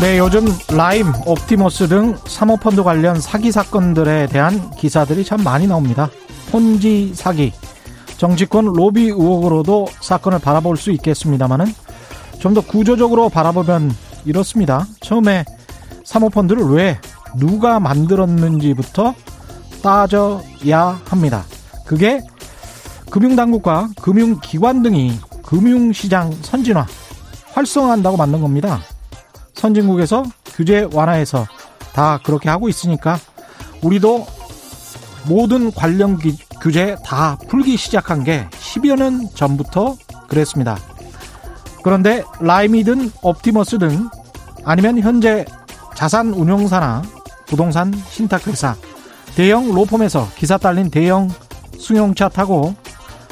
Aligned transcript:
네, 0.00 0.18
요즘 0.18 0.46
라임, 0.74 1.12
옵티머스 1.26 1.88
등 1.88 2.16
사모펀드 2.26 2.82
관련 2.82 3.20
사기 3.20 3.52
사건들에 3.52 4.28
대한 4.28 4.70
기사들이 4.70 5.24
참 5.26 5.44
많이 5.44 5.66
나옵니다. 5.66 6.08
폰지 6.50 7.12
사기, 7.14 7.52
정치권 8.16 8.64
로비 8.64 9.04
의혹으로도 9.08 9.88
사건을 10.00 10.38
바라볼 10.38 10.78
수 10.78 10.90
있겠습니다만은 10.90 11.66
좀 12.38 12.54
더 12.54 12.62
구조적으로 12.62 13.28
바라보면 13.28 13.94
이렇습니다. 14.24 14.86
처음에 15.00 15.44
사모펀드를 16.04 16.64
왜 16.64 16.98
누가 17.38 17.80
만들었는지부터 17.80 19.14
따져야 19.82 21.00
합니다. 21.06 21.44
그게 21.86 22.20
금융당국과 23.10 23.90
금융기관 24.00 24.82
등이 24.82 25.18
금융시장 25.42 26.32
선진화, 26.42 26.86
활성화한다고 27.52 28.16
만든 28.16 28.40
겁니다. 28.40 28.80
선진국에서 29.54 30.24
규제 30.46 30.88
완화해서 30.92 31.46
다 31.92 32.20
그렇게 32.24 32.48
하고 32.48 32.68
있으니까 32.68 33.18
우리도 33.82 34.26
모든 35.26 35.72
관련 35.72 36.18
규제 36.60 36.96
다 37.04 37.36
풀기 37.48 37.76
시작한 37.76 38.24
게 38.24 38.46
10여 38.52 38.96
년 38.96 39.28
전부터 39.34 39.96
그랬습니다. 40.28 40.78
그런데 41.82 42.22
라임이든 42.40 43.10
옵티머스 43.22 43.78
등 43.78 44.08
아니면 44.64 44.98
현재 45.00 45.44
자산 45.94 46.32
운용사나 46.32 47.02
부동산 47.46 47.92
신탁회사, 48.10 48.76
대형 49.34 49.72
로펌에서 49.74 50.28
기사 50.36 50.56
딸린 50.56 50.90
대형 50.90 51.28
승용차 51.78 52.28
타고 52.28 52.74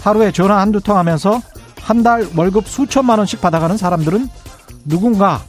하루에 0.02 0.32
전화 0.32 0.60
한두 0.60 0.80
통 0.80 0.96
하면서 0.96 1.40
한 1.80 2.02
달 2.02 2.28
월급 2.36 2.68
수천만 2.68 3.18
원씩 3.18 3.40
받아가는 3.40 3.76
사람들은 3.78 4.28
누군가 4.84 5.42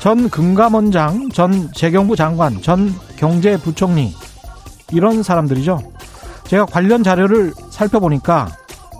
전 0.00 0.28
금감원장, 0.28 1.30
전 1.30 1.72
재경부 1.72 2.14
장관, 2.16 2.60
전 2.60 2.94
경제부총리 3.16 4.14
이런 4.90 5.22
사람들이죠. 5.22 5.80
제가 6.44 6.66
관련 6.66 7.02
자료를 7.02 7.54
살펴보니까 7.70 8.48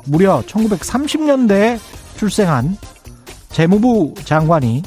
무려 0.06 0.40
1930년대에 0.46 1.78
출생한 2.16 2.76
재무부 3.50 4.14
장관이 4.24 4.82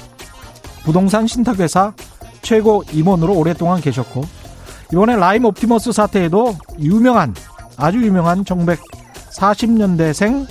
부동산 0.86 1.28
신탁회사 1.28 1.94
최고 2.41 2.83
임원으로 2.94 3.33
오랫동안 3.33 3.81
계셨고 3.81 4.23
이번에 4.94 5.16
라임 5.16 5.45
옵티머스 5.45 5.91
사태에도 5.91 6.55
유명한 6.80 7.33
아주 7.75 8.02
유명한 8.03 8.45
1940년대생 8.45 10.45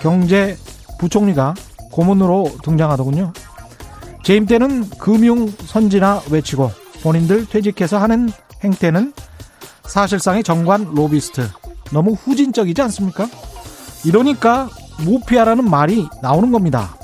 경제 0.00 0.56
부총리가 0.98 1.54
고문으로 1.92 2.50
등장하더군요. 2.64 3.34
재임 4.24 4.46
때는 4.46 4.88
금융 4.98 5.48
선진화 5.48 6.22
외치고 6.30 6.70
본인들 7.02 7.46
퇴직해서 7.46 7.98
하는 7.98 8.30
행태는 8.64 9.12
사실상의 9.84 10.42
전관 10.42 10.94
로비스트. 10.94 11.46
너무 11.92 12.12
후진적이지 12.12 12.80
않습니까? 12.82 13.28
이러니까 14.04 14.68
모피아라는 15.04 15.68
말이 15.68 16.08
나오는 16.22 16.50
겁니다. 16.50 16.97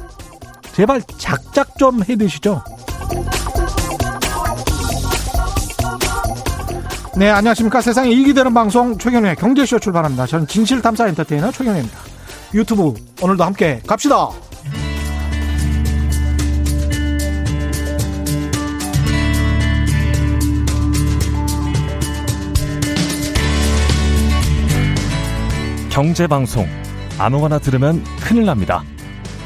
제발 0.74 1.00
작작 1.18 1.78
좀 1.78 2.02
해 2.02 2.16
드시죠. 2.16 2.62
네, 7.16 7.30
안녕하십니까. 7.30 7.80
세상에 7.80 8.10
이익이 8.10 8.34
되는 8.34 8.52
방송 8.52 8.98
최경련의 8.98 9.36
경제쇼 9.36 9.78
출발합니다. 9.78 10.26
저는 10.26 10.48
진실탐사 10.48 11.06
엔터테이너 11.08 11.52
최경련입니다. 11.52 11.98
유튜브 12.54 12.94
오늘도 13.22 13.44
함께 13.44 13.80
갑시다. 13.86 14.30
경제방송 25.90 26.66
아무거나 27.18 27.60
들으면 27.60 28.02
큰일 28.20 28.46
납니다. 28.46 28.82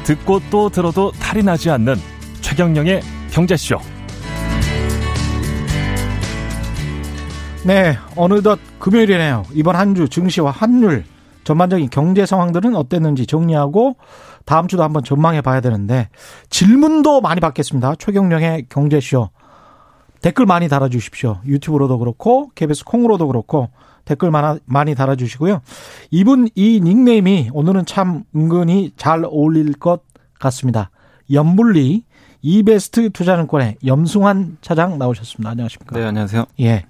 듣고 0.03 0.39
또 0.49 0.69
들어도 0.69 1.11
탈이 1.11 1.43
나지 1.43 1.69
않는 1.69 1.95
최경령의 2.41 3.01
경제쇼. 3.31 3.77
네, 7.65 7.97
어느덧 8.15 8.59
금요일이네요. 8.79 9.43
이번 9.53 9.75
한 9.75 9.93
주 9.95 10.07
증시와 10.09 10.51
환율 10.51 11.03
전반적인 11.43 11.89
경제 11.89 12.25
상황들은 12.25 12.75
어땠는지 12.75 13.25
정리하고 13.25 13.97
다음 14.45 14.67
주도 14.67 14.83
한번 14.83 15.03
전망해 15.03 15.41
봐야 15.41 15.61
되는데 15.61 16.09
질문도 16.49 17.21
많이 17.21 17.41
받겠습니다. 17.41 17.95
최경령의 17.95 18.67
경제쇼. 18.69 19.29
댓글 20.21 20.45
많이 20.45 20.67
달아주십시오. 20.67 21.39
유튜브로도 21.45 21.97
그렇고 21.99 22.51
KBS 22.55 22.83
콩으로도 22.85 23.27
그렇고 23.27 23.69
댓글 24.05 24.31
많이 24.65 24.95
달아주시고요. 24.95 25.61
이분 26.11 26.49
이 26.55 26.81
닉네임이 26.83 27.49
오늘은 27.53 27.85
참 27.85 28.23
은근히 28.35 28.93
잘 28.97 29.23
어울릴 29.25 29.73
것 29.73 30.01
같습니다. 30.39 30.91
염불리 31.31 32.03
이베스트 32.41 33.09
투자증권의 33.11 33.77
염승환 33.85 34.57
차장 34.61 34.97
나오셨습니다. 34.97 35.49
안녕하십니까? 35.49 35.97
네, 35.97 36.05
안녕하세요. 36.05 36.45
예. 36.61 36.85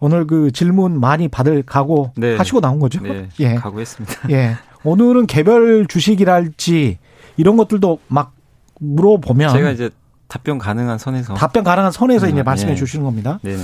오늘 0.00 0.26
그 0.26 0.50
질문 0.50 0.98
많이 0.98 1.28
받을 1.28 1.62
각오 1.62 2.12
네. 2.16 2.36
하시고 2.36 2.60
나온 2.60 2.78
거죠? 2.78 3.00
네, 3.02 3.28
예. 3.40 3.54
각오했습니다. 3.54 4.30
예. 4.30 4.56
오늘은 4.84 5.26
개별 5.26 5.86
주식이랄지 5.86 6.98
이런 7.36 7.56
것들도 7.56 7.98
막 8.08 8.32
물어보면 8.80 9.52
제가 9.52 9.70
이제 9.70 9.90
답변 10.28 10.58
가능한 10.58 10.98
선에서 10.98 11.34
답변 11.34 11.64
가능한 11.64 11.90
선에서 11.90 12.26
음, 12.26 12.32
이제 12.32 12.42
말씀해 12.42 12.72
예. 12.72 12.76
주시는 12.76 13.04
겁니다. 13.04 13.40
네 13.42 13.56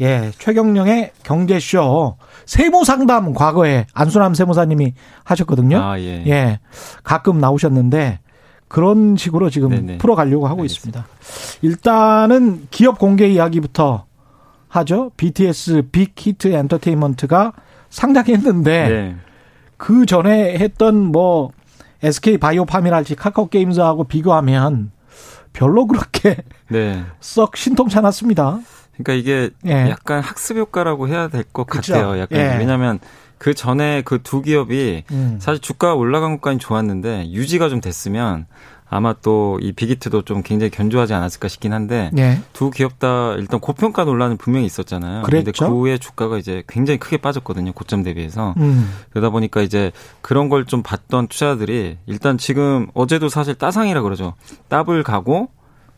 예, 0.00 0.32
최경령의 0.38 1.12
경제쇼 1.24 2.16
세무 2.46 2.84
상담 2.84 3.34
과거에 3.34 3.86
안수남 3.92 4.34
세무사님이 4.34 4.94
하셨거든요. 5.24 5.78
아, 5.82 5.98
예. 5.98 6.24
예. 6.26 6.60
가끔 7.02 7.38
나오셨는데 7.38 8.20
그런 8.68 9.16
식으로 9.16 9.50
지금 9.50 9.68
네네. 9.68 9.98
풀어가려고 9.98 10.46
하고 10.46 10.62
알겠습니다. 10.62 11.06
있습니다. 11.20 11.58
일단은 11.60 12.68
기업 12.70 12.98
공개 12.98 13.28
이야기부터 13.28 14.06
하죠. 14.68 15.10
BTS 15.16 15.88
빅 15.92 16.14
히트 16.16 16.48
엔터테인먼트가 16.48 17.52
상장했는데 17.90 18.88
네. 18.88 19.16
그 19.76 20.06
전에 20.06 20.56
했던 20.58 20.96
뭐 20.96 21.50
SK 22.02 22.38
바이오팜이랄지 22.38 23.16
카카오 23.16 23.48
게임즈하고 23.48 24.04
비교하면 24.04 24.90
별로 25.52 25.86
그렇게 25.86 26.36
네. 26.68 27.04
썩 27.20 27.56
신통치 27.56 27.98
않았습니다. 27.98 28.60
그러니까 28.94 29.12
이게 29.14 29.50
예. 29.66 29.88
약간 29.90 30.20
학습 30.22 30.56
효과라고 30.56 31.08
해야 31.08 31.28
될 31.28 31.44
것 31.52 31.66
같아요. 31.66 32.18
약간 32.18 32.38
예. 32.38 32.58
왜냐하면 32.58 32.98
그 33.38 33.54
전에 33.54 34.02
그 34.02 34.22
두 34.22 34.42
기업이 34.42 35.04
음. 35.10 35.38
사실 35.40 35.60
주가 35.60 35.94
올라간 35.94 36.32
것까지 36.36 36.58
좋았는데 36.58 37.30
유지가 37.32 37.68
좀 37.68 37.80
됐으면 37.80 38.46
아마 38.94 39.12
또 39.14 39.72
이 39.72 39.77
빅히트도 39.77 40.22
좀 40.22 40.42
굉장히 40.42 40.70
견조하지 40.70 41.14
않았을까 41.14 41.48
싶긴 41.48 41.72
한데 41.72 42.10
네. 42.12 42.40
두 42.52 42.70
기업 42.70 42.98
다 42.98 43.34
일단 43.38 43.58
고평가 43.60 44.04
논란은 44.04 44.36
분명히 44.36 44.66
있었잖아요. 44.66 45.22
그런데 45.24 45.52
그 45.58 45.64
후에 45.64 45.96
주가가 45.98 46.36
이제 46.38 46.62
굉장히 46.68 46.98
크게 46.98 47.16
빠졌거든요. 47.16 47.72
고점 47.72 48.02
대비해서. 48.02 48.54
음. 48.58 48.90
그러다 49.10 49.30
보니까 49.30 49.62
이제 49.62 49.92
그런 50.20 50.48
걸 50.48 50.62
좀 50.66 50.82
봤던 50.82 51.26
투자들이 51.26 51.98
일단 52.06 52.38
지금 52.38 52.86
어제도 52.94 53.28
사실 53.28 53.54
따상이라 53.54 54.00
그러죠. 54.02 54.34
따블 54.68 55.02
가고 55.02 55.48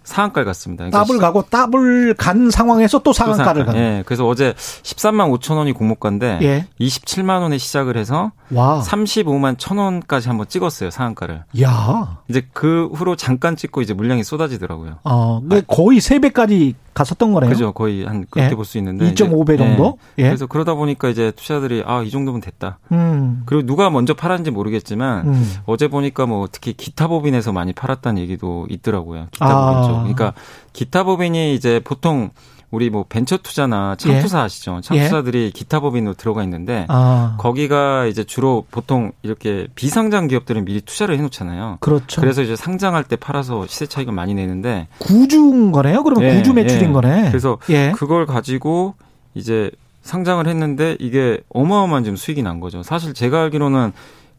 상한가를 0.05 0.45
갔습니다. 0.47 0.85
그러니까 0.85 0.99
더블 1.05 1.19
가고 1.19 1.43
더블 1.43 2.15
간 2.15 2.51
상황에서 2.51 3.01
또 3.01 3.13
상한가를 3.13 3.65
간. 3.65 3.77
예. 3.77 4.03
그래서 4.07 4.27
어제 4.27 4.53
13만 4.53 5.37
5천 5.39 5.57
원이 5.57 5.73
공모가인데 5.73 6.39
예. 6.43 6.67
27만 6.81 7.41
원에 7.41 7.59
시작을 7.59 7.97
해서 7.97 8.33
와. 8.51 8.83
35만 8.85 9.57
1천 9.57 9.79
원까지 9.79 10.29
한번 10.29 10.47
찍었어요 10.49 10.91
상한가를. 10.91 11.45
야. 11.63 12.19
이제 12.29 12.47
그 12.53 12.89
후로 12.95 13.17
잠깐 13.17 13.57
찍고 13.57 13.81
이제 13.81 13.95
물량이 13.95 14.23
쏟아지더라고요. 14.25 14.99
어, 15.05 15.41
아, 15.51 15.61
거의 15.67 15.99
3배까지 15.99 16.75
갔었던 16.95 17.33
거네요. 17.33 17.51
그죠. 17.51 17.73
거의 17.73 18.05
한 18.05 18.25
그렇게 18.31 18.51
예. 18.53 18.55
볼수 18.55 18.79
있는데 18.79 19.13
2.5배 19.13 19.59
정도. 19.59 19.99
예. 20.19 20.25
그래서 20.25 20.47
그러다 20.47 20.75
보니까 20.75 21.09
이제 21.09 21.33
투자들이 21.35 21.83
아 21.85 22.03
이 22.05 22.11
정도면 22.11 22.41
됐다. 22.41 22.79
음. 22.93 23.43
그리고 23.47 23.67
누가 23.67 23.91
먼저 23.91 24.15
팔았는지 24.15 24.51
모르겠지만 24.51 25.27
음. 25.29 25.53
어제 25.67 25.89
보니까 25.89 26.27
뭐 26.27 26.49
특히 26.51 26.73
기타 26.73 27.09
법인에서 27.09 27.53
많이 27.53 27.73
팔았다는 27.73 28.21
얘기도 28.23 28.67
있더라고요. 28.71 29.27
기타 29.33 29.47
아. 29.47 29.71
법인 29.73 29.89
쪽. 29.89 29.95
그러니까 30.01 30.33
기타 30.73 31.05
법인이 31.05 31.55
이제 31.55 31.81
보통 31.85 32.31
우리 32.75 32.91
뭐 32.91 33.05
벤처 33.09 33.37
투자나 33.37 33.95
창투사 33.97 34.39
예. 34.39 34.43
아시죠? 34.43 34.81
창투사들이 34.83 35.45
예. 35.45 35.51
기타 35.51 35.81
법인으로 35.81 36.15
들어가 36.15 36.43
있는데 36.43 36.87
아. 36.89 37.37
거기가 37.39 38.07
이제 38.07 38.25
주로 38.25 38.67
보통 38.71 39.13
이렇게 39.23 39.69
비상장 39.75 40.27
기업들은 40.27 40.65
미리 40.65 40.81
투자를 40.81 41.17
해놓잖아요. 41.17 41.79
그렇죠. 41.81 42.21
그래서 42.21 42.43
이제 42.43 42.57
상장할 42.57 43.05
때 43.05 43.17
팔아서 43.17 43.67
시세 43.69 43.87
차익을 43.87 44.13
많이 44.13 44.35
내는데 44.35 44.89
구주인 44.99 45.71
거네요. 45.71 46.03
그러면 46.03 46.29
예, 46.29 46.37
구주 46.37 46.53
매출인 46.53 46.89
예. 46.89 46.93
거네. 46.93 47.29
그래서 47.29 47.59
예. 47.71 47.93
그걸 47.95 48.27
가지고 48.27 48.95
이제 49.35 49.71
상장을 50.03 50.47
했는데 50.47 50.97
이게 51.01 51.41
어마어마한 51.49 52.05
좀 52.05 52.17
수익이 52.17 52.43
난 52.43 52.61
거죠. 52.61 52.83
사실 52.83 53.15
제가 53.15 53.43
알기로는 53.45 53.93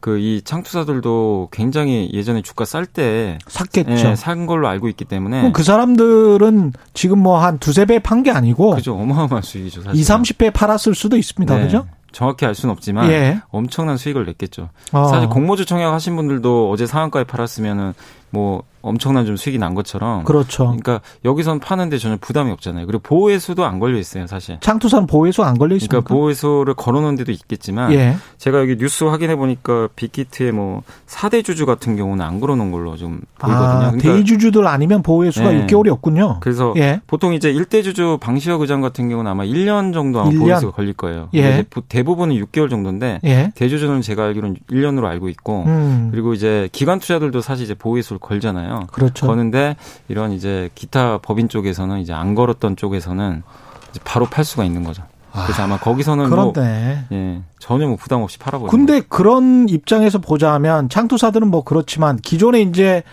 그 0.06 0.20
이 0.20 0.42
창투사들도 0.44 1.50
굉장히 1.52 2.12
예전에 2.14 2.44
주가 2.44 2.64
쌀 2.64 2.86
때 2.86 3.40
샀겠죠. 3.48 4.10
예, 4.10 4.16
산 4.16 4.46
걸로 4.46 4.68
알고 4.68 4.88
있기 4.90 5.04
때문에 5.06 5.52
그 5.52 5.64
사람들은 5.64 6.74
지금 6.94 7.20
뭐 7.20 7.40
한 7.40 7.58
두세 7.58 7.86
배 7.86 7.98
판 7.98 8.22
게 8.22 8.30
아니고 8.30 8.76
그죠. 8.76 8.94
어마어마한 8.96 9.42
수익이죠. 9.42 9.82
사실. 9.82 10.00
2, 10.00 10.04
30배 10.04 10.54
팔았을 10.54 10.94
수도 10.94 11.18
있습니다. 11.18 11.56
네. 11.58 11.64
그죠? 11.64 11.88
정확히 12.12 12.46
알 12.46 12.54
수는 12.54 12.72
없지만 12.74 13.10
예. 13.10 13.40
엄청난 13.50 13.98
수익을 13.98 14.26
냈겠죠. 14.26 14.70
어. 14.94 15.06
사실 15.08 15.28
공모주 15.28 15.66
청약 15.66 15.92
하신 15.94 16.16
분들도 16.16 16.70
어제 16.72 16.86
상한가에 16.86 17.24
팔았으면은 17.24 17.94
뭐 18.30 18.62
엄청난 18.86 19.26
좀 19.26 19.36
수익이 19.36 19.58
난 19.58 19.74
것처럼. 19.74 20.24
그렇죠. 20.24 20.66
그러니까 20.66 21.02
여기선 21.26 21.60
파는데 21.60 21.98
전혀 21.98 22.18
부담이 22.20 22.52
없잖아요. 22.52 22.86
그리고 22.86 23.02
보호회수도 23.02 23.66
안 23.66 23.80
걸려 23.80 23.98
있어요, 23.98 24.28
사실. 24.28 24.58
창투사는 24.62 25.08
보호회수 25.08 25.44
안 25.44 25.58
걸려 25.58 25.76
있습니까? 25.76 26.02
그러니까 26.02 26.14
보호회수를 26.14 26.74
걸어놓은 26.76 27.16
데도 27.16 27.32
있겠지만 27.32 27.92
예. 27.94 28.16
제가 28.38 28.60
여기 28.60 28.78
뉴스 28.78 29.04
확인해 29.04 29.36
보니까 29.36 29.90
빅히트의 29.96 30.52
뭐 30.52 30.84
4대 31.08 31.44
주주 31.44 31.66
같은 31.66 31.96
경우는 31.96 32.24
안 32.24 32.40
걸어놓은 32.40 32.72
걸로 32.72 32.96
좀 32.96 33.22
보이거든요. 33.40 33.66
아, 33.66 33.92
그러니까 33.92 33.98
대주주들 33.98 34.68
아니면 34.68 35.02
보호회수가 35.02 35.54
예. 35.54 35.66
6개월이 35.66 35.88
없군요. 35.88 36.38
그래서 36.42 36.74
예. 36.78 37.02
보통 37.08 37.34
이제 37.34 37.52
1대 37.52 37.84
주주 37.84 38.20
방시혁 38.22 38.62
의장 38.62 38.82
같은 38.82 39.10
경우는 39.10 39.30
아마 39.30 39.44
1년 39.44 39.94
정도 39.94 40.22
아마 40.22 40.30
1년? 40.30 40.40
보호회수가 40.40 40.72
걸릴 40.74 40.94
거예요. 40.94 41.30
예. 41.34 41.66
대부분은 41.90 42.36
6개월 42.36 42.70
정도인데 42.70 43.20
예. 43.24 43.52
대주주는 43.56 44.02
제가 44.02 44.26
알기로는 44.26 44.58
1년으로 44.70 45.06
알고 45.06 45.30
있고 45.30 45.64
음. 45.66 46.10
그리고 46.12 46.34
이제 46.34 46.70
기관 46.72 47.00
투자들도 47.00 47.42
사실 47.42 47.66
이제 47.66 47.74
보호회수를 47.74 48.20
걸잖아요. 48.20 48.75
그렇죠. 48.92 49.28
거는 49.28 49.46
있는데 49.46 49.76
이런 50.08 50.32
이제 50.32 50.70
기타 50.76 51.20
법인 51.20 51.50
쪽에서는 51.50 52.00
이제 52.00 52.14
안 52.14 52.36
걸었던 52.36 52.76
쪽에서는 52.76 53.44
이제 53.92 54.00
바로 54.04 54.26
팔 54.26 54.44
수가 54.44 54.64
있는 54.64 54.84
거죠. 54.84 55.04
그래서 55.32 55.64
아, 55.64 55.68
마 55.68 55.78
거기서는 55.78 56.30
뭐 56.30 56.54
그런데 56.54 57.06
뭐, 57.10 57.18
예, 57.18 57.42
전혀 57.60 57.88
뭐 57.88 57.98
부담 57.98 58.22
없이 58.22 58.40
팔아버리는 58.40 58.70
근데 58.70 59.02
거죠. 59.02 59.08
그런 59.10 59.68
입장에서 59.68 60.20
보자면 60.20 60.88
창투사들은 60.88 61.50
뭐 61.50 61.64
그렇지만 61.64 62.18
기존에 62.18 62.62
이제 62.62 63.04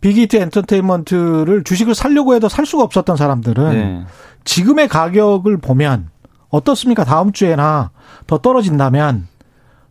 빅히트 0.00 0.36
엔터테인먼트를 0.36 1.64
주식을 1.64 1.94
살려고 1.94 2.34
해도 2.34 2.48
살 2.48 2.66
수가 2.66 2.84
없었던 2.84 3.16
사람들은 3.16 3.72
네. 3.72 4.04
지금의 4.44 4.88
가격을 4.88 5.58
보면 5.58 6.10
어떻습니까? 6.50 7.04
다음 7.04 7.32
주에나 7.32 7.90
더 8.26 8.38
떨어진다면 8.38 9.26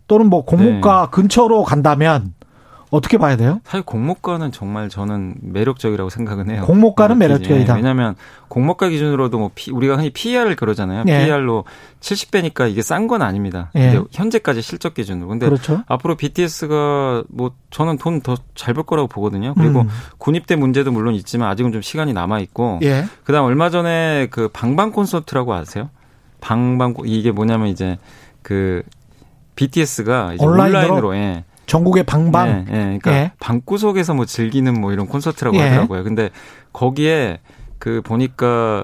또는 0.08 0.28
뭐 0.28 0.46
공모가 0.46 1.06
네. 1.06 1.08
근처로 1.12 1.64
간다면 1.64 2.34
어떻게 2.92 3.18
봐야 3.18 3.38
돼요? 3.38 3.62
사실 3.64 3.84
공모가는 3.86 4.52
정말 4.52 4.90
저는 4.90 5.36
매력적이라고 5.42 6.10
생각은 6.10 6.50
해요. 6.52 6.64
공모가는 6.66 7.18
매력적이다. 7.18 7.76
왜냐하면 7.76 8.16
공모가 8.50 8.90
기준으로도 8.90 9.40
뭐 9.40 9.50
피, 9.56 9.72
우리가 9.72 9.96
흔히 9.96 10.10
PER을 10.10 10.56
그러잖아요. 10.58 11.06
예. 11.08 11.24
PER로 11.26 11.64
70배니까 12.02 12.70
이게 12.70 12.82
싼 12.82 13.08
건 13.08 13.22
아닙니다. 13.22 13.72
예. 13.78 13.98
현재까지 14.12 14.62
실적 14.62 14.94
기준으로. 14.94 15.30
근데 15.30 15.46
그렇죠. 15.48 15.84
앞으로 15.88 16.16
BTS가 16.18 17.24
뭐 17.30 17.52
저는 17.72 17.98
돈 17.98 18.22
더 18.22 18.36
잘 18.56 18.74
벌 18.74 18.84
거라고 18.84 19.08
보거든요. 19.08 19.54
그리고 19.56 19.82
음. 19.82 19.90
군입대 20.18 20.56
문제도 20.58 20.92
물론 20.92 21.16
있지만 21.16 21.50
아직은 21.50 21.72
좀 21.72 21.82
시간이 21.82 22.12
남아 22.14 22.40
있고. 22.42 22.80
예. 22.84 23.06
그다음 23.24 23.46
얼마 23.46 23.70
전에 23.70 24.28
그 24.32 24.50
방방 24.50 24.92
콘서트라고 24.92 25.54
아세요? 25.54 25.90
방방 26.42 26.96
이게 27.06 27.32
뭐냐면 27.32 27.68
이제 27.68 27.98
그 28.42 28.84
BTS가 29.56 30.34
이제 30.34 30.46
온라인으로, 30.46 30.80
온라인으로 30.80 31.16
예. 31.16 31.46
전국의 31.72 32.04
방방. 32.04 32.48
네, 32.48 32.54
네. 32.66 32.84
그러니까 33.00 33.12
예. 33.14 33.32
방구석에서 33.40 34.14
뭐 34.14 34.26
즐기는 34.26 34.80
뭐 34.80 34.92
이런 34.92 35.08
콘서트라고 35.08 35.56
예. 35.56 35.62
하더라고요. 35.62 36.04
근데 36.04 36.30
거기에 36.74 37.40
그 37.80 38.02
보니까 38.02 38.84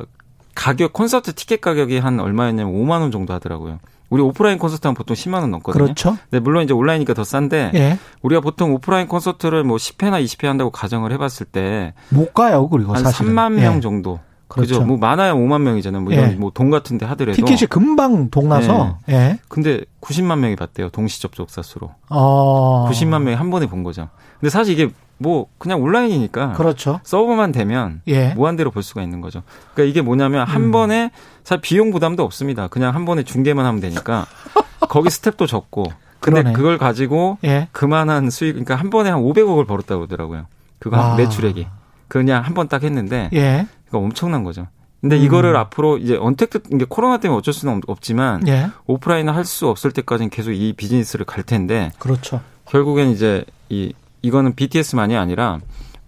가격 0.55 0.93
콘서트 0.93 1.33
티켓 1.33 1.59
가격이 1.59 1.97
한 1.99 2.19
얼마였냐면 2.21 2.73
5만 2.73 3.01
원 3.01 3.11
정도 3.11 3.33
하더라고요. 3.33 3.79
우리 4.09 4.21
오프라인 4.21 4.57
콘서트 4.57 4.87
하면 4.87 4.95
보통 4.95 5.15
10만 5.15 5.41
원 5.41 5.51
넘거든요. 5.51 5.83
그렇죠. 5.83 6.17
근데 6.29 6.39
물론 6.39 6.63
이제 6.63 6.73
온라인이니까 6.73 7.13
더 7.13 7.25
싼데 7.25 7.71
예. 7.75 7.99
우리가 8.21 8.39
보통 8.39 8.73
오프라인 8.73 9.07
콘서트를 9.09 9.65
뭐 9.65 9.75
10회나 9.75 10.23
20회 10.23 10.45
한다고 10.47 10.71
가정을 10.71 11.11
해 11.11 11.17
봤을 11.17 11.45
때 11.45 11.93
못 12.09 12.33
가요. 12.33 12.69
그리고 12.69 12.93
한 12.95 13.03
사실은. 13.03 13.33
3만 13.33 13.51
명 13.51 13.75
예. 13.75 13.79
정도 13.81 14.21
그렇죠. 14.47 14.75
그죠. 14.75 14.85
뭐 14.85 14.97
많아야 14.97 15.33
5만 15.33 15.61
명이잖아요. 15.61 16.01
뭐 16.01 16.13
이런 16.13 16.31
예. 16.31 16.35
뭐돈 16.35 16.69
같은데 16.69 17.05
하더라도 17.05 17.35
티켓이 17.35 17.67
금방 17.69 18.29
동나서. 18.29 18.97
예. 19.09 19.13
예. 19.13 19.39
근데 19.49 19.81
90만 20.01 20.39
명이 20.39 20.55
봤대요. 20.55 20.89
동시 20.89 21.21
접촉사 21.21 21.61
수로. 21.61 21.91
어. 22.09 22.87
90만 22.89 23.23
명이 23.23 23.35
한 23.35 23.49
번에 23.49 23.67
본 23.67 23.83
거죠. 23.83 24.09
근데 24.39 24.49
사실 24.49 24.73
이게 24.79 24.91
뭐 25.17 25.47
그냥 25.57 25.81
온라인이니까 25.81 26.53
그렇죠. 26.53 26.99
서버만 27.03 27.51
되면 27.51 28.01
예. 28.07 28.33
무한대로 28.35 28.71
볼 28.71 28.83
수가 28.83 29.01
있는 29.01 29.19
거죠. 29.19 29.41
그러니까 29.73 29.89
이게 29.91 30.01
뭐냐면 30.01 30.47
한 30.47 30.63
음. 30.65 30.71
번에 30.71 31.11
사실 31.43 31.61
비용 31.61 31.91
부담도 31.91 32.23
없습니다. 32.23 32.67
그냥 32.67 32.93
한 32.95 33.03
번에 33.05 33.23
중계만 33.23 33.65
하면 33.65 33.81
되니까 33.81 34.25
거기 34.89 35.09
스텝도 35.09 35.47
적고 35.47 35.85
근데 36.19 36.41
그러네. 36.41 36.53
그걸 36.55 36.77
가지고 36.77 37.37
예. 37.43 37.67
그만한 37.71 38.29
수익 38.29 38.53
그러니까 38.53 38.75
한 38.75 38.89
번에 38.89 39.09
한 39.09 39.19
500억을 39.21 39.67
벌었다고 39.67 40.01
그러더라고요. 40.07 40.45
그거 40.79 40.97
와. 40.97 41.15
매출액이. 41.15 41.67
그냥 42.07 42.43
한 42.45 42.53
번 42.53 42.67
딱 42.69 42.83
했는데 42.83 43.29
예. 43.33 43.67
그러니까 43.89 44.05
엄청난 44.05 44.43
거죠. 44.43 44.67
근데 45.01 45.17
음. 45.17 45.23
이거를 45.23 45.55
앞으로 45.55 45.97
이제 45.97 46.17
언택트 46.17 46.61
이게 46.73 46.85
코로나 46.87 47.17
때문에 47.19 47.37
어쩔 47.37 47.53
수는 47.53 47.81
없지만 47.87 48.47
예. 48.47 48.69
오프라인을 48.87 49.35
할 49.35 49.45
수 49.45 49.67
없을 49.67 49.91
때까지는 49.91 50.29
계속 50.29 50.51
이 50.51 50.73
비즈니스를 50.73 51.25
갈 51.25 51.43
텐데 51.43 51.91
그렇죠. 51.99 52.41
결국엔 52.65 53.09
이제 53.09 53.45
이 53.69 53.93
이거는 54.23 54.55
BTS만이 54.55 55.15
아니라 55.15 55.59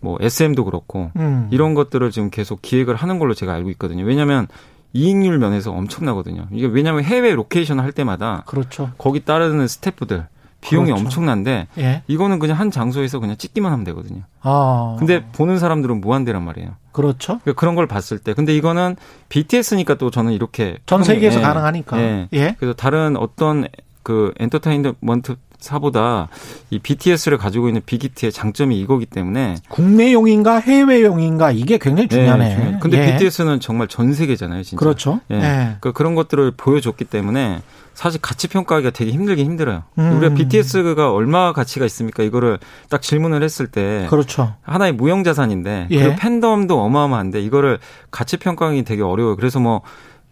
뭐 0.02 0.18
SM도 0.20 0.66
그렇고 0.66 1.12
음. 1.18 1.48
이런 1.52 1.74
것들을 1.76 2.10
지금 2.12 2.30
계속 2.30 2.62
기획을 2.62 2.96
하는 2.96 3.20
걸로 3.20 3.34
제가 3.34 3.54
알고 3.54 3.70
있거든요. 3.72 4.04
왜냐하면 4.06 4.48
이익률 4.94 5.38
면에서 5.38 5.72
엄청나거든요. 5.72 6.48
이게 6.52 6.66
왜냐하면 6.66 7.04
해외 7.04 7.34
로케이션을 7.36 7.84
할 7.84 7.92
때마다 7.92 8.44
그렇죠. 8.48 8.92
거기 8.98 9.20
따르는 9.24 9.68
스태프들 9.68 10.28
비용이 10.62 10.88
그렇죠. 10.88 11.04
엄청난데 11.04 11.68
예. 11.78 12.04
이거는 12.08 12.40
그냥 12.40 12.60
한 12.60 12.72
장소에서 12.72 13.20
그냥 13.20 13.38
찍기만 13.38 13.72
하면 13.72 13.86
되거든요. 13.86 14.24
아. 14.42 14.96
근데 15.00 15.26
보는 15.32 15.60
사람들은 15.60 16.02
무한대란 16.02 16.44
말이에요. 16.44 16.72
그렇죠. 16.92 17.40
그러니까 17.40 17.54
그런 17.54 17.76
걸 17.76 17.88
봤을 17.88 18.20
때 18.20 18.34
근데 18.34 18.56
이거는 18.56 18.96
BTS니까 19.30 19.96
또 19.96 20.12
저는 20.12 20.34
이렇게 20.34 20.78
전 20.86 21.04
세계에서 21.04 21.40
예. 21.40 21.44
가능하니까. 21.44 22.00
예. 22.00 22.28
예. 22.34 22.56
그래서 22.60 22.74
다른 22.74 23.16
어떤 23.18 23.68
그 24.04 24.34
엔터테인먼트 24.40 25.36
사보다 25.60 26.30
이 26.70 26.80
BTS를 26.80 27.38
가지고 27.38 27.68
있는 27.68 27.82
빅히트의 27.86 28.32
장점이 28.32 28.80
이거기 28.80 29.06
때문에 29.06 29.56
국내용인가 29.70 30.60
해외용인가 30.60 31.52
이게 31.52 31.78
굉장히 31.78 32.08
중요하네. 32.08 32.56
네, 32.56 32.78
근데 32.82 32.98
예. 32.98 33.12
BTS는 33.12 33.60
정말 33.60 33.88
전 33.88 34.14
세계잖아요, 34.14 34.64
진짜. 34.64 34.80
그렇죠. 34.80 35.19
예. 35.31 35.36
예. 35.36 35.40
그러니까 35.42 35.92
그런 35.92 36.16
것들을 36.16 36.52
보여줬기 36.56 37.06
때문에 37.06 37.62
사실 37.94 38.22
가치 38.22 38.48
평가하기가 38.48 38.92
되게 38.92 39.12
힘들긴 39.12 39.45
힘들어요. 39.45 39.83
음. 39.98 40.18
우리가 40.18 40.33
BTS가 40.33 41.12
얼마 41.12 41.52
가치가 41.52 41.86
있습니까? 41.86 42.24
이거를 42.24 42.57
딱 42.90 43.02
질문을 43.02 43.44
했을 43.44 43.68
때 43.68 44.07
그렇죠. 44.10 44.54
하나의 44.62 44.94
무형 44.94 45.26
자산인데 45.26 45.88
예. 45.92 46.04
그 46.04 46.16
팬덤도 46.16 46.80
어마어마한데 46.80 47.42
이거를 47.42 47.80
가치 48.10 48.38
평가하기 48.38 48.83
되게 48.86 49.02
어려워요. 49.02 49.36
그래서 49.36 49.60
뭐 49.60 49.81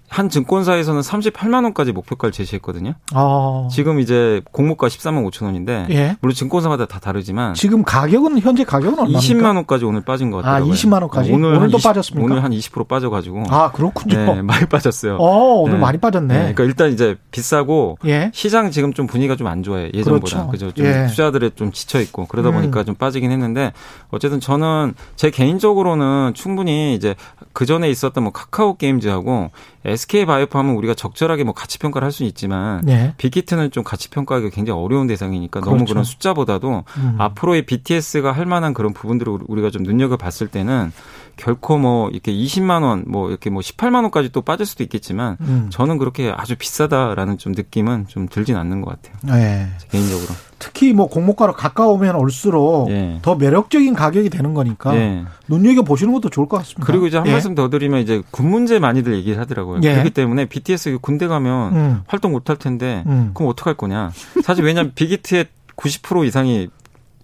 한 0.10 0.30
증권사에서는 0.30 1.02
38만 1.02 1.64
원까지 1.64 1.92
목표가를 1.92 2.32
제시했거든요. 2.32 2.94
아. 3.14 3.68
지금 3.72 4.00
이제 4.00 4.42
공모가 4.52 4.88
13만 4.88 5.30
5천 5.30 5.46
원인데 5.46 5.88
예. 5.90 6.16
물론 6.22 6.34
증권사마다 6.34 6.86
다 6.86 7.00
다르지만 7.00 7.56
지금 7.56 7.84
가격은 7.84 8.40
현재 8.40 8.64
가격은 8.64 9.00
얼마입니까? 9.00 9.20
20만 9.20 9.56
원까지 9.56 9.86
오늘 9.86 10.02
빠진 10.06 10.32
것 10.32 10.38
같아요. 10.38 10.64
아, 10.64 10.68
20만 10.68 11.02
원까지. 11.02 11.32
오늘 11.34 11.56
오늘도 11.56 11.78
20, 11.78 11.84
빠졌습니까? 11.88 12.24
오늘 12.26 12.44
한 12.44 12.52
20% 12.52 12.88
빠져가지고. 12.88 13.44
아 13.50 13.72
그렇군요. 13.72 14.16
네, 14.36 14.42
많이 14.42 14.66
빠졌어요. 14.68 15.16
어, 15.18 15.62
오늘 15.62 15.74
네. 15.76 15.80
많이 15.80 15.98
빠졌네. 15.98 16.34
네, 16.34 16.40
그러니까 16.54 16.64
일단 16.64 16.94
이제 16.94 17.18
비싸고 17.32 17.98
예. 18.06 18.32
시장 18.34 18.72
지금 18.72 18.94
좀 18.94 19.08
분위기가 19.08 19.36
좀 19.36 19.48
안 19.48 19.64
좋아요 19.64 19.90
예전보다. 19.94 20.48
그렇죠. 20.48 20.48
그죠? 20.52 20.72
좀 20.74 20.86
예. 20.86 21.08
투자들에 21.08 21.52
좀 21.56 21.72
지쳐 21.72 22.02
있고 22.02 22.26
그러다 22.28 22.50
음. 22.50 22.56
보니까 22.56 22.84
좀 22.84 22.96
빠지긴 22.96 23.32
했는데 23.32 23.72
어쨌든 24.10 24.40
저는 24.42 24.94
제 25.16 25.30
개인적으로는 25.30 26.34
충분히 26.34 26.96
이제 26.96 27.16
그 27.54 27.66
전에 27.66 27.90
있었던 27.90 28.24
뭐 28.24 28.34
카카오 28.34 28.76
게임즈하고 28.78 29.50
SK 29.98 30.26
바이오팜은 30.26 30.76
우리가 30.76 30.94
적절하게 30.94 31.44
뭐 31.44 31.54
가치 31.54 31.80
평가를 31.80 32.06
할 32.06 32.12
수는 32.12 32.30
있지만 32.30 32.82
네. 32.84 33.14
빅히트는 33.18 33.72
좀 33.72 33.84
가치 33.84 34.10
평가하기 34.10 34.52
굉장히 34.52 34.80
어려운 34.80 35.08
대상이니까 35.08 35.62
그렇죠. 35.62 35.76
너무 35.76 35.86
그런 35.86 36.04
숫자보다도 36.04 36.84
음. 36.98 37.16
앞으로의 37.18 37.66
BTS가 37.66 38.32
할 38.32 38.46
만한 38.46 38.74
그런 38.74 38.94
부분들을 38.94 39.40
우리가 39.48 39.72
좀 39.72 39.84
눈여겨 39.84 40.18
봤을 40.18 40.48
때는 40.48 40.92
결코 41.38 41.78
뭐 41.78 42.10
이렇게 42.10 42.32
20만 42.32 42.84
원, 42.84 43.04
뭐 43.08 43.30
이렇게 43.30 43.50
뭐 43.50 43.62
18만 43.62 44.02
원까지 44.04 44.30
또 44.32 44.42
빠질 44.42 44.66
수도 44.66 44.84
있겠지만 44.84 45.38
음. 45.42 45.68
저는 45.70 45.98
그렇게 46.00 46.34
아주 46.36 46.56
비싸다라는 46.56 47.38
좀 47.38 47.54
느낌은 47.54 48.08
좀 48.08 48.28
들진 48.28 48.56
않는 48.56 48.82
것 48.82 49.02
같아요. 49.02 49.38
네. 49.38 49.68
개인적으로. 49.90 50.28
특히 50.60 50.94
뭐 50.94 51.08
공모가로 51.08 51.54
가까우면 51.54 52.16
올수록 52.16 52.90
예. 52.90 53.20
더 53.22 53.36
매력적인 53.36 53.94
가격이 53.94 54.32
되는 54.32 54.56
거니까 54.56 54.96
예. 54.96 55.24
눈여겨 55.48 55.84
보시는 55.84 56.14
것도 56.14 56.30
좋을 56.30 56.48
것 56.48 56.58
같습니다. 56.58 56.86
그리고 56.88 57.06
이제 57.06 57.18
한 57.18 57.28
예. 57.28 57.32
말씀 57.32 57.54
더 57.54 57.70
드리면 57.70 58.02
이제 58.02 58.24
군 58.32 58.50
문제 58.50 58.80
많이들 58.80 59.14
얘기를 59.16 59.40
하더라고요. 59.40 59.82
예. 59.88 59.92
그렇기 59.94 60.10
때문에 60.12 60.46
BTS 60.46 60.98
군대 61.02 61.28
가면 61.28 61.76
음. 61.76 62.02
활동 62.08 62.32
못 62.32 62.50
할 62.50 62.58
텐데 62.58 63.04
음. 63.08 63.32
그럼 63.34 63.50
어떡할 63.52 63.74
거냐. 63.76 64.12
사실 64.44 64.64
왜냐하면 64.64 64.92
빅히트의 64.96 65.46
90% 65.76 66.26
이상이 66.26 66.70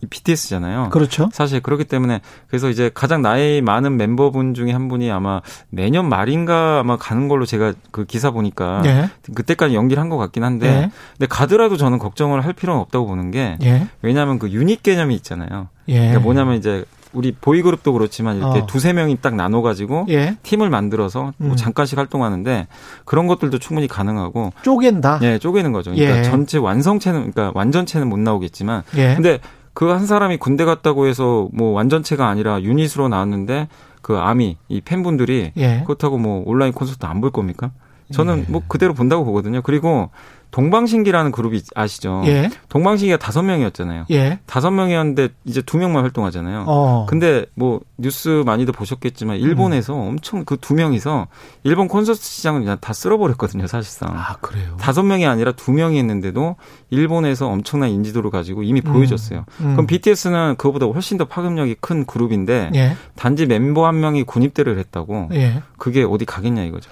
BTS잖아요. 0.09 0.89
그렇죠. 0.91 1.29
사실 1.31 1.61
그렇기 1.61 1.85
때문에 1.85 2.19
그래서 2.47 2.69
이제 2.69 2.91
가장 2.93 3.21
나이 3.21 3.61
많은 3.61 3.95
멤버분 3.97 4.53
중에 4.53 4.71
한 4.73 4.89
분이 4.89 5.09
아마 5.09 5.41
내년 5.69 6.09
말인가 6.09 6.79
아마 6.79 6.97
가는 6.97 7.29
걸로 7.29 7.45
제가 7.45 7.73
그 7.91 8.03
기사 8.05 8.31
보니까 8.31 8.81
예. 8.85 9.09
그때까지 9.33 9.75
연기를 9.75 10.01
한 10.01 10.09
것 10.09 10.17
같긴 10.17 10.43
한데 10.43 10.67
예. 10.67 10.91
근데 11.17 11.25
가더라도 11.27 11.77
저는 11.77 11.99
걱정을 11.99 12.43
할 12.43 12.51
필요는 12.51 12.79
없다고 12.81 13.07
보는 13.07 13.31
게 13.31 13.57
예. 13.63 13.87
왜냐하면 14.01 14.39
그 14.39 14.49
유닛 14.51 14.83
개념이 14.83 15.15
있잖아요. 15.15 15.69
예. 15.87 15.97
그러니까 15.99 16.19
뭐냐면 16.19 16.55
이제 16.55 16.83
우리 17.13 17.31
보이그룹도 17.31 17.93
그렇지만 17.93 18.37
이렇게 18.37 18.59
어. 18.59 18.65
두세 18.65 18.93
명이 18.93 19.17
딱 19.21 19.35
나눠가지고 19.35 20.07
예. 20.09 20.37
팀을 20.43 20.69
만들어서 20.69 21.33
뭐 21.37 21.51
음. 21.51 21.55
잠깐씩 21.55 21.97
활동하는데 21.97 22.67
그런 23.05 23.27
것들도 23.27 23.59
충분히 23.59 23.87
가능하고 23.87 24.51
쪼갠다. 24.63 25.19
예, 25.23 25.37
쪼개는 25.39 25.71
거죠. 25.71 25.91
그러니까 25.91 26.19
예. 26.19 26.23
전체 26.23 26.57
완성체는 26.57 27.31
그러니까 27.31 27.51
완전체는 27.55 28.07
못 28.09 28.19
나오겠지만 28.19 28.83
예. 28.97 29.13
근데 29.15 29.39
그 29.73 29.91
한 29.91 30.05
사람이 30.05 30.37
군대 30.37 30.65
갔다고 30.65 31.07
해서 31.07 31.47
뭐 31.53 31.71
완전체가 31.71 32.27
아니라 32.27 32.61
유닛으로 32.61 33.07
나왔는데 33.09 33.67
그 34.01 34.17
아미 34.17 34.57
이 34.67 34.81
팬분들이 34.81 35.51
예. 35.57 35.81
그렇다고 35.85 36.17
뭐 36.17 36.43
온라인 36.45 36.73
콘서트 36.73 37.05
안 37.05 37.21
볼 37.21 37.31
겁니까? 37.31 37.71
저는 38.11 38.45
예. 38.47 38.51
뭐 38.51 38.61
그대로 38.67 38.93
본다고 38.93 39.23
보거든요. 39.25 39.61
그리고 39.63 40.09
동방신기라는 40.53 41.31
그룹이 41.31 41.63
아시죠? 41.75 42.21
예. 42.25 42.49
동방신기가 42.69 43.17
다섯 43.17 43.41
명이었잖아요. 43.41 44.05
예. 44.11 44.39
다섯 44.45 44.69
명이었는데 44.71 45.29
이제 45.45 45.61
두 45.61 45.77
명만 45.77 46.03
활동하잖아요. 46.03 46.65
어. 46.67 47.05
근데 47.09 47.45
뭐 47.55 47.81
뉴스 47.97 48.43
많이들 48.45 48.71
보셨겠지만 48.73 49.37
일본에서 49.37 49.95
음. 49.95 50.09
엄청 50.09 50.45
그 50.45 50.57
두 50.63 50.75
명이서 50.75 51.27
일본 51.63 51.87
콘서트 51.89 52.21
시장을 52.21 52.61
그냥 52.61 52.77
다 52.79 52.93
쓸어버렸거든요, 52.93 53.67
사실상. 53.67 54.09
아 54.15 54.37
그래요? 54.39 54.77
다섯 54.79 55.03
명이 55.03 55.25
아니라 55.25 55.51
두 55.51 55.71
명이 55.73 55.97
했는데도 55.97 56.55
일본에서 56.89 57.47
엄청난 57.47 57.89
인지도를 57.89 58.29
가지고 58.29 58.63
이미 58.63 58.81
음. 58.85 58.93
보여줬어요. 58.93 59.45
음. 59.59 59.71
그럼 59.73 59.87
BTS는 59.87 60.55
그거보다 60.57 60.85
훨씬 60.85 61.17
더 61.17 61.25
파급력이 61.25 61.77
큰 61.81 62.05
그룹인데 62.05 62.71
예. 62.75 62.95
단지 63.15 63.45
멤버 63.45 63.85
한 63.87 63.99
명이 63.99 64.23
군입대를 64.23 64.77
했다고. 64.77 65.29
예. 65.33 65.63
그게 65.77 66.03
어디 66.03 66.23
가겠냐 66.23 66.63
이거죠. 66.63 66.89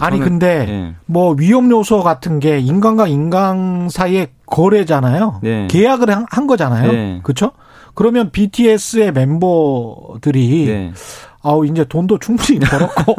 아니 0.00 0.18
근데 0.18 0.66
예. 0.68 0.94
뭐 1.06 1.36
위험 1.38 1.70
요소 1.70 2.02
같은 2.02 2.40
게 2.40 2.58
인간과 2.58 3.01
인간과 3.06 3.06
인간 3.08 3.88
사이의 3.88 4.28
거래잖아요. 4.46 5.40
네. 5.42 5.66
계약을 5.68 6.10
한, 6.28 6.46
거잖아요. 6.46 6.92
네. 6.92 7.20
그렇죠? 7.22 7.52
그러면 7.94 8.30
BTS의 8.30 9.12
멤버들이 9.12 10.66
네. 10.66 10.92
아우 11.42 11.66
이제 11.66 11.84
돈도 11.84 12.18
충분히 12.18 12.60
벌었고 12.60 13.16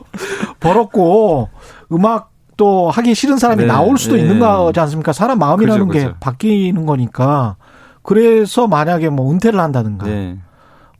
벌었고 0.60 1.48
음악도 1.92 2.90
하기 2.90 3.14
싫은 3.14 3.36
사람이 3.36 3.62
네. 3.62 3.66
나올 3.66 3.98
수도 3.98 4.16
네. 4.16 4.22
있는 4.22 4.38
거지 4.38 4.80
않습니까? 4.80 5.12
사람 5.12 5.38
마음이라는 5.38 5.88
그렇죠, 5.88 5.98
그렇죠. 5.98 6.14
게 6.14 6.20
바뀌는 6.20 6.86
거니까 6.86 7.56
그래서 8.02 8.66
만약에 8.66 9.10
뭐 9.10 9.30
은퇴를 9.30 9.60
한다든가 9.60 10.06
네. 10.06 10.38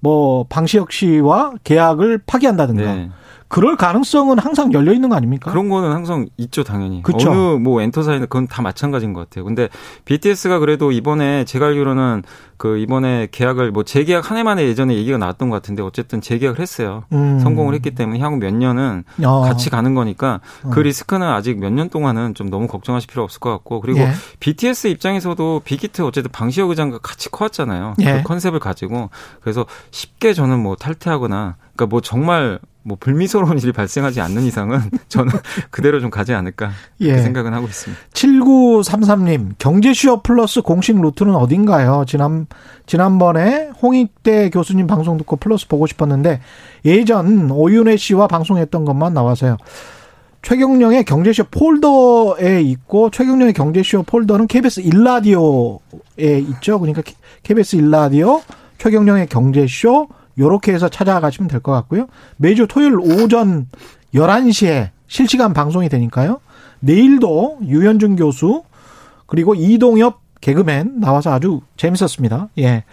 뭐 0.00 0.44
방시혁 0.48 0.92
씨와 0.92 1.52
계약을 1.64 2.22
파기한다든가 2.26 3.08
그럴 3.48 3.76
가능성은 3.76 4.38
항상 4.38 4.72
열려 4.72 4.92
있는 4.92 5.08
거 5.08 5.16
아닙니까? 5.16 5.50
그런 5.50 5.68
거는 5.68 5.92
항상 5.92 6.26
있죠, 6.36 6.64
당연히. 6.64 7.02
그쵸? 7.02 7.30
어느 7.30 7.38
뭐 7.58 7.80
엔터사이나 7.82 8.26
그건 8.26 8.48
다 8.48 8.60
마찬가지인 8.62 9.12
것 9.12 9.20
같아요. 9.20 9.44
근데 9.44 9.68
BTS가 10.04 10.58
그래도 10.58 10.90
이번에 10.92 11.44
제가 11.44 11.66
알기로는 11.66 12.22
그 12.56 12.78
이번에 12.78 13.28
계약을 13.30 13.70
뭐 13.70 13.82
재계약 13.84 14.30
한 14.30 14.36
해 14.38 14.42
만에 14.42 14.64
예전에 14.66 14.94
얘기가 14.96 15.18
나왔던 15.18 15.48
것 15.50 15.56
같은데 15.56 15.82
어쨌든 15.82 16.20
재계약을 16.20 16.58
했어요. 16.60 17.04
음. 17.12 17.38
성공을 17.38 17.74
했기 17.74 17.94
때문에 17.94 18.18
향후 18.18 18.38
몇 18.38 18.52
년은 18.54 19.04
어. 19.24 19.42
같이 19.42 19.70
가는 19.70 19.94
거니까 19.94 20.40
그 20.70 20.80
어. 20.80 20.82
리스크는 20.82 21.26
아직 21.26 21.58
몇 21.58 21.70
년 21.70 21.88
동안은 21.90 22.34
좀 22.34 22.48
너무 22.50 22.66
걱정하실 22.66 23.08
필요 23.10 23.22
없을 23.22 23.40
것 23.40 23.50
같고 23.50 23.80
그리고 23.80 23.98
예. 24.00 24.10
BTS 24.40 24.88
입장에서도 24.88 25.60
빅히트 25.64 26.02
어쨌든 26.02 26.30
방시혁 26.32 26.70
의장과 26.70 26.98
같이 26.98 27.30
커왔잖아요. 27.30 27.94
예. 28.00 28.04
그 28.18 28.22
컨셉을 28.24 28.58
가지고 28.60 29.10
그래서 29.42 29.66
쉽게 29.90 30.32
저는 30.32 30.58
뭐 30.62 30.74
탈퇴하거나 30.76 31.56
그러니까 31.74 31.86
뭐 31.86 32.00
정말 32.00 32.58
뭐 32.86 32.96
불미스러운 33.00 33.58
일이 33.58 33.72
발생하지 33.72 34.20
않는 34.20 34.42
이상은 34.44 34.78
저는 35.08 35.32
그대로 35.70 36.00
좀 36.00 36.08
가지 36.08 36.32
않을까 36.32 36.70
예. 37.00 37.18
생각은 37.18 37.52
하고 37.52 37.66
있습니다. 37.66 38.00
7933님 38.12 39.54
경제시어 39.58 40.22
플러스 40.22 40.62
공식 40.62 41.00
루트는 41.00 41.34
어딘가요? 41.34 42.04
지난 42.06 42.46
지난번에 42.86 43.70
홍익대 43.82 44.50
교수님 44.50 44.86
방송 44.86 45.18
듣고 45.18 45.34
플러스 45.36 45.66
보고 45.66 45.88
싶었는데 45.88 46.40
예전 46.84 47.50
오윤혜 47.50 47.96
씨와 47.96 48.28
방송했던 48.28 48.84
것만 48.84 49.12
나와서요. 49.14 49.56
최경령의 50.42 51.04
경제쇼 51.04 51.44
폴더에 51.50 52.60
있고 52.62 53.10
최경령의 53.10 53.52
경제쇼 53.52 54.04
폴더는 54.04 54.46
KBS 54.46 54.78
일라디오에 54.78 55.80
있죠. 56.18 56.78
그러니까 56.78 57.02
KBS 57.42 57.74
일라디오 57.74 58.42
최경령의 58.78 59.26
경제쇼 59.26 60.06
요렇게 60.38 60.72
해서 60.72 60.88
찾아가시면 60.88 61.48
될 61.48 61.60
것 61.60 61.72
같고요. 61.72 62.06
매주 62.36 62.66
토요일 62.68 62.98
오전 63.00 63.66
11시에 64.14 64.90
실시간 65.08 65.52
방송이 65.52 65.88
되니까요. 65.88 66.40
내일도 66.80 67.58
유현준 67.64 68.16
교수 68.16 68.62
그리고 69.26 69.54
이동엽 69.54 70.20
개그맨 70.40 71.00
나와서 71.00 71.32
아주 71.32 71.60
재밌었습니다. 71.76 72.48
예. 72.58 72.84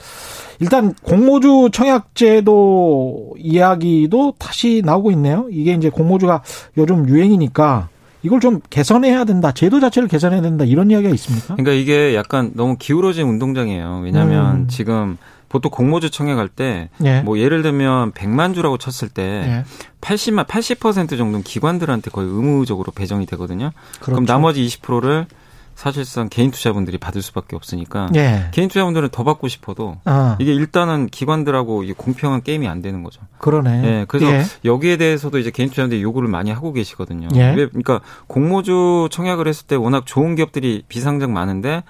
일단 0.60 0.94
공모주 1.04 1.70
청약제도 1.74 3.36
이야기도 3.38 4.34
다시 4.40 4.82
나오고 4.84 5.12
있네요. 5.12 5.48
이게 5.52 5.74
이제 5.74 5.90
공모주가 5.90 6.42
요즘 6.78 7.08
유행이니까 7.08 7.90
이걸 8.24 8.40
좀 8.40 8.62
개선해야 8.70 9.26
된다. 9.26 9.52
제도 9.52 9.80
자체를 9.82 10.08
개선해야 10.08 10.42
된다. 10.42 10.64
이런 10.64 10.90
이야기가 10.90 11.14
있습니까? 11.16 11.56
그러니까 11.56 11.74
이게 11.74 12.16
약간 12.16 12.52
너무 12.56 12.78
기울어진 12.80 13.28
운동장이에요. 13.28 14.02
왜냐하면 14.04 14.56
음. 14.56 14.68
지금 14.70 15.18
보통 15.54 15.70
공모주 15.70 16.10
청약할 16.10 16.50
때, 16.50 16.90
예. 17.06 17.22
뭐 17.22 17.38
예를 17.38 17.62
들면 17.62 18.14
100만 18.14 18.56
주라고 18.56 18.80
쳤을 18.80 19.08
때, 19.08 19.22
예. 19.22 19.66
80만, 20.02 20.48
80% 20.48 21.10
정도는 21.10 21.44
기관들한테 21.44 22.10
거의 22.10 22.28
의무적으로 22.28 22.92
배정이 22.92 23.28
되거든요. 23.28 23.70
그렇죠. 24.00 24.14
그럼 24.14 24.26
나머지 24.26 24.66
20%를 24.66 25.28
사실상 25.76 26.28
개인 26.30 26.50
투자분들이 26.50 26.98
받을 26.98 27.22
수밖에 27.22 27.56
없으니까 27.56 28.10
예. 28.16 28.50
개인 28.52 28.68
투자분들은 28.68 29.10
더 29.12 29.24
받고 29.24 29.48
싶어도 29.48 29.98
아. 30.06 30.38
이게 30.40 30.54
일단은 30.54 31.08
기관들하고 31.08 31.84
이게 31.84 31.94
공평한 31.96 32.42
게임이 32.42 32.68
안 32.68 32.82
되는 32.82 33.04
거죠. 33.04 33.22
그러네. 33.40 33.84
예. 33.84 34.06
그래서 34.08 34.32
예. 34.32 34.44
여기에 34.66 34.98
대해서도 34.98 35.40
이제 35.40 35.52
개인 35.52 35.70
투자분들이 35.70 36.02
요구를 36.02 36.30
많이 36.30 36.52
하고 36.52 36.74
계시거든요. 36.74 37.28
예. 37.36 37.54
그러니까 37.56 38.02
공모주 38.28 39.08
청약을 39.12 39.48
했을 39.48 39.68
때 39.68 39.76
워낙 39.76 40.06
좋은 40.06 40.36
기업들이 40.36 40.84
비상장 40.88 41.34
많은데 41.34 41.84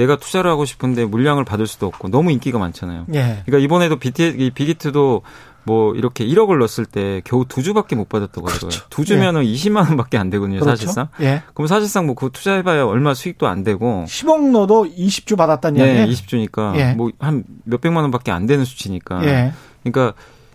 내가 0.00 0.16
투자를 0.16 0.50
하고 0.50 0.64
싶은데 0.64 1.04
물량을 1.04 1.44
받을 1.44 1.66
수도 1.66 1.86
없고 1.86 2.08
너무 2.08 2.32
인기가 2.32 2.58
많잖아요. 2.58 3.04
예. 3.12 3.42
그러니까 3.44 3.58
이번에도 3.58 3.96
BT, 3.96 4.50
비기트도 4.54 5.20
뭐 5.64 5.94
이렇게 5.94 6.24
1억을 6.24 6.58
넣었을 6.58 6.86
때 6.86 7.20
겨우 7.22 7.44
두 7.44 7.62
주밖에 7.62 7.94
못 7.94 8.08
받았다고 8.08 8.46
그렇죠. 8.46 8.66
하더라고요. 8.68 8.88
두 8.88 9.04
주면은 9.04 9.44
예. 9.44 9.52
20만 9.52 9.88
원밖에 9.88 10.16
안 10.16 10.30
되거든요, 10.30 10.60
그렇죠? 10.60 10.74
사실상. 10.74 11.08
예. 11.20 11.42
그럼 11.52 11.66
사실상 11.66 12.06
뭐 12.06 12.14
그 12.14 12.30
투자해봐야 12.32 12.86
얼마 12.86 13.12
수익도 13.12 13.46
안 13.46 13.62
되고. 13.62 14.06
10억 14.08 14.50
넣어도 14.52 14.86
20주 14.86 15.36
받았다는 15.36 15.82
네, 15.82 15.98
이야기 15.98 16.12
20주니까 16.12 16.76
예. 16.76 16.94
뭐한 16.94 17.44
몇백만 17.64 18.04
원밖에 18.04 18.30
안 18.30 18.46
되는 18.46 18.64
수치니까. 18.64 19.22
예. 19.26 19.52
그러니까 19.82 20.14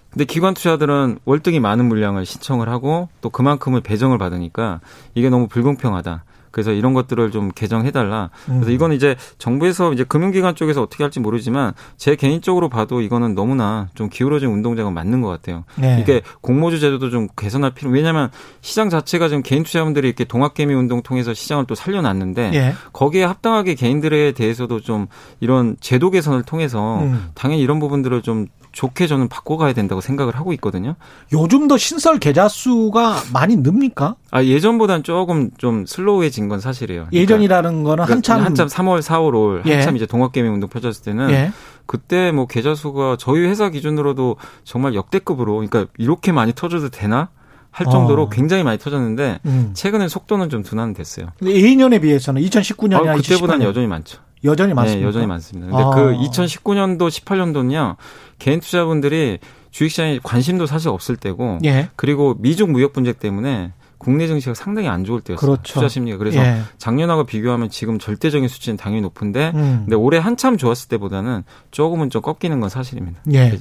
근데 0.10 0.26
기관 0.26 0.56
투자들은 0.56 1.20
월등히 1.26 1.60
많은 1.60 1.86
물량을 1.86 2.26
신청을 2.26 2.68
하고 2.70 3.10
또 3.22 3.30
그만큼을 3.30 3.82
배정을 3.82 4.18
받으니까 4.18 4.80
이게 5.14 5.30
너무 5.30 5.48
불공평하다. 5.48 6.24
그래서 6.56 6.72
이런 6.72 6.94
것들을 6.94 7.32
좀 7.32 7.52
개정해달라. 7.54 8.30
그래서 8.46 8.68
음. 8.68 8.72
이거는 8.72 8.96
이제 8.96 9.18
정부에서 9.40 9.92
이제 9.92 10.06
금융기관 10.06 10.56
쪽에서 10.56 10.82
어떻게 10.82 11.04
할지 11.04 11.20
모르지만 11.20 11.74
제 11.98 12.16
개인적으로 12.16 12.70
봐도 12.70 13.02
이거는 13.02 13.36
너무나 13.36 13.90
좀 13.94 14.08
기울어진 14.08 14.48
운동장은 14.48 14.94
맞는 14.94 15.20
것 15.20 15.28
같아요. 15.28 15.66
네. 15.76 16.00
이게 16.00 16.22
공모주 16.40 16.80
제도도 16.80 17.10
좀 17.10 17.28
개선할 17.36 17.72
필요. 17.72 17.92
왜냐하면 17.92 18.32
시장 18.62 18.90
자체가 18.90 19.28
지금 19.28 19.44
개인 19.44 19.64
투자자분들이 19.64 20.08
이렇게 20.08 20.24
동학개미 20.24 20.74
운동 20.74 21.02
통해서 21.02 21.34
시장을 21.34 21.66
또 21.66 21.76
살려놨는데 21.76 22.52
네. 22.52 22.74
거기에 22.94 23.26
합당하게 23.26 23.76
개인들에 23.76 24.32
대해서도 24.32 24.80
좀 24.80 25.08
이런 25.42 25.76
제도 25.82 26.10
개선을 26.10 26.44
통해서 26.44 27.02
음. 27.02 27.32
당연히 27.34 27.64
이런 27.64 27.82
부분들을 27.82 28.22
좀 28.22 28.48
좋게 28.76 29.08
저는 29.08 29.30
바꿔가야 29.30 29.72
된다고 29.74 30.02
생각을 30.02 30.36
하고 30.36 30.52
있거든요. 30.54 30.96
요즘도 31.32 31.78
신설 31.78 32.20
계좌 32.20 32.50
수가 32.50 33.16
많이 33.32 33.56
늡니까? 33.56 34.16
아 34.32 34.44
예전보다는 34.44 35.04
조금 35.04 35.50
좀 35.58 35.86
슬로우해진 35.86 36.50
건 36.50 36.60
사실이에요. 36.60 37.06
그러니까 37.10 37.18
예전이라는 37.18 37.84
거는 37.84 38.06
그러니까 38.06 38.14
한참 38.14 38.42
한참 38.42 38.68
3월, 38.68 39.02
4월, 39.02 39.32
5월 39.32 39.66
예. 39.68 39.76
한참 39.76 39.96
이제 39.96 40.06
동학개미 40.06 40.50
운동 40.50 40.70
펴졌을 40.70 41.06
때는 41.06 41.30
예. 41.30 41.52
그때 41.86 42.34
뭐 42.34 42.48
계좌 42.48 42.76
수가 42.76 43.16
저희 43.18 43.46
회사 43.46 43.70
기준으로도 43.70 44.36
정말 44.66 44.94
역대급으로 44.94 45.54
그러니까 45.54 45.86
이렇게 45.98 46.34
많이 46.34 46.54
터져도 46.54 46.90
되나? 46.90 47.30
할 47.72 47.88
정도로 47.92 48.24
어. 48.24 48.30
굉장히 48.30 48.64
많이 48.64 48.78
터졌는데 48.78 49.40
음. 49.46 49.72
최근에 49.74 50.08
속도는 50.08 50.50
좀 50.50 50.64
둔화는 50.64 50.94
됐어요. 50.94 51.28
2년에 51.42 52.02
비해서는 52.02 52.42
2019년이나 52.42 53.08
아, 53.10 53.16
그때보다는 53.16 53.66
여전히 53.66 53.86
많죠. 53.88 54.20
여전히 54.46 54.74
많습니다. 54.74 55.02
네, 55.02 55.08
여전히 55.08 55.28
많습니다. 55.28 55.72
근데 55.72 55.84
아. 55.84 55.90
그 55.90 56.14
2019년도, 56.14 57.10
18년도는요. 57.10 57.96
개인 58.40 58.60
투자분들이 58.60 59.40
주식시장에 59.72 60.20
관심도 60.24 60.66
사실 60.66 60.90
없을 60.90 61.18
때고 61.18 61.60
예. 61.66 61.90
그리고 61.96 62.36
미중 62.40 62.72
무역 62.72 62.94
분쟁 62.94 63.14
때문에 63.16 63.74
국내 63.98 64.28
증시가 64.28 64.54
상당히 64.54 64.88
안 64.88 65.04
좋을 65.04 65.22
때였어요. 65.22 65.40
그렇죠. 65.40 65.74
투자 65.74 65.88
심리가. 65.88 66.18
그래서 66.18 66.40
예. 66.40 66.62
작년하고 66.78 67.26
비교하면 67.26 67.70
지금 67.70 67.98
절대적인 67.98 68.48
수치는 68.48 68.78
당연히 68.78 69.02
높은데 69.02 69.52
음. 69.56 69.82
근데 69.86 69.96
올해 69.96 70.20
한참 70.20 70.58
좋았을 70.58 70.90
때보다는 70.90 71.44
조금은 71.72 72.10
좀 72.10 72.22
꺾이는 72.22 72.60
건 72.60 72.70
사실입니다. 72.70 73.20
예. 73.34 73.58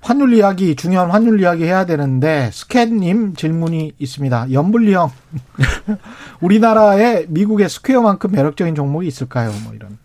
환율 0.00 0.34
이야기 0.34 0.76
중요한 0.76 1.10
환율 1.10 1.40
이야기 1.40 1.64
해야 1.64 1.84
되는데 1.84 2.50
스캔님 2.52 3.34
질문이 3.34 3.92
있습니다. 3.98 4.52
염블리 4.52 4.88
형 4.88 5.10
우리나라에 6.40 7.26
미국의 7.28 7.68
스퀘어만큼 7.68 8.30
매력적인 8.30 8.74
종목이 8.74 9.06
있을까요? 9.06 9.50
뭐 9.64 9.74
이런. 9.74 9.98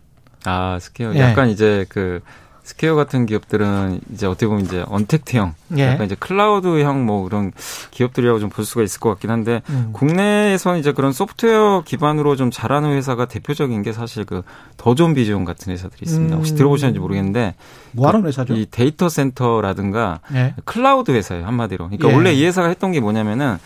아 0.44 0.80
스퀘어 0.80 1.13
예. 1.15 1.20
약간 1.20 1.50
이제 1.50 1.86
그 1.89 2.22
스퀘어 2.63 2.96
같은 2.96 3.25
기업들은 3.25 4.01
이제 4.13 4.27
어떻게 4.27 4.46
보면 4.48 4.65
이제 4.65 4.84
언택트형, 4.88 5.56
예. 5.77 5.88
약간 5.88 6.06
이제 6.06 6.15
클라우드형 6.15 7.06
뭐 7.06 7.24
그런 7.24 7.51
기업들이라고 7.89 8.39
좀 8.39 8.51
볼 8.51 8.65
수가 8.65 8.84
있을 8.84 9.00
것 9.00 9.10
같긴 9.10 9.32
한데 9.32 9.62
음. 9.70 9.89
국내에서는 9.94 10.80
이제 10.80 10.91
그런 10.91 11.13
소프트웨어 11.13 11.84
기반으로 11.86 12.36
좀 12.36 12.51
잘하는 12.51 12.91
회사가 12.91 13.25
대표적인 13.25 13.82
게 13.82 13.94
사실 13.94 14.25
그 14.25 14.44
더존비즈온 14.77 15.46
같은 15.46 15.72
회사들이 15.72 16.00
있습니다. 16.03 16.36
혹시 16.36 16.53
음. 16.53 16.58
들어보셨는지 16.58 17.00
모르겠는데 17.00 17.56
뭐 17.94 18.08
하는 18.10 18.22
그 18.22 18.27
회사죠? 18.27 18.53
이 18.53 18.68
데이터 18.70 19.10
센터라든가 19.10 20.20
예. 20.34 20.53
클라우드 20.65 21.12
회사예요 21.12 21.46
한마디로. 21.46 21.86
그러니까 21.86 22.10
예. 22.10 22.13
원래 22.13 22.34
이 22.34 22.46
회사가 22.46 22.68
했던 22.68 22.91
게 22.91 23.00
뭐냐면은 23.00 23.58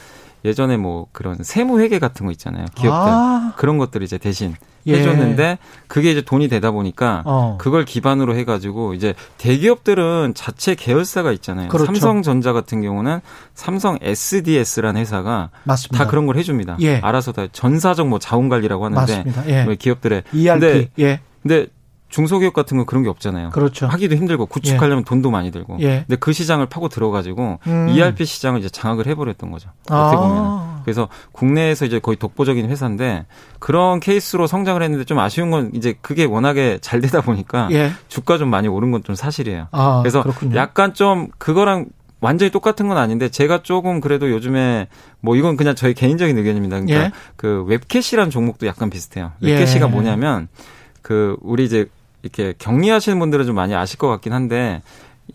예전에 0.46 0.78
뭐 0.78 1.08
그런 1.12 1.38
세무 1.42 1.82
회계 1.82 2.00
같은 2.00 2.26
거 2.26 2.32
있잖아요. 2.32 2.66
기업들 2.76 2.92
아. 2.92 3.54
그런 3.58 3.78
것들 3.78 4.04
이제 4.04 4.18
대신 4.18 4.56
예. 4.88 5.00
해줬는데 5.00 5.58
그게 5.88 6.12
이제 6.12 6.22
돈이 6.22 6.48
되다 6.48 6.72
보니까 6.72 7.24
어. 7.26 7.58
그걸 7.60 7.86
기반으로 7.86 8.36
해가지고 8.36 8.94
이제 8.94 9.16
대기업들은 9.38 10.34
자체 10.36 10.76
계열사가 10.76 11.32
있잖아요. 11.34 11.70
그렇죠. 11.70 11.88
삼성전자 11.88 12.54
같은 12.54 12.82
경우는 12.82 13.20
삼성 13.56 13.98
SDS라는 14.02 15.02
회사가 15.02 15.50
맞습니다. 15.64 16.04
다 16.04 16.10
그런 16.10 16.28
걸 16.28 16.38
해줍니다. 16.38 16.78
예. 16.82 16.98
알아서 16.98 17.32
다 17.32 17.48
전사적 17.52 18.08
뭐 18.08 18.20
자원 18.20 18.48
관리라고 18.48 18.86
하는데 18.86 19.26
예. 19.48 19.76
기업들의 19.76 20.24
ERP 20.32 20.60
근데, 20.60 20.90
예. 21.00 21.20
근데 21.42 21.68
중소기업 22.10 22.54
같은 22.54 22.78
건 22.78 22.86
그런 22.86 23.04
게 23.04 23.10
없잖아요. 23.10 23.50
그렇죠. 23.50 23.88
하기도 23.88 24.16
힘들고 24.16 24.46
구축하려면 24.46 25.00
예. 25.00 25.04
돈도 25.06 25.32
많이 25.32 25.52
들고. 25.52 25.78
예. 25.82 26.04
근데 26.08 26.16
그 26.18 26.34
시장을 26.34 26.68
파고 26.68 26.88
들어가지고 26.90 27.60
음. 27.68 27.90
ERP 27.90 28.26
시장을 28.26 28.60
이제 28.60 28.70
장악을 28.70 29.08
해버렸던 29.08 29.52
거죠. 29.52 29.70
어떻게 29.90 30.16
아. 30.16 30.20
보면. 30.20 30.76
그래서 30.84 31.10
국내에서 31.32 31.86
이제 31.86 32.00
거의 32.00 32.16
독보적인 32.18 32.70
회사인데 32.70 33.26
그런 33.60 34.00
케이스로 34.00 34.46
성장을 34.48 34.82
했는데 34.82 35.04
좀 35.04 35.18
아쉬운 35.20 35.50
건 35.52 35.72
이제 35.74 35.96
그게 36.02 36.26
워낙에 36.26 36.78
잘 36.82 37.02
되다 37.02 37.22
보니까 37.22 37.70
예. 37.72 37.92
주가 38.08 38.38
좀 38.38 38.50
많이 38.50 38.68
오른 38.68 38.92
건 38.92 39.06
좀 39.06 39.14
사실이에요. 39.16 39.68
아, 39.72 40.00
그래서 40.02 40.24
그렇군요. 40.24 40.56
약간 40.56 40.94
좀 40.96 41.28
그거랑 41.38 41.86
완전히 42.22 42.50
똑같은 42.50 42.88
건 42.88 42.98
아닌데 42.98 43.30
제가 43.30 43.62
조금 43.62 44.00
그래도 44.02 44.32
요즘에 44.32 44.88
뭐 45.20 45.36
이건 45.36 45.58
그냥 45.58 45.76
저희 45.76 45.94
개인적인 45.94 46.36
의견입니다. 46.38 46.80
그러니까 46.80 47.06
예. 47.08 47.12
그 47.36 47.64
웹캐시라는 47.68 48.32
종목도 48.32 48.66
약간 48.66 48.90
비슷해요. 48.90 49.34
웹캐시가 49.42 49.86
예. 49.88 49.90
뭐냐면 49.92 50.48
그 51.06 51.38
우리 51.42 51.66
이제 51.66 51.86
이렇게 52.24 52.56
격리하시는 52.58 53.20
분들은 53.20 53.46
좀 53.46 53.54
많이 53.56 53.76
아실 53.76 54.00
것 54.00 54.08
같긴 54.08 54.34
한데 54.34 54.82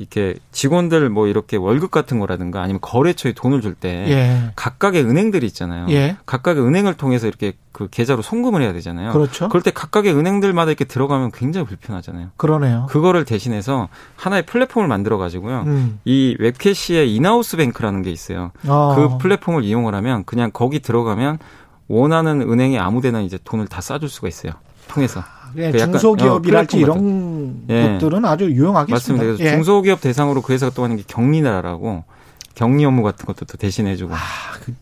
이렇게 0.01 0.35
직원들 0.51 1.11
뭐 1.11 1.29
이렇게 1.29 1.57
월급 1.57 1.93
같은 1.93 2.19
거라든가 2.19 2.61
아니면 2.61 2.81
거래처에 2.81 3.35
돈을 3.35 3.61
줄때 3.61 3.89
예. 4.09 4.53
각각의 4.57 5.05
은행들이 5.05 5.47
있잖아요. 5.47 5.87
예. 5.91 6.17
각각의 6.27 6.65
은행을 6.65 6.95
통해서 6.95 7.29
이렇게 7.29 7.53
그 7.71 7.87
계좌로 7.89 8.21
송금을 8.21 8.63
해야 8.63 8.73
되잖아요. 8.73 9.13
그렇죠. 9.13 9.49
그럴 9.49 9.63
때 9.63 9.71
각각의 9.71 10.13
은행들마다 10.13 10.73
이렇게 10.73 10.85
들어가면 10.85 11.31
굉장히 11.31 11.69
불편하잖아요. 11.69 12.31
그러네요. 12.37 12.87
그거를 12.89 13.25
대신해서 13.25 13.89
하나의 14.17 14.47
플랫폼을 14.47 14.89
만들어 14.89 15.19
가지고요. 15.19 15.63
음. 15.67 16.01
이 16.05 16.35
웹캐시의 16.41 17.15
인하우스 17.15 17.57
뱅크라는 17.57 18.03
게 18.03 18.11
있어요. 18.11 18.51
어. 18.67 18.97
그 18.97 19.19
플랫폼을 19.19 19.63
이용을 19.63 19.95
하면 19.95 20.25
그냥 20.25 20.51
거기 20.53 20.81
들어가면 20.81 21.39
원하는 21.87 22.41
은행에 22.41 22.77
아무데나 22.77 23.21
이제 23.21 23.39
돈을 23.45 23.69
다 23.69 23.81
쏴줄 23.81 24.09
수가 24.09 24.27
있어요. 24.27 24.55
통해서. 24.89 25.23
예, 25.57 25.73
그 25.73 25.79
중소기업이랄지 25.79 26.77
어, 26.77 26.81
이런 26.81 27.65
예. 27.69 27.93
것들은 27.93 28.25
아주 28.25 28.45
유용하겠습니다. 28.45 29.25
맞습니다. 29.25 29.45
예. 29.45 29.51
중소기업 29.51 30.01
대상으로 30.01 30.43
그 30.43 30.53
회사가 30.53 30.73
또 30.75 30.85
하는 30.85 30.97
게 30.97 31.03
격리나라라고 31.07 32.05
격리 32.55 32.85
업무 32.85 33.03
같은 33.03 33.27
것도 33.27 33.47
또 33.47 33.57
대신해주고. 33.57 34.15
아, 34.15 34.19
그 34.65 34.75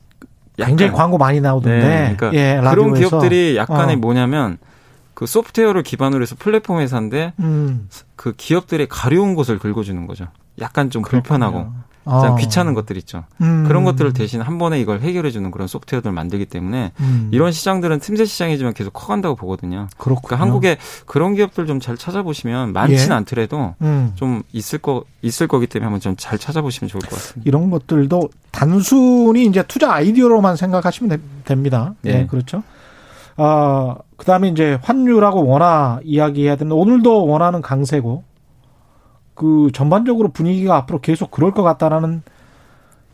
굉장히 0.56 0.92
광고 0.92 1.16
많이 1.16 1.40
나오던데. 1.40 1.88
네, 1.88 2.16
그러니까 2.16 2.34
예, 2.34 2.60
그런 2.60 2.94
기업들이 2.94 3.56
약간의 3.56 3.96
어. 3.96 3.98
뭐냐면 3.98 4.58
그 5.14 5.26
소프트웨어를 5.26 5.82
기반으로 5.82 6.22
해서 6.22 6.36
플랫폼 6.38 6.80
회사인데 6.80 7.32
음. 7.40 7.88
그 8.16 8.34
기업들의 8.36 8.86
가려운 8.88 9.34
곳을 9.34 9.58
긁어주는 9.58 10.06
거죠. 10.06 10.26
약간 10.60 10.90
좀 10.90 11.02
그렇군요. 11.02 11.22
불편하고 11.22 11.72
아. 12.08 12.36
귀찮은 12.36 12.74
것들 12.74 12.96
있죠. 12.98 13.24
음. 13.40 13.64
그런 13.66 13.84
것들을 13.84 14.12
대신 14.12 14.40
한 14.40 14.58
번에 14.58 14.80
이걸 14.80 15.00
해결해 15.00 15.30
주는 15.30 15.50
그런 15.50 15.68
소프트웨어들을 15.68 16.12
만들기 16.12 16.46
때문에 16.46 16.92
음. 17.00 17.28
이런 17.32 17.52
시장들은 17.52 18.00
틈새 18.00 18.24
시장이지만 18.24 18.74
계속 18.74 18.92
커간다고 18.92 19.34
보거든요. 19.34 19.88
그렇군요. 19.96 20.20
그러니까 20.28 20.44
한국에 20.44 20.78
그런 21.06 21.34
기업들 21.34 21.66
좀 21.66 21.78
잘 21.80 21.96
찾아보시면 21.96 22.72
많지는 22.72 23.10
예. 23.10 23.12
않더라도 23.14 23.74
음. 23.82 24.12
좀 24.14 24.42
있을 24.52 24.78
거 24.78 25.04
있을 25.22 25.46
거기 25.46 25.66
때문에 25.66 25.84
한번 25.86 26.00
좀 26.00 26.16
잘 26.18 26.38
찾아보시면 26.38 26.88
좋을 26.88 27.00
것 27.02 27.10
같습니다. 27.10 27.48
이런 27.48 27.70
것들도 27.70 28.28
단순히 28.50 29.46
이제 29.46 29.62
투자 29.68 29.92
아이디어로만 29.92 30.56
생각하시면 30.56 31.20
됩니다. 31.44 31.94
네, 32.02 32.12
네 32.12 32.26
그렇죠. 32.26 32.62
아, 33.36 33.94
그다음에 34.16 34.48
이제 34.48 34.78
환율하고 34.82 35.46
원화 35.46 36.00
이야기해야 36.02 36.56
되는데 36.56 36.74
오늘도 36.74 37.26
원화는 37.26 37.62
강세고 37.62 38.24
그 39.38 39.70
전반적으로 39.72 40.30
분위기가 40.30 40.74
앞으로 40.76 41.00
계속 41.00 41.30
그럴 41.30 41.52
것 41.52 41.62
같다라는 41.62 42.22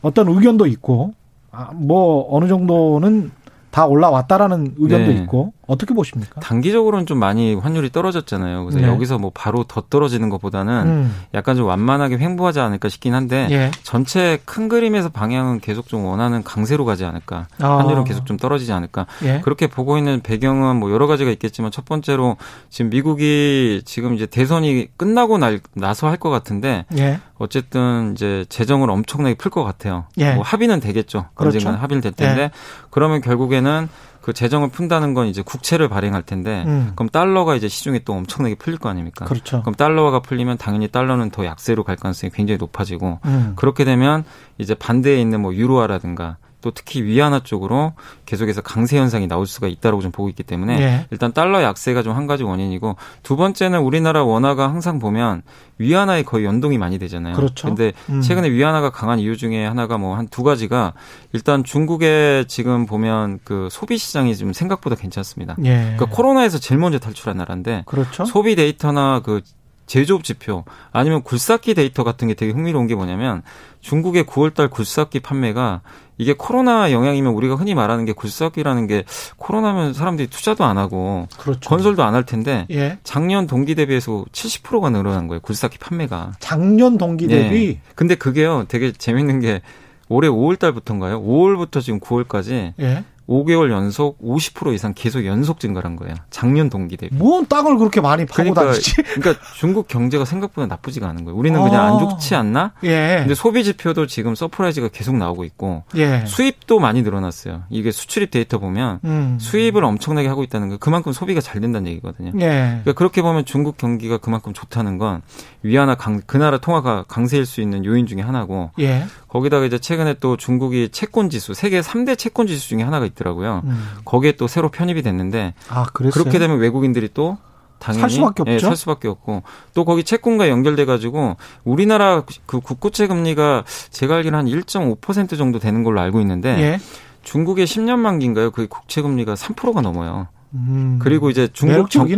어떤 0.01 0.27
의견도 0.29 0.67
있고 0.67 1.13
아, 1.53 1.71
뭐 1.75 2.27
어느 2.35 2.49
정도는 2.49 3.31
다 3.71 3.85
올라왔다라는 3.87 4.75
의견도 4.79 5.13
네. 5.13 5.19
있고 5.21 5.53
어떻게 5.67 5.95
보십니까? 5.95 6.41
단기적으로는 6.41 7.07
좀 7.07 7.19
많이 7.19 7.55
환율이 7.55 7.91
떨어졌잖아요. 7.93 8.65
그래서 8.65 8.81
네. 8.81 8.87
여기서 8.87 9.19
뭐 9.19 9.31
바로 9.33 9.65
더 9.65 9.83
떨어지는 9.89 10.29
것보다는 10.29 10.87
음. 10.87 11.17
약간 11.35 11.57
좀 11.57 11.67
완만하게 11.67 12.19
횡보하지 12.19 12.61
않을까 12.61 12.89
싶긴 12.89 13.15
한데 13.15 13.47
예. 13.51 13.71
전체 13.83 14.39
큰 14.45 14.69
그림에서 14.69 15.09
방향은 15.09 15.61
계속 15.61 15.89
좀 15.89 16.05
원하는 16.05 16.43
강세로 16.43 16.85
가지 16.85 17.05
않을까. 17.05 17.47
아. 17.61 17.79
환율은 17.79 18.05
계속 18.05 18.27
좀 18.27 18.37
떨어지지 18.37 18.73
않을까. 18.73 19.07
예. 19.23 19.41
그렇게 19.43 19.67
보고 19.67 19.97
있는 19.99 20.21
배경은 20.21 20.77
뭐 20.77 20.91
여러 20.91 21.07
가지가 21.07 21.31
있겠지만 21.31 21.71
첫 21.71 21.85
번째로 21.85 22.37
지금 22.71 22.91
미국이 22.91 23.83
지금 23.85 24.15
이제 24.15 24.27
대선이 24.27 24.89
끝나고 24.97 25.39
날, 25.39 25.61
나서 25.75 26.09
할 26.09 26.15
것 26.19 26.31
같은데 26.31 26.87
예. 26.97 27.19
어쨌든 27.39 28.13
이제 28.13 28.45
재정을 28.49 28.89
엄청나게 28.91 29.35
풀 29.35 29.51
것 29.51 29.63
같아요. 29.65 30.05
예. 30.19 30.33
뭐 30.35 30.43
합의는 30.43 30.81
되겠죠. 30.81 31.27
그렇죠. 31.35 31.59
언젠가 31.59 31.83
합의를 31.83 32.01
될 32.01 32.13
텐데 32.13 32.43
예. 32.43 32.51
그러면 32.91 33.21
결국에는 33.21 33.89
그 34.25 34.33
재정을 34.33 34.71
푼다는 34.71 35.13
건 35.13 35.27
이제 35.27 35.43
국채를 35.43 35.91
발행할 35.91 36.23
텐데 36.23 36.65
음. 36.67 36.93
그럼 36.97 37.11
달러가 37.11 37.57
이제 37.57 37.69
시중에 37.69 37.99
또 38.07 38.15
엄청나게 38.15 38.55
풀릴 38.55 38.79
거 38.79 38.89
아닙니까? 38.89 39.27
그렇죠. 39.27 39.61
그럼 39.61 39.75
달러가 39.75 40.21
풀리면 40.21 40.57
당연히 40.57 40.89
달러는 40.89 41.29
더 41.29 41.45
약세로 41.45 41.85
갈 41.85 41.97
가능성이 41.97 42.31
굉장히 42.31 42.57
높아지고 42.57 43.19
음. 43.27 43.53
그렇게 43.55 43.85
되면 43.85 44.25
이제 44.57 44.75
반대에 44.75 45.21
있는 45.21 45.43
뭐 45.43 45.55
유로화라든가 45.55 46.39
또 46.65 46.71
특히 46.71 47.03
위안화 47.03 47.41
쪽으로 47.41 47.93
계속해서 48.25 48.63
강세 48.63 48.97
현상이 48.97 49.29
나올 49.29 49.47
수가 49.47 49.67
있다고 49.67 50.01
좀 50.01 50.11
보고 50.13 50.31
있기 50.31 50.43
때문에 50.45 50.79
네. 50.79 51.07
일단 51.11 51.35
달러 51.35 51.63
약세가 51.63 52.03
좀 52.03 52.15
한 52.15 52.27
가지 52.27 52.43
원인이고 52.43 52.97
두 53.23 53.37
번째는 53.37 53.81
우리나라 53.81 54.25
원화가 54.25 54.69
항상 54.71 54.99
보면 54.99 55.43
위안화에 55.77 56.23
거의 56.23 56.47
연동이 56.47 56.79
많이 56.79 56.99
되잖아요. 56.99 57.35
그렇죠. 57.35 57.67
근데 57.69 57.93
음. 58.09 58.23
최근에 58.23 58.51
위안화가 58.51 58.91
강한 58.93 59.19
이유 59.19 59.37
중에 59.37 59.67
하나가 59.67 59.99
뭐 59.99 60.17
한 60.17 60.29
두 60.31 60.43
가지가 60.43 60.95
일단 61.35 61.65
중국에 61.65 62.45
지금 62.49 62.87
보면 62.87 63.41
그 63.45 63.69
소비 63.71 63.99
시장이 63.99 64.35
좀 64.37 64.55
생각보다 64.55 64.97
괜찮습니다. 64.97 65.57
예. 65.65 65.93
그러니까 65.97 66.07
코로나에서 66.07 66.59
제일 66.59 66.79
먼저 66.81 66.99
탈출한 66.99 67.37
나라인데 67.37 67.83
그렇죠. 67.87 68.25
소비 68.25 68.57
데이터나 68.57 69.21
그 69.21 69.43
제조업 69.87 70.25
지표 70.25 70.65
아니면 70.93 71.23
굴삭기 71.23 71.75
데이터 71.75 72.05
같은 72.05 72.27
게 72.29 72.33
되게 72.33 72.53
흥미로운 72.53 72.87
게 72.87 72.95
뭐냐면 72.95 73.43
중국의 73.83 74.25
9월달 74.25 74.71
굴삭기 74.71 75.21
판매가 75.21 75.83
이게 76.17 76.33
코로나 76.33 76.93
영향이면 76.93 77.33
우리가 77.35 77.57
흔히 77.57 77.75
말하는 77.75 78.05
게 78.05 78.13
굴삭기라는 78.13 78.87
게 78.87 79.05
코로나면 79.37 79.95
사람들이 79.95 80.29
투자도 80.29 80.65
안 80.65 80.79
하고 80.79 81.27
그렇죠. 81.39 81.69
건설도 81.69 82.03
안 82.05 82.15
할 82.15 82.25
텐데 82.25 82.67
예. 82.71 82.99
작년 83.03 83.47
동기 83.49 83.75
대비해서 83.75 84.25
70%가 84.33 84.91
늘어난 84.91 85.27
거예요 85.27 85.41
굴삭기 85.41 85.79
판매가 85.79 86.35
작년 86.39 86.97
동기 86.99 87.27
대비 87.27 87.69
예. 87.69 87.81
근데 87.97 88.15
그게요 88.15 88.65
되게 88.69 88.93
재밌는 88.93 89.41
게 89.41 89.63
올해 90.09 90.29
5월 90.29 90.59
달부터인가요? 90.59 91.23
5월부터 91.23 91.81
지금 91.81 91.99
9월까지 91.99 92.75
예. 92.79 93.05
5개월 93.29 93.71
연속 93.71 94.19
50% 94.21 94.75
이상 94.75 94.93
계속 94.95 95.25
연속 95.25 95.61
증가한 95.61 95.97
거예요. 95.97 96.15
작년 96.31 96.69
동기 96.69 96.97
대비. 96.97 97.15
뭔 97.15 97.47
땅을 97.47 97.79
그렇게 97.79 98.01
많이 98.01 98.27
파고 98.27 98.35
그러니까, 98.35 98.65
다니지? 98.67 98.97
그러니까 99.15 99.45
중국 99.57 99.89
경제가 99.89 100.25
생각보다 100.25 100.67
나쁘지가 100.67 101.09
않은 101.09 101.25
거예요. 101.25 101.37
우리는 101.37 101.59
아. 101.59 101.65
그냥 101.65 101.87
안 101.87 101.99
좋지 101.99 102.35
않나? 102.35 102.73
예. 102.85 103.17
근데 103.21 103.35
소비 103.35 103.65
지표도 103.65 104.07
지금 104.07 104.35
서프라이즈가 104.35 104.89
계속 104.89 105.17
나오고 105.17 105.45
있고 105.45 105.85
예. 105.97 106.25
수입도 106.27 106.81
많이 106.81 107.03
늘어났어요. 107.03 107.65
이게 107.71 107.91
수출입 107.91 108.31
데이터 108.31 108.59
보면 108.59 109.01
음. 109.05 109.39
수입을 109.41 109.85
엄청나게 109.85 110.29
하고 110.29 110.43
있다는 110.43 110.69
거 110.69 110.77
그만큼 110.77 111.13
소비가 111.13 111.41
잘 111.41 111.61
된다는 111.61 111.91
얘기거든요. 111.91 112.33
예. 112.41 112.49
그러니까 112.83 112.93
그렇게 112.93 113.23
보면 113.23 113.45
중국 113.45 113.77
경기가 113.77 114.19
그만큼 114.19 114.53
좋다는 114.53 114.99
건 114.99 115.23
위안화 115.63 115.95
강, 115.95 116.21
그 116.27 116.37
나라 116.37 116.59
통화가 116.59 117.05
강세일 117.09 117.47
수 117.47 117.61
있는 117.61 117.85
요인 117.85 118.07
중에 118.07 118.21
하나고 118.21 118.71
예. 118.81 119.05
거기다가 119.35 119.67
이제 119.67 119.81
최근에 119.81 120.15
또 120.21 120.37
중국이 120.37 120.91
채권 120.91 121.29
지수 121.29 121.55
세계 121.55 121.81
3대 121.81 122.17
채권 122.17 122.47
지수 122.47 122.69
중에 122.69 122.85
하나가 122.85 123.05
있더라고요. 123.05 123.63
음. 123.65 123.85
거기에 124.05 124.33
또 124.33 124.47
새로 124.47 124.69
편입이 124.69 125.03
됐는데 125.03 125.55
아, 125.69 125.87
그렇게 125.93 126.39
되면 126.39 126.59
외국인들이 126.59 127.09
또 127.13 127.37
당연히 127.81 128.01
살 128.03 128.11
수밖에 128.11 128.43
없죠. 128.43 128.53
예, 128.53 128.59
살 128.61 128.77
수밖에 128.77 129.09
없고 129.09 129.43
또 129.75 129.85
거기 129.85 130.05
채권과 130.05 130.49
연결돼 130.49 130.85
가지고 130.85 131.37
우리나라 131.65 132.23
그 132.47 132.61
국고채 132.61 133.09
금리가 133.09 133.65
제가 133.91 134.15
알기로 134.17 134.37
한 134.37 134.47
1.5% 134.47 135.37
정도 135.37 135.59
되는 135.59 135.83
걸로 135.83 136.01
알고 136.01 136.21
있는데 136.21 136.51
예. 136.61 136.81
중국의 137.25 137.67
10년 137.67 137.97
만기인가요? 137.99 138.53
그 138.53 138.69
국채 138.69 139.03
금리가 139.03 139.35
3%가 139.35 139.81
넘어요. 139.81 140.29
음, 140.55 140.99
그리고 141.03 141.31
이제 141.31 141.49
중국 141.53 141.91
정, 141.91 142.09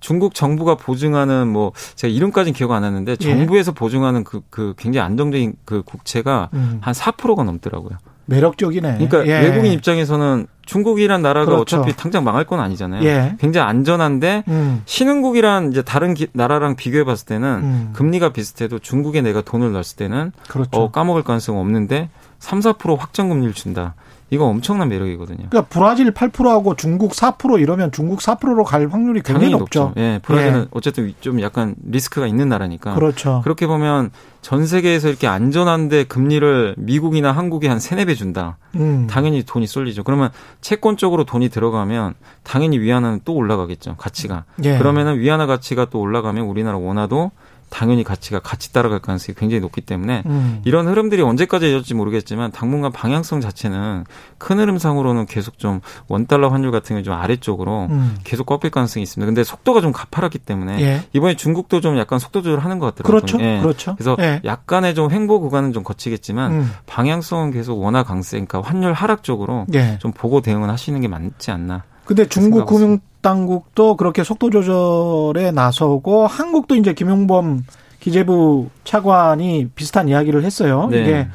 중국 0.00 0.34
정부가 0.34 0.74
보증하는 0.74 1.48
뭐 1.48 1.72
제가 1.94 2.12
이름까지는 2.12 2.54
기억 2.54 2.72
안 2.72 2.82
나는데 2.82 3.12
예. 3.12 3.16
정부에서 3.16 3.72
예. 3.72 3.74
보증하는 3.74 4.24
그, 4.24 4.42
그 4.50 4.74
굉장히 4.76 5.04
안정적인 5.06 5.54
그 5.64 5.82
국채가 5.84 6.50
음. 6.52 6.78
한 6.80 6.94
4%가 6.94 7.42
넘더라고요. 7.44 7.98
매력적이네. 8.26 8.92
그러니까 8.94 9.26
예. 9.26 9.48
외국인 9.48 9.72
입장에서는 9.72 10.46
중국이란 10.64 11.20
나라가 11.20 11.46
그렇죠. 11.46 11.78
어차피 11.78 11.96
당장 11.96 12.22
망할 12.22 12.44
건 12.44 12.60
아니잖아요. 12.60 13.02
예. 13.02 13.36
굉장히 13.40 13.68
안전한데 13.68 14.44
음. 14.46 14.82
신흥국이란 14.84 15.72
이제 15.72 15.82
다른 15.82 16.14
기, 16.14 16.28
나라랑 16.32 16.76
비교해 16.76 17.02
봤을 17.02 17.26
때는 17.26 17.48
음. 17.48 17.90
금리가 17.92 18.32
비슷해도 18.32 18.78
중국에 18.78 19.20
내가 19.20 19.40
돈을 19.40 19.72
넣었을 19.72 19.96
때는 19.96 20.30
그렇죠. 20.48 20.70
어, 20.72 20.90
까먹을 20.92 21.24
가능성 21.24 21.58
없는데 21.58 22.08
3, 22.38 22.60
4% 22.60 22.96
확정 22.96 23.28
금리를 23.30 23.52
준다. 23.52 23.94
이거 24.30 24.44
엄청난 24.46 24.88
매력이거든요. 24.88 25.48
그러니까 25.50 25.62
브라질 25.68 26.12
8%하고 26.12 26.76
중국 26.76 27.12
4% 27.12 27.60
이러면 27.60 27.90
중국 27.90 28.20
4%로 28.20 28.62
갈 28.64 28.88
확률이 28.88 29.22
굉장히 29.22 29.50
높죠. 29.50 29.80
높죠. 29.80 30.00
예, 30.00 30.20
브라질은 30.22 30.60
예. 30.60 30.66
어쨌든 30.70 31.12
좀 31.20 31.40
약간 31.42 31.74
리스크가 31.84 32.28
있는 32.28 32.48
나라니까. 32.48 32.94
그렇죠. 32.94 33.40
그렇게 33.42 33.66
보면 33.66 34.10
전 34.40 34.66
세계에서 34.66 35.08
이렇게 35.08 35.26
안전한데 35.26 36.04
금리를 36.04 36.76
미국이나 36.78 37.32
한국이 37.32 37.66
한 37.66 37.80
세네 37.80 38.04
배 38.04 38.14
준다. 38.14 38.56
음. 38.76 39.08
당연히 39.10 39.42
돈이 39.42 39.66
쏠리죠. 39.66 40.04
그러면 40.04 40.30
채권 40.60 40.96
쪽으로 40.96 41.24
돈이 41.24 41.48
들어가면 41.48 42.14
당연히 42.44 42.78
위안화는 42.78 43.20
또 43.24 43.34
올라가겠죠. 43.34 43.96
가치가. 43.96 44.44
예. 44.64 44.78
그러면은 44.78 45.18
위안화 45.18 45.46
가치가 45.46 45.86
또 45.86 46.00
올라가면 46.00 46.44
우리나라 46.44 46.78
원화도 46.78 47.32
당연히 47.70 48.04
가치가 48.04 48.40
같이 48.40 48.72
따라갈 48.72 48.98
가능성이 48.98 49.34
굉장히 49.36 49.60
높기 49.60 49.80
때문에 49.80 50.24
음. 50.26 50.60
이런 50.64 50.88
흐름들이 50.88 51.22
언제까지 51.22 51.70
이어질지 51.70 51.94
모르겠지만 51.94 52.50
당분간 52.52 52.92
방향성 52.92 53.40
자체는 53.40 54.04
큰 54.38 54.58
흐름상으로는 54.58 55.26
계속 55.26 55.58
좀 55.58 55.80
원달러 56.08 56.48
환율 56.48 56.72
같은 56.72 56.94
경우 56.96 57.02
좀 57.02 57.14
아래쪽으로 57.14 57.86
음. 57.90 58.16
계속 58.24 58.44
꺾일 58.44 58.70
가능성이 58.70 59.04
있습니다. 59.04 59.26
근데 59.26 59.44
속도가 59.44 59.80
좀 59.80 59.92
가파랐기 59.92 60.38
때문에 60.38 60.80
예. 60.80 61.02
이번에 61.12 61.36
중국도 61.36 61.80
좀 61.80 61.96
약간 61.96 62.18
속도 62.18 62.42
조절하는 62.42 62.78
것 62.78 62.94
같더라고요. 62.94 63.20
그렇죠. 63.20 63.38
예. 63.40 63.60
그렇죠. 63.62 63.94
그래서 63.94 64.16
예. 64.18 64.40
약간의 64.44 64.94
좀 64.94 65.10
횡보 65.10 65.40
구간은 65.40 65.72
좀 65.72 65.82
거치겠지만 65.84 66.52
음. 66.52 66.70
방향성은 66.86 67.52
계속 67.52 67.80
원화 67.80 68.02
강세, 68.02 68.36
그러니까 68.36 68.60
환율 68.60 68.92
하락 68.92 69.22
쪽으로 69.22 69.66
예. 69.74 69.98
좀 70.00 70.12
보고 70.12 70.40
대응을 70.40 70.68
하시는 70.68 71.00
게 71.00 71.08
맞지 71.08 71.50
않나. 71.50 71.84
근데 72.10 72.26
중국 72.26 72.66
금융 72.66 72.98
당국도 73.20 73.94
그렇게 73.94 74.24
속도 74.24 74.50
조절에 74.50 75.52
나서고 75.52 76.26
한국도 76.26 76.74
이제 76.74 76.92
김용범 76.92 77.64
기재부 78.00 78.68
차관이 78.82 79.68
비슷한 79.76 80.08
이야기를 80.08 80.42
했어요. 80.42 80.88
네. 80.90 81.02
이게 81.02 81.28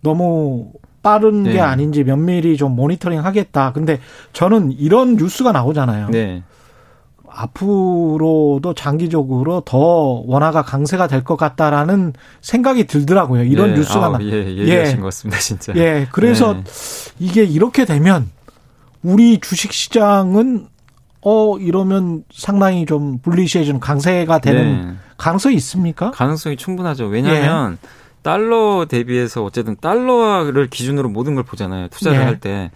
너무 0.00 0.70
빠른 1.02 1.42
네. 1.42 1.54
게 1.54 1.60
아닌지 1.60 2.04
면밀히 2.04 2.56
좀 2.56 2.76
모니터링 2.76 3.24
하겠다. 3.24 3.72
근데 3.72 3.98
저는 4.32 4.70
이런 4.70 5.16
뉴스가 5.16 5.50
나오잖아요. 5.50 6.10
네. 6.10 6.44
앞으로도 7.28 8.74
장기적으로 8.76 9.62
더 9.64 9.78
원화가 10.24 10.62
강세가 10.62 11.08
될 11.08 11.24
것 11.24 11.34
같다라는 11.36 12.12
생각이 12.42 12.86
들더라고요. 12.86 13.42
이런 13.42 13.70
네. 13.70 13.78
뉴스가 13.78 14.10
나. 14.10 14.18
예, 14.22 14.46
얘기하신 14.46 14.98
예. 14.98 15.00
것 15.00 15.06
같습니다, 15.06 15.40
진짜. 15.40 15.72
예, 15.74 16.06
그래서 16.12 16.52
네. 16.54 16.62
이게 17.18 17.42
이렇게 17.42 17.84
되면 17.84 18.30
우리 19.02 19.38
주식 19.40 19.72
시장은 19.72 20.68
어 21.22 21.58
이러면 21.58 22.24
상당히 22.32 22.84
좀 22.84 23.18
불리시해지는 23.18 23.80
강세가 23.80 24.38
되는 24.40 24.86
네. 24.86 24.94
가능성이 25.16 25.54
있습니까? 25.56 26.10
가능성이 26.10 26.56
충분하죠. 26.56 27.06
왜냐하면 27.06 27.78
예. 27.80 27.88
달러 28.22 28.86
대비해서 28.88 29.44
어쨌든 29.44 29.76
달러를 29.76 30.68
기준으로 30.68 31.08
모든 31.08 31.34
걸 31.34 31.44
보잖아요. 31.44 31.88
투자를 31.88 32.20
예. 32.20 32.24
할 32.24 32.40
때. 32.40 32.70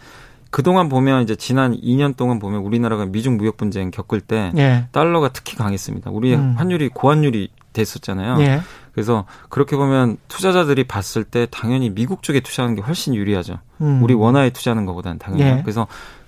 그동안 0.50 0.88
보면 0.88 1.22
이제 1.22 1.34
지난 1.34 1.76
2년 1.76 2.16
동안 2.16 2.38
보면 2.38 2.62
우리나라가 2.62 3.04
미중 3.04 3.36
무역 3.36 3.56
분쟁 3.56 3.90
겪을 3.90 4.20
때 4.20 4.52
예. 4.56 4.86
달러가 4.92 5.28
특히 5.28 5.56
강했습니다. 5.56 6.10
우리 6.12 6.34
음. 6.34 6.54
환율이 6.56 6.88
고환율이 6.90 7.50
됐었잖아요. 7.72 8.40
예. 8.40 8.60
그래서 8.92 9.26
그렇게 9.50 9.76
보면 9.76 10.16
투자자들이 10.28 10.84
봤을 10.84 11.24
때 11.24 11.46
당연히 11.50 11.90
미국 11.90 12.22
쪽에 12.22 12.40
투자하는 12.40 12.76
게 12.76 12.80
훨씬 12.80 13.14
유리하죠. 13.14 13.58
음. 13.82 14.02
우리 14.02 14.14
원화에 14.14 14.50
투자하는 14.50 14.86
것보다는 14.86 15.18
당연히. 15.18 15.42
예. 15.42 15.60
그래서 15.62 15.86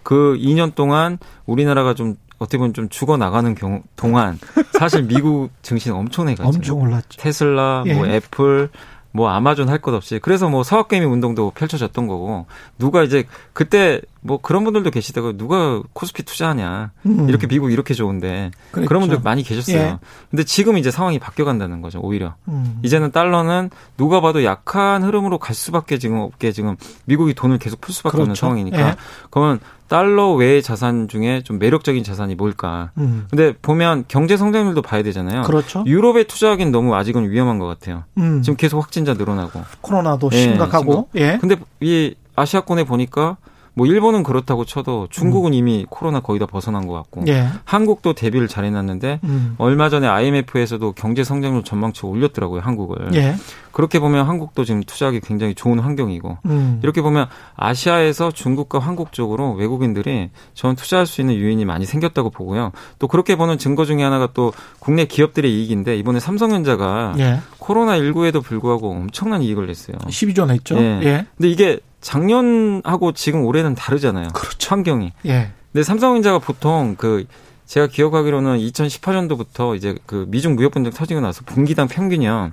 그 0.08 0.38
2년 0.40 0.74
동안 0.74 1.18
우리나라가 1.44 1.92
좀 1.92 2.14
어떻게 2.38 2.56
보면 2.56 2.72
좀 2.72 2.88
죽어 2.88 3.18
나가는 3.18 3.54
경우 3.54 3.82
동안 3.94 4.38
사실 4.78 5.02
미국 5.02 5.50
증시 5.60 5.90
엄청나게 5.90 6.36
갔죠. 6.36 6.48
엄청 6.56 6.80
올랐죠. 6.80 7.20
테슬라, 7.20 7.82
뭐 7.84 7.88
예. 7.88 7.94
뭐 7.94 8.06
애플, 8.06 8.70
뭐 9.12 9.28
아마존 9.28 9.68
할 9.68 9.80
것 9.82 9.92
없이 9.94 10.18
그래서 10.22 10.48
뭐 10.48 10.62
사업 10.62 10.88
게임 10.88 11.10
운동도 11.10 11.50
펼쳐졌던 11.50 12.06
거고 12.06 12.46
누가 12.78 13.02
이제 13.02 13.24
그때 13.52 14.00
뭐 14.20 14.38
그런 14.40 14.64
분들도 14.64 14.90
계시다고 14.90 15.36
누가 15.36 15.82
코스피 15.92 16.22
투자하냐 16.22 16.90
음. 17.06 17.28
이렇게 17.28 17.46
미국 17.46 17.70
이렇게 17.72 17.94
좋은데 17.94 18.50
그랬죠. 18.70 18.88
그런 18.88 19.00
분들 19.00 19.20
많이 19.22 19.42
계셨어요. 19.42 19.76
예. 19.78 19.98
근데 20.30 20.44
지금 20.44 20.76
이제 20.78 20.90
상황이 20.90 21.18
바뀌어 21.18 21.44
간다는 21.44 21.80
거죠 21.82 22.00
오히려 22.00 22.34
음. 22.48 22.78
이제는 22.82 23.10
달러는 23.10 23.70
누가 23.96 24.20
봐도 24.20 24.44
약한 24.44 25.02
흐름으로 25.02 25.38
갈 25.38 25.54
수밖에 25.54 25.98
지금 25.98 26.18
없게 26.18 26.52
지금 26.52 26.76
미국이 27.06 27.34
돈을 27.34 27.58
계속 27.58 27.80
풀 27.80 27.94
수밖에 27.94 28.12
그렇죠. 28.12 28.22
없는 28.22 28.34
상황이니까 28.34 28.78
예. 28.90 28.94
그러면 29.30 29.58
달러 29.88 30.33
외의 30.33 30.62
자산 30.62 31.09
중에 31.09 31.42
좀 31.42 31.59
매력적인 31.59 32.05
자산이 32.05 32.35
뭘까? 32.35 32.90
음. 32.98 33.27
근데 33.31 33.55
보면 33.61 34.05
경제 34.07 34.37
성장률도 34.37 34.83
봐야 34.83 35.03
되잖아요. 35.03 35.42
그렇죠. 35.42 35.83
유럽에 35.87 36.24
투자하기는 36.24 36.70
너무 36.70 36.94
아직은 36.94 37.31
위험한 37.31 37.59
것 37.59 37.66
같아요. 37.66 38.05
음. 38.18 38.42
지금 38.42 38.57
계속 38.57 38.81
확진자 38.81 39.14
늘어나고 39.14 39.62
코로나도 39.81 40.31
예, 40.33 40.37
심각하고. 40.37 41.09
예. 41.16 41.38
근데 41.40 41.57
이 41.81 42.14
아시아권에 42.37 42.85
보니까 42.85 43.38
뭐 43.78 43.86
일본은 43.86 44.24
그렇다고 44.24 44.64
쳐도 44.64 45.06
중국은 45.08 45.52
음. 45.52 45.54
이미 45.54 45.86
코로나 45.88 46.18
거의 46.18 46.40
다 46.40 46.46
벗어난 46.46 46.88
것 46.88 46.94
같고 46.94 47.22
예. 47.28 47.46
한국도 47.64 48.12
대비를 48.12 48.48
잘 48.48 48.64
해놨는데 48.64 49.20
음. 49.22 49.54
얼마 49.58 49.88
전에 49.88 50.08
IMF에서도 50.08 50.94
경제 50.96 51.22
성장률 51.22 51.62
전망치 51.62 52.04
올렸더라고요 52.04 52.60
한국을 52.60 53.14
예. 53.14 53.36
그렇게 53.70 54.00
보면 54.00 54.26
한국도 54.26 54.64
지금 54.64 54.82
투자하기 54.82 55.20
굉장히 55.20 55.54
좋은 55.54 55.78
환경이고 55.78 56.38
음. 56.46 56.80
이렇게 56.82 57.02
보면 57.02 57.28
아시아에서 57.54 58.32
중국과 58.32 58.80
한국 58.80 59.12
쪽으로 59.12 59.52
외국인들이 59.52 60.30
전 60.54 60.74
투자할 60.74 61.06
수 61.06 61.20
있는 61.20 61.36
유인이 61.36 61.64
많이 61.64 61.86
생겼다고 61.86 62.30
보고요 62.30 62.72
또 62.98 63.06
그렇게 63.06 63.36
보는 63.36 63.58
증거 63.58 63.84
중에 63.84 64.02
하나가 64.02 64.30
또 64.34 64.52
국내 64.80 65.04
기업들의 65.04 65.54
이익인데 65.54 65.96
이번에 65.96 66.18
삼성전자가 66.18 67.14
예. 67.20 67.38
코로나 67.58 67.96
19에도 67.96 68.42
불구하고 68.42 68.90
엄청난 68.90 69.40
이익을 69.40 69.68
냈어요 69.68 69.98
12조 69.98 70.48
냈죠 70.48 70.76
예. 70.78 71.00
예. 71.04 71.26
근데 71.36 71.48
이게 71.48 71.78
작년하고 72.00 73.12
지금 73.12 73.44
올해는 73.44 73.74
다르잖아요. 73.74 74.28
그렇죠. 74.28 74.74
환경이. 74.74 75.12
예. 75.26 75.50
근데 75.72 75.82
삼성전자가 75.82 76.38
보통 76.38 76.94
그 76.96 77.26
제가 77.66 77.87
기억하기로는 77.87 78.58
2018년도부터 78.58 79.76
이제 79.76 79.96
그 80.06 80.24
미중 80.28 80.54
무역 80.54 80.72
분쟁 80.72 80.92
터지고 80.92 81.20
나서 81.20 81.42
분기당 81.44 81.87
평균이요 81.88 82.52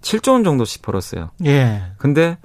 7조 0.00 0.32
원 0.32 0.44
정도씩 0.44 0.82
벌었어요. 0.82 1.30
예. 1.44 1.82
근데 1.98 2.36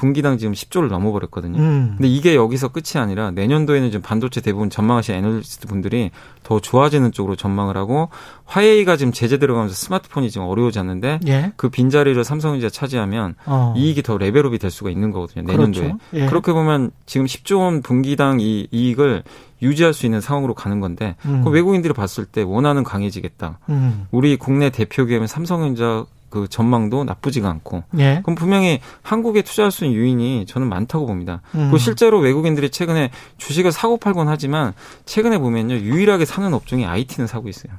분기당 0.00 0.38
지금 0.38 0.54
10조를 0.54 0.88
넘어버렸거든요. 0.88 1.58
음. 1.58 1.94
근데 1.98 2.08
이게 2.08 2.34
여기서 2.34 2.68
끝이 2.68 2.98
아니라 2.98 3.30
내년도에는 3.32 3.90
지금 3.90 4.00
반도체 4.00 4.40
대부분 4.40 4.70
전망하신 4.70 5.14
애널리스트 5.14 5.68
분들이 5.68 6.10
더 6.42 6.58
좋아지는 6.58 7.12
쪽으로 7.12 7.36
전망을 7.36 7.76
하고 7.76 8.08
화웨이가 8.46 8.96
지금 8.96 9.12
제재 9.12 9.36
들어가면서 9.36 9.74
스마트폰이 9.74 10.30
지금 10.30 10.46
어려워졌는데 10.46 11.20
예. 11.26 11.52
그 11.56 11.68
빈자리를 11.68 12.24
삼성전자 12.24 12.70
차지하면 12.70 13.34
어. 13.44 13.74
이익이 13.76 14.02
더 14.02 14.16
레벨업이 14.16 14.58
될 14.58 14.70
수가 14.70 14.88
있는 14.88 15.10
거거든요. 15.10 15.44
내년도에. 15.44 15.82
그렇죠. 15.82 15.98
예. 16.14 16.26
그렇게 16.26 16.54
보면 16.54 16.92
지금 17.04 17.26
10조 17.26 17.58
원 17.58 17.82
분기당 17.82 18.40
이 18.40 18.68
이익을 18.70 19.22
유지할 19.60 19.92
수 19.92 20.06
있는 20.06 20.22
상황으로 20.22 20.54
가는 20.54 20.80
건데 20.80 21.16
음. 21.26 21.42
그 21.44 21.50
외국인들이 21.50 21.92
봤을 21.92 22.24
때 22.24 22.40
원하는 22.40 22.84
강해지겠다. 22.84 23.58
음. 23.68 24.06
우리 24.10 24.36
국내 24.36 24.70
대표 24.70 25.04
기업인 25.04 25.26
삼성전자 25.26 26.06
그 26.30 26.46
전망도 26.48 27.04
나쁘지가 27.04 27.50
않고 27.50 27.82
예. 27.98 28.20
그럼 28.22 28.36
분명히 28.36 28.80
한국에 29.02 29.42
투자할 29.42 29.70
수 29.70 29.84
있는 29.84 29.98
유인이 29.98 30.46
저는 30.46 30.68
많다고 30.68 31.06
봅니다. 31.06 31.42
음. 31.54 31.70
그 31.70 31.78
실제로 31.78 32.18
외국인들이 32.20 32.70
최근에 32.70 33.10
주식을 33.36 33.72
사고 33.72 33.96
팔곤 33.96 34.28
하지만 34.28 34.72
최근에 35.04 35.38
보면요 35.38 35.74
유일하게 35.74 36.24
사는 36.24 36.52
업종이 36.54 36.86
IT는 36.86 37.26
사고 37.26 37.48
있어요. 37.48 37.72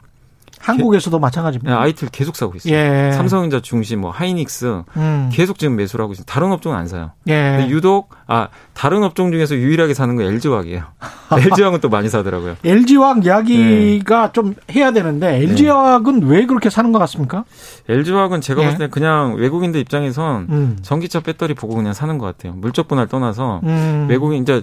한국에서도 0.62 1.17
마찬가지입니다. 1.19 1.74
네, 1.74 1.82
IT를 1.82 2.10
계속 2.12 2.36
사고 2.36 2.54
있어요. 2.56 2.74
예. 2.74 3.12
삼성전자 3.13 3.62
중심, 3.62 4.02
뭐 4.02 4.12
하이닉스 4.12 4.84
음. 4.97 5.30
계속 5.32 5.58
지금 5.58 5.76
매수를 5.76 6.04
하고 6.04 6.13
있어요. 6.13 6.26
다른 6.26 6.52
업종은 6.52 6.78
안 6.78 6.88
사요. 6.88 7.12
예. 7.28 7.58
근데 7.58 7.69
유독 7.69 8.10
아 8.28 8.47
다른 8.74 9.04
업종 9.04 9.32
중에서 9.32 9.56
유일하게 9.56 9.93
사는 9.93 10.15
건 10.15 10.26
LG화학이에요. 10.26 10.84
LG화학은 11.32 11.80
또 11.82 11.89
많이 11.89 12.10
사더라고요. 12.10 12.56
LG화학 12.63 13.26
이야기가 13.26 14.26
네. 14.28 14.32
좀 14.34 14.56
해야 14.74 14.91
되는데 14.91 15.38
LG화학은 15.38 16.21
네. 16.21 16.26
왜 16.28 16.45
그렇게 16.45 16.69
사는 16.69 16.91
것 16.91 17.00
같습니까? 17.00 17.43
LG화학은 17.89 18.41
제가 18.41 18.62
예. 18.62 18.65
봤을 18.65 18.80
때 18.80 18.88
그냥 18.88 19.36
외국인들 19.36 19.82
입장에선 19.82 20.47
음. 20.50 20.78
전기차 20.82 21.21
배터리 21.21 21.54
보고 21.54 21.76
그냥 21.76 21.93
사는 21.93 22.17
것 22.17 22.26
같아요. 22.26 22.54
물적 22.54 22.88
분할 22.88 23.08
떠나서 23.08 23.62
음. 23.63 24.08
외국인 24.10 24.41
이제 24.43 24.62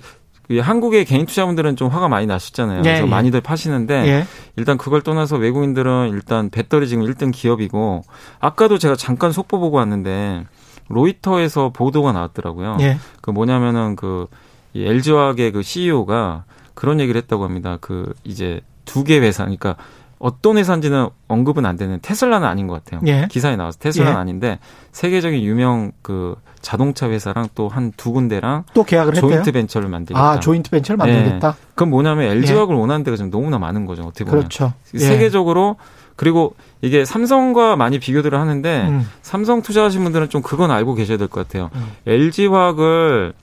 한국의 0.51 1.05
개인 1.05 1.27
투자분들은 1.27 1.77
좀 1.77 1.89
화가 1.89 2.09
많이 2.09 2.27
나셨잖아요. 2.27 2.83
그래서 2.83 3.03
예, 3.03 3.07
예. 3.07 3.11
많이들 3.11 3.41
파시는데 3.43 3.95
예. 4.07 4.27
일단 4.57 4.79
그걸 4.79 5.03
떠나서 5.03 5.37
외국인들은 5.37 6.11
일단 6.13 6.49
배터리 6.49 6.89
지금 6.89 7.05
1등 7.05 7.33
기업이고 7.35 8.03
아까도 8.41 8.79
제가 8.79 8.97
잠깐 8.97 9.31
속보 9.31 9.61
보고 9.61 9.77
왔는데 9.77 10.47
로이터에서 10.89 11.71
보도가 11.71 12.13
나왔더라고요. 12.13 12.79
예. 12.81 12.99
그 13.21 13.31
뭐냐면은 13.31 13.95
그 13.95 14.27
LG화학의 14.75 15.53
그 15.53 15.63
CEO가 15.63 16.45
그런 16.75 17.01
얘기를 17.01 17.21
했다고 17.21 17.45
합니다. 17.45 17.77
그 17.81 18.15
이제 18.25 18.61
두 18.87 19.05
개 19.05 19.19
회사, 19.19 19.45
그러니까 19.45 19.77
어떤 20.19 20.59
회사인지는 20.59 21.09
언급은 21.29 21.65
안 21.67 21.77
되는 21.77 21.99
테슬라는 22.03 22.47
아닌 22.47 22.67
것 22.67 22.83
같아요. 22.85 23.01
예. 23.07 23.29
기사에 23.31 23.57
나와서 23.57 23.79
테슬라는 23.79 24.15
예. 24.15 24.17
아닌데 24.17 24.59
세계적인 24.93 25.41
유명 25.43 25.93
그 26.03 26.35
자동차 26.61 27.09
회사랑 27.09 27.49
또 27.55 27.69
한 27.69 27.93
두 27.97 28.13
군데랑 28.13 28.65
또 28.75 28.83
계약을 28.85 29.15
조인트 29.15 29.37
했대요? 29.39 29.53
벤처를 29.53 29.89
만들겠다. 29.89 30.31
아, 30.31 30.41
조인트 30.41 30.71
벤처를 30.71 30.97
만들겠다. 30.97 31.53
네. 31.53 31.57
그건 31.71 31.91
뭐냐면 31.91 32.25
LG화학을 32.33 32.75
예. 32.75 32.81
원하는 32.81 33.05
데가 33.05 33.17
지금 33.17 33.31
너무나 33.31 33.59
많은 33.59 33.87
거죠. 33.87 34.03
어떻게 34.03 34.25
보면. 34.25 34.41
그렇죠. 34.41 34.73
예. 34.95 34.99
세계적으로 34.99 35.77
그리고 36.17 36.57
이게 36.83 37.05
삼성과 37.05 37.77
많이 37.77 38.01
비교들을 38.01 38.37
하는데 38.39 38.87
음. 38.89 39.09
삼성 39.23 39.63
투자하신 39.63 40.03
분들은 40.03 40.31
좀 40.31 40.43
그건 40.43 40.73
알고 40.73 40.95
계셔야 40.95 41.17
될 41.17 41.29
것 41.29 41.47
같아요. 41.47 41.71
음. 41.77 41.87
LG화학을 42.07 43.35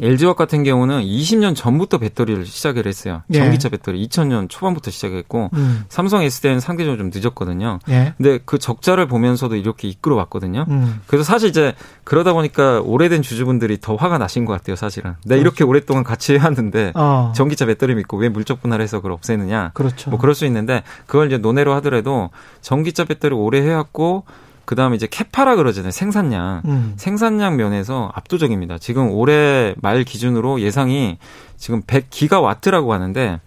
LG화학 0.00 0.36
같은 0.36 0.64
경우는 0.64 1.02
20년 1.02 1.54
전부터 1.54 1.98
배터리를 1.98 2.46
시작을 2.46 2.86
했어요. 2.86 3.22
예. 3.32 3.38
전기차 3.38 3.68
배터리 3.68 4.06
2000년 4.06 4.48
초반부터 4.48 4.90
시작했고 4.90 5.50
음. 5.54 5.84
삼성 5.88 6.22
S대는 6.22 6.60
상대적으로 6.60 6.98
좀 6.98 7.10
늦었거든요. 7.12 7.78
예. 7.88 8.14
근데 8.16 8.38
그 8.44 8.58
적자를 8.58 9.06
보면서도 9.06 9.56
이렇게 9.56 9.88
이끌어 9.88 10.16
왔거든요. 10.16 10.64
음. 10.68 11.00
그래서 11.06 11.24
사실 11.24 11.48
이제 11.48 11.74
그러다 12.04 12.32
보니까 12.32 12.80
오래된 12.80 13.22
주주분들이 13.22 13.80
더 13.80 13.96
화가 13.96 14.18
나신 14.18 14.44
것 14.44 14.52
같아요, 14.52 14.76
사실은. 14.76 15.12
내가 15.24 15.40
그렇죠. 15.40 15.40
이렇게 15.40 15.64
오랫동안 15.64 16.04
같이 16.04 16.38
해왔는데 16.38 16.92
어. 16.94 17.32
전기차 17.34 17.66
배터리 17.66 17.94
믿고 17.94 18.16
왜 18.16 18.28
물적 18.28 18.62
분할해서 18.62 18.98
그걸 18.98 19.12
없애느냐. 19.12 19.72
그렇죠. 19.74 20.10
뭐 20.10 20.18
그럴 20.18 20.34
수 20.34 20.46
있는데 20.46 20.82
그걸 21.06 21.26
이제 21.28 21.38
논외로 21.38 21.74
하더라도 21.74 22.30
전기차 22.60 23.04
배터리 23.04 23.34
오래 23.34 23.60
해왔고 23.62 24.24
그 24.68 24.74
다음에 24.74 24.96
이제 24.96 25.06
캐파라 25.10 25.56
그러잖아요. 25.56 25.90
생산량. 25.90 26.60
음. 26.66 26.92
생산량 26.98 27.56
면에서 27.56 28.12
압도적입니다. 28.14 28.76
지금 28.76 29.10
올해 29.10 29.74
말 29.80 30.04
기준으로 30.04 30.60
예상이 30.60 31.16
지금 31.56 31.80
100기가와트라고 31.80 32.88
하는데 32.90 33.40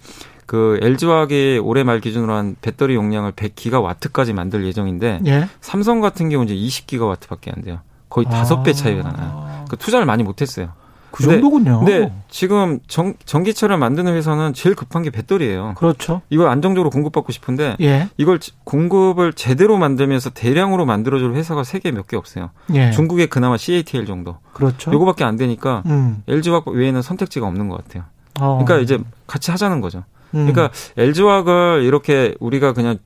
그 0.48 0.80
LG화학이 0.82 1.60
올해 1.64 1.84
말 1.84 2.00
기준으로 2.00 2.34
한 2.34 2.56
배터리 2.60 2.96
용량을 2.96 3.34
100기가와트까지 3.34 4.34
만들 4.34 4.66
예정인데 4.66 5.20
예? 5.28 5.48
삼성 5.62 6.02
같은 6.02 6.30
경우는 6.30 6.56
이제 6.56 6.82
20기가와트밖에 6.82 7.56
안 7.56 7.62
돼요. 7.62 7.82
거의 8.10 8.26
다섯 8.26 8.62
아. 8.62 8.64
배 8.64 8.74
차이가 8.74 9.04
나요. 9.04 9.66
그 9.70 9.78
투자를 9.78 10.08
많이 10.08 10.24
못 10.24 10.42
했어요. 10.42 10.70
그 11.12 11.24
정도군요. 11.24 11.80
근데 11.80 12.12
지금 12.30 12.80
전, 12.88 13.16
전기차를 13.26 13.78
만드는 13.78 14.14
회사는 14.14 14.54
제일 14.54 14.76
급한 14.76 15.04
게 15.04 15.10
배터리예요. 15.10 15.74
그렇죠. 15.78 16.22
이걸 16.30 16.48
안정적으로 16.48 16.90
공급받고 16.90 17.32
싶은데 17.32 17.76
예. 17.82 18.10
이걸 18.18 18.40
공급을 18.64 19.34
제대로 19.34 19.78
만들면서 19.78 20.30
대량으로 20.32 20.86
만들어줄 20.86 21.34
회사가 21.36 21.64
세계 21.64 21.92
몇 21.92 22.08
개 22.08 22.18
없어요. 22.18 22.50
예. 22.74 22.92
중국에 22.92 23.26
그나마 23.28 23.58
CATL 23.58 24.06
정도. 24.06 24.38
그렇죠. 24.54 24.92
요거밖에 24.92 25.24
안 25.24 25.36
되니까 25.36 25.84
음. 25.86 26.24
LG화학 26.28 26.68
외에는 26.68 27.02
선택지가 27.02 27.46
없는 27.48 27.68
것 27.70 27.78
같아요. 27.84 28.04
어. 28.40 28.64
그러니까 28.64 28.78
이제 28.80 28.98
같이 29.28 29.52
하자는 29.52 29.82
거죠. 29.82 30.04
음. 30.34 30.48
그러니까 30.48 30.72
LG화학을 30.98 31.84
이렇게 31.84 32.36
우리가 32.40 32.74
그냥 32.74 32.98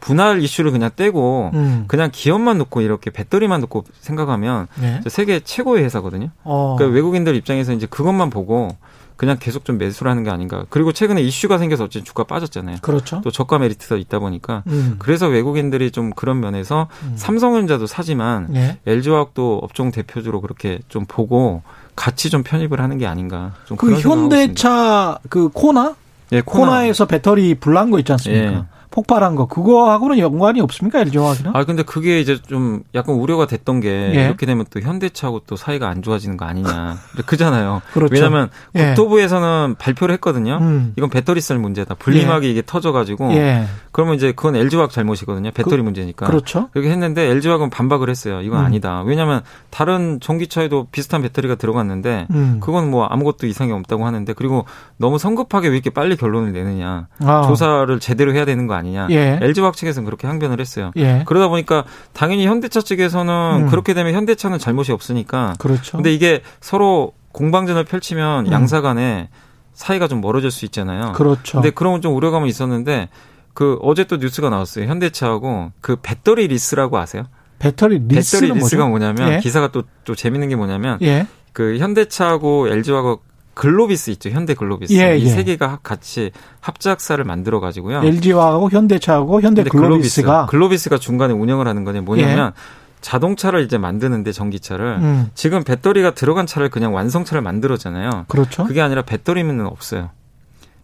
분할 0.00 0.42
이슈를 0.42 0.70
그냥 0.70 0.90
떼고 0.94 1.50
음. 1.54 1.84
그냥 1.86 2.10
기업만 2.12 2.58
놓고 2.58 2.80
이렇게 2.80 3.10
배터리만 3.10 3.60
놓고 3.60 3.84
생각하면 4.00 4.66
네. 4.80 5.00
세계 5.08 5.40
최고의 5.40 5.84
회사거든요. 5.84 6.30
어. 6.44 6.76
그러니까 6.78 6.94
외국인들 6.94 7.34
입장에서 7.36 7.72
이제 7.72 7.86
그것만 7.86 8.30
보고 8.30 8.76
그냥 9.16 9.36
계속 9.38 9.64
좀 9.64 9.78
매수를 9.78 10.10
하는 10.10 10.24
게 10.24 10.30
아닌가. 10.30 10.64
그리고 10.68 10.92
최근에 10.92 11.22
이슈가 11.22 11.58
생겨서 11.58 11.84
어쨌든 11.84 12.04
주가 12.04 12.24
빠졌잖아요. 12.24 12.78
그렇죠. 12.82 13.20
또 13.22 13.30
저가 13.30 13.58
메리트가 13.58 13.96
있다 13.96 14.18
보니까 14.18 14.64
음. 14.66 14.96
그래서 14.98 15.28
외국인들이 15.28 15.92
좀 15.92 16.10
그런 16.10 16.40
면에서 16.40 16.88
음. 17.04 17.12
삼성전자도 17.14 17.86
사지만 17.86 18.48
네. 18.50 18.78
LG화학도 18.86 19.60
업종 19.62 19.92
대표주로 19.92 20.40
그렇게 20.40 20.80
좀 20.88 21.04
보고 21.06 21.62
같이 21.94 22.30
좀 22.30 22.42
편입을 22.42 22.80
하는 22.80 22.98
게 22.98 23.06
아닌가. 23.06 23.52
좀그 23.66 24.00
현대차 24.00 25.18
그 25.28 25.50
코나? 25.50 25.94
예, 26.32 26.40
코나. 26.40 26.66
코나에서 26.66 27.06
배터리 27.06 27.54
불난 27.54 27.90
거 27.90 27.98
있지 27.98 28.10
않습니까? 28.12 28.52
예. 28.52 28.64
폭발한 28.92 29.34
거 29.34 29.46
그거하고는 29.46 30.18
연관이 30.18 30.60
없습니까 30.60 31.00
LG화학이랑? 31.00 31.56
아 31.56 31.64
근데 31.64 31.82
그게 31.82 32.20
이제 32.20 32.40
좀 32.40 32.84
약간 32.94 33.16
우려가 33.16 33.46
됐던 33.46 33.80
게 33.80 34.12
예. 34.14 34.24
이렇게 34.26 34.46
되면 34.46 34.64
또 34.70 34.80
현대차하고 34.80 35.40
또 35.46 35.56
사이가 35.56 35.88
안 35.88 36.02
좋아지는 36.02 36.36
거 36.36 36.44
아니냐 36.44 36.98
그잖아요. 37.26 37.82
그렇죠. 37.92 38.14
왜냐하면 38.14 38.50
예. 38.76 38.88
국토부에서는 38.88 39.76
발표를 39.78 40.12
했거든요. 40.14 40.58
음. 40.60 40.92
이건 40.96 41.10
배터리셀 41.10 41.58
문제다. 41.58 41.94
분리막이 41.94 42.46
예. 42.46 42.50
이게 42.50 42.62
터져가지고 42.64 43.32
예. 43.32 43.66
그러면 43.92 44.14
이제 44.14 44.32
그건 44.32 44.56
LG화학 44.56 44.90
잘못이거든요. 44.90 45.50
배터리 45.52 45.78
그, 45.78 45.82
문제니까. 45.82 46.26
그렇죠. 46.26 46.68
그렇게 46.72 46.90
했는데 46.90 47.22
LG화학은 47.30 47.70
반박을 47.70 48.10
했어요. 48.10 48.42
이건 48.42 48.60
음. 48.60 48.64
아니다. 48.66 49.02
왜냐하면 49.02 49.42
다른 49.70 50.20
전기차에도 50.20 50.88
비슷한 50.92 51.22
배터리가 51.22 51.54
들어갔는데 51.54 52.26
음. 52.30 52.58
그건 52.60 52.90
뭐 52.90 53.06
아무것도 53.06 53.46
이상이 53.46 53.72
없다고 53.72 54.06
하는데 54.06 54.30
그리고 54.34 54.66
너무 54.98 55.18
성급하게 55.18 55.68
왜 55.68 55.74
이렇게 55.74 55.90
빨리 55.90 56.16
결론을 56.16 56.52
내느냐. 56.52 57.08
아. 57.20 57.42
조사를 57.46 57.98
제대로 58.00 58.34
해야 58.34 58.44
되는 58.44 58.66
거 58.66 58.74
아니냐. 58.74 58.81
아니냐. 58.82 59.08
예. 59.10 59.38
LG화학 59.40 59.76
측에서는 59.76 60.04
그렇게 60.04 60.26
항변을 60.26 60.60
했어요. 60.60 60.90
예. 60.96 61.22
그러다 61.26 61.48
보니까 61.48 61.84
당연히 62.12 62.46
현대차 62.46 62.80
측에서는 62.82 63.62
음. 63.64 63.66
그렇게 63.68 63.94
되면 63.94 64.14
현대차는 64.14 64.58
잘못이 64.58 64.92
없으니까. 64.92 65.54
그렇죠. 65.58 65.96
근데 65.96 66.12
이게 66.12 66.42
서로 66.60 67.12
공방전을 67.32 67.84
펼치면 67.84 68.46
음. 68.46 68.52
양사 68.52 68.80
간에 68.80 69.28
사이가 69.72 70.08
좀 70.08 70.20
멀어질 70.20 70.50
수 70.50 70.64
있잖아요. 70.66 71.12
그렇죠. 71.12 71.58
근데 71.58 71.70
그런 71.70 72.00
좀 72.00 72.14
우려감이 72.14 72.48
있었는데 72.48 73.08
그 73.54 73.78
어제 73.82 74.04
또 74.04 74.16
뉴스가 74.16 74.50
나왔어요. 74.50 74.86
현대차하고 74.86 75.72
그 75.80 75.96
배터리 75.96 76.46
리스라고 76.46 76.98
아세요? 76.98 77.24
배터리 77.58 77.98
리스는 77.98 78.48
배터리 78.48 78.60
리스가 78.60 78.86
뭐죠? 78.86 78.88
뭐냐면 78.88 79.34
예. 79.34 79.38
기사가 79.38 79.68
또, 79.72 79.84
또 80.04 80.14
재밌는 80.14 80.48
게 80.48 80.56
뭐냐면 80.56 80.98
예. 81.02 81.26
그 81.52 81.78
현대차하고 81.78 82.68
LG화학 82.68 83.20
글로비스 83.54 84.10
있죠. 84.12 84.30
현대 84.30 84.54
글로비스. 84.54 84.92
예, 84.94 85.16
이세 85.16 85.38
예. 85.38 85.44
개가 85.44 85.80
같이 85.82 86.30
합작사를 86.60 87.22
만들어 87.24 87.60
가지고요. 87.60 88.02
LG화학하고 88.02 88.70
현대차하고 88.70 89.40
현대 89.42 89.62
글로비스가 89.64 90.46
글로비스. 90.46 90.90
가 90.90 90.98
중간에 90.98 91.32
운영을 91.32 91.68
하는 91.68 91.84
거냐 91.84 92.00
뭐냐면 92.00 92.52
예. 92.56 92.82
자동차를 93.02 93.62
이제 93.64 93.78
만드는데 93.78 94.32
전기차를 94.32 94.98
음. 95.00 95.30
지금 95.34 95.64
배터리가 95.64 96.14
들어간 96.14 96.46
차를 96.46 96.70
그냥 96.70 96.94
완성차를 96.94 97.42
만들었잖아요. 97.42 98.26
그렇죠. 98.28 98.64
그게 98.64 98.80
아니라 98.80 99.02
배터리는 99.02 99.66
없어요. 99.66 100.10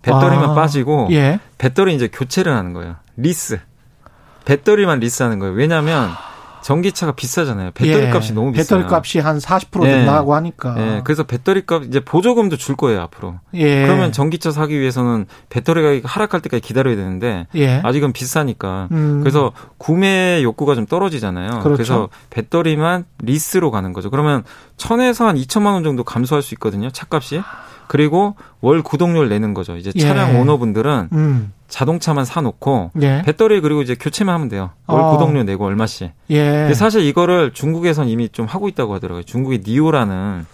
배터리만 0.02 0.50
아. 0.50 0.54
빠지고 0.54 1.09
배터리 1.59 1.94
이제 1.94 2.09
교체를 2.09 2.52
하는 2.52 2.72
거예요. 2.72 2.96
리스. 3.16 3.59
배터리만 4.44 5.00
리스하는 5.00 5.38
거예요. 5.38 5.54
왜냐하면 5.54 6.11
전기차가 6.68 7.12
비싸잖아요. 7.12 7.70
배터리 7.72 8.04
예. 8.04 8.11
값이 8.11 8.35
너무 8.35 8.52
비싸요. 8.52 8.81
배터리 8.81 8.94
값이 8.94 9.20
한 9.20 9.38
40% 9.38 9.87
예. 9.87 9.90
된다고 9.90 10.35
하니까. 10.35 10.74
예. 10.76 11.00
그래서 11.02 11.22
배터리 11.22 11.64
값 11.64 11.85
이제 11.85 11.98
보조금도 11.98 12.59
줄 12.59 12.76
거예요 12.76 13.00
앞으로. 13.00 13.37
예. 13.54 13.87
그러면 13.87 14.12
전기차 14.12 14.50
사기 14.50 14.78
위해서는 14.78 15.24
배터리 15.48 15.81
가격이 15.81 16.02
하락할 16.04 16.42
때까지 16.42 16.61
기다려야 16.61 16.94
되는데 16.94 17.46
예. 17.54 17.81
아직은 17.83 18.12
비싸니까. 18.12 18.88
음. 18.92 19.20
그래서 19.20 19.52
구매 19.78 20.42
욕구가 20.42 20.74
좀 20.74 20.85
떨어지잖아요. 20.85 21.61
그렇죠. 21.61 21.70
그래서 21.70 22.09
배터리만 22.28 23.07
리스로 23.22 23.70
가는 23.70 23.94
거죠. 23.94 24.11
그러면 24.11 24.44
천에서 24.76 25.26
한 25.26 25.37
2천만 25.37 25.72
원 25.72 25.85
정도 25.85 26.04
감소할 26.04 26.42
수 26.42 26.52
있거든요. 26.57 26.90
차값이. 26.90 27.40
그리고 27.87 28.37
월 28.61 28.83
구독료를 28.83 29.31
내는 29.31 29.54
거죠. 29.54 29.78
이제 29.78 29.90
차량 29.92 30.35
예. 30.35 30.38
오너분들은 30.38 31.09
음. 31.12 31.52
자동차만 31.68 32.24
사놓고 32.24 32.92
예. 33.02 33.22
배터리 33.24 33.61
그리고 33.61 33.83
이제 33.83 33.94
교체만 33.94 34.35
하면 34.35 34.48
돼요. 34.48 34.70
월 34.87 35.00
어. 35.00 35.11
구독료 35.11 35.42
내고 35.42 35.66
얼마씩. 35.66 36.11
예. 36.31 36.44
근데 36.50 36.74
사실 36.74 37.02
이거를 37.02 37.52
중국에선 37.52 38.09
이미 38.09 38.28
좀 38.31 38.46
하고 38.46 38.68
있다고 38.68 38.94
하더라고요. 38.94 39.22
중국의 39.24 39.62
니오라는 39.66 40.46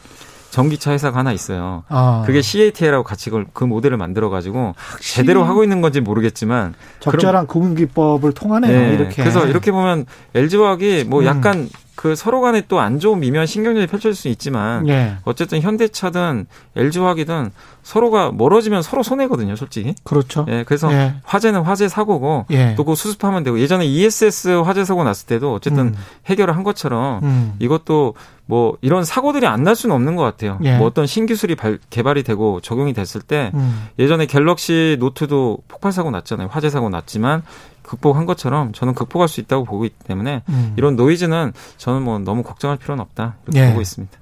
전기차 0.51 0.93
회사가 0.93 1.19
하나 1.19 1.33
있어요. 1.33 1.83
아. 1.89 2.23
그게 2.27 2.41
CATL하고 2.41 3.03
같이 3.03 3.29
그걸, 3.29 3.45
그 3.53 3.65
모델을 3.65 3.97
만들어가지고 3.97 4.75
제대로 5.01 5.43
하고 5.43 5.65
있는 5.65 5.81
건지 5.81 6.01
모르겠지만 6.01 6.75
적절한 7.01 7.49
구분기법을 7.49 8.33
통하네요. 8.33 8.81
네. 8.81 8.95
이렇게. 8.95 9.23
그래서 9.23 9.47
이렇게 9.47 9.73
보면 9.73 10.07
LG화학이 10.35 11.05
뭐 11.09 11.23
음. 11.23 11.27
약간 11.27 11.57
음. 11.59 11.69
그 11.95 12.15
서로 12.17 12.41
간에 12.41 12.63
또 12.69 12.81
안 12.81 12.99
좋은 12.99 13.21
미묘한 13.21 13.47
신경전이 13.47 13.87
펼쳐질 13.87 14.15
수 14.15 14.29
있지만 14.29 14.87
예. 14.89 15.17
어쨌든 15.25 15.61
현대차든 15.61 16.47
LG화학이든 16.77 17.51
서로가 17.83 18.33
멀어지면 18.33 18.83
서로 18.83 19.03
손해거든요, 19.03 19.57
솔직히. 19.57 19.95
그렇죠. 20.05 20.45
예, 20.49 20.65
그래서 20.65 20.93
예. 20.93 21.15
화재는 21.25 21.63
화재 21.63 21.89
사고고 21.89 22.47
예. 22.51 22.75
또그 22.77 22.95
수습하면 22.95 23.43
되고 23.45 23.59
예전에 23.61 23.85
ESS 23.87 24.49
화재 24.65 24.85
사고 24.85 25.05
났을 25.05 25.27
때도 25.27 25.55
어쨌든 25.55 25.89
음. 25.89 25.95
해결을 26.27 26.57
한 26.57 26.63
것처럼 26.65 27.23
음. 27.23 27.53
이것도 27.59 28.15
뭐 28.47 28.77
이런 28.83 29.05
사고들이 29.05 29.47
안 29.47 29.65
날 29.65 29.75
수는 29.77 29.95
없는 29.97 30.17
것 30.17 30.23
같아요. 30.23 30.59
예. 30.65 30.77
뭐 30.77 30.87
어떤 30.87 31.07
신기술이 31.07 31.55
발, 31.55 31.79
개발이 31.91 32.23
되고 32.23 32.61
적용이 32.61 32.93
됐을 32.93 33.23
때 33.23 33.51
음. 33.55 33.87
예전에 33.99 34.27
갤럭시 34.27 34.97
노트도 35.01 35.59
폭발 35.69 35.91
사고 35.93 36.11
났잖아요. 36.11 36.49
화재 36.51 36.69
사고 36.69 36.91
났지만 36.91 37.43
극복한 37.85 38.27
것처럼 38.27 38.73
저는 38.73 38.95
극복할 38.95 39.29
수 39.29 39.41
있다고 39.41 39.65
보고 39.65 39.85
있기 39.85 39.97
때문에 40.05 40.43
음. 40.49 40.75
이런 40.77 40.97
노이즈는 40.97 41.53
저는 41.77 42.03
뭐 42.03 42.19
너무 42.19 42.43
걱정할 42.43 42.77
필요는 42.79 43.01
없다 43.03 43.37
이렇게 43.47 43.61
예. 43.63 43.69
보고 43.69 43.81
있습니다. 43.81 44.13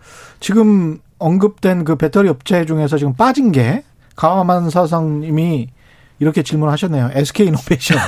지금 0.41 0.99
언급된 1.19 1.85
그 1.85 1.97
배터리 1.97 2.29
업체 2.29 2.67
중에서 2.67 2.99
지금 2.99 3.15
빠진 3.15 3.53
게 3.53 3.85
강화만 4.17 4.69
사장님이 4.71 5.69
이렇게 6.19 6.43
질문하셨네요. 6.45 7.11
SK 7.15 7.49
이노베이션. 7.49 7.99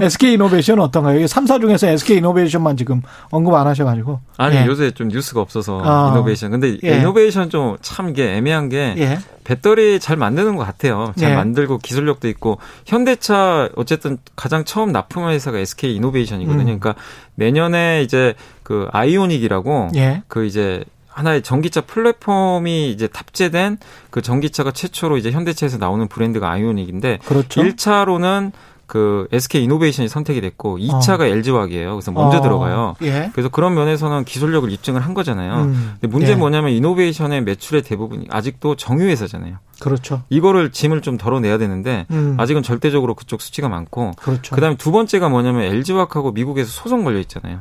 SK 0.00 0.34
이노베이션은 0.34 0.80
어떤가요? 0.82 1.24
3사 1.24 1.60
중에서 1.60 1.88
SK 1.88 2.18
이노베이션만 2.18 2.76
지금 2.76 3.02
언급 3.30 3.54
안 3.54 3.66
하셔가지고. 3.66 4.20
아니, 4.36 4.56
예. 4.56 4.66
요새 4.66 4.92
좀 4.92 5.08
뉴스가 5.08 5.40
없어서 5.40 5.78
어. 5.78 6.12
이노베이션. 6.12 6.52
근데 6.52 6.76
예. 6.84 6.98
이노베이션 6.98 7.50
좀 7.50 7.76
참 7.80 8.10
이게 8.10 8.36
애매한 8.36 8.68
게 8.68 8.94
예. 8.98 9.18
배터리 9.48 9.98
잘 9.98 10.18
만드는 10.18 10.56
것 10.56 10.64
같아요. 10.66 11.14
잘 11.16 11.30
예. 11.30 11.34
만들고 11.34 11.78
기술력도 11.78 12.28
있고 12.28 12.58
현대차 12.84 13.70
어쨌든 13.76 14.18
가장 14.36 14.66
처음 14.66 14.92
납품 14.92 15.26
회사가 15.26 15.58
SK 15.58 15.94
이노베이션이거든요. 15.94 16.74
음. 16.74 16.78
그러니까 16.78 16.94
내년에 17.34 18.02
이제 18.02 18.34
그 18.62 18.88
아이오닉이라고 18.92 19.92
예. 19.96 20.22
그 20.28 20.44
이제 20.44 20.84
하나의 21.08 21.40
전기차 21.40 21.80
플랫폼이 21.80 22.90
이제 22.90 23.06
탑재된 23.06 23.78
그 24.10 24.20
전기차가 24.20 24.70
최초로 24.70 25.16
이제 25.16 25.30
현대차에서 25.30 25.78
나오는 25.78 26.06
브랜드가 26.08 26.50
아이오닉인데 26.50 27.20
그렇죠. 27.24 27.62
1차로는 27.62 28.52
그 28.88 29.28
SK 29.32 29.62
이노베이션이 29.64 30.08
선택이 30.08 30.40
됐고 30.40 30.78
2차가 30.78 31.20
어. 31.20 31.24
LG화학이에요. 31.26 31.90
그래서 31.90 32.10
먼저 32.10 32.38
어. 32.38 32.40
들어가요. 32.40 32.96
예. 33.02 33.30
그래서 33.32 33.50
그런 33.50 33.74
면에서는 33.74 34.24
기술력을 34.24 34.72
입증을 34.72 35.02
한 35.02 35.12
거잖아요. 35.12 35.64
음. 35.64 35.92
근데 36.00 36.08
문제는 36.08 36.36
예. 36.36 36.38
뭐냐면 36.38 36.72
이노베이션의 36.72 37.42
매출의 37.42 37.82
대부분이 37.82 38.28
아직도 38.30 38.76
정유회사잖아요. 38.76 39.58
그렇죠. 39.78 40.22
이거를 40.30 40.72
짐을 40.72 41.02
좀 41.02 41.18
덜어내야 41.18 41.58
되는데 41.58 42.06
음. 42.10 42.36
아직은 42.40 42.62
절대적으로 42.62 43.14
그쪽 43.14 43.42
수치가 43.42 43.68
많고 43.68 44.12
그렇죠. 44.16 44.54
그다음에 44.54 44.76
두 44.76 44.90
번째가 44.90 45.28
뭐냐면 45.28 45.64
LG화학하고 45.64 46.32
미국에서 46.32 46.70
소송 46.70 47.04
걸려 47.04 47.18
있잖아요. 47.20 47.60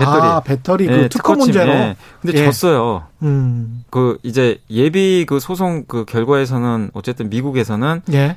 배터리. 0.00 0.22
아, 0.22 0.40
배터리 0.40 0.86
그 0.86 0.92
네, 0.92 1.08
특허 1.08 1.34
문제로. 1.34 1.72
네. 1.72 1.96
근데 2.20 2.38
예. 2.38 2.44
졌어요. 2.44 3.04
음. 3.22 3.84
그 3.90 4.18
이제 4.22 4.58
예비 4.70 5.24
그 5.28 5.40
소송 5.40 5.84
그 5.86 6.04
결과에서는 6.04 6.90
어쨌든 6.94 7.30
미국에서는 7.30 8.02
예. 8.12 8.36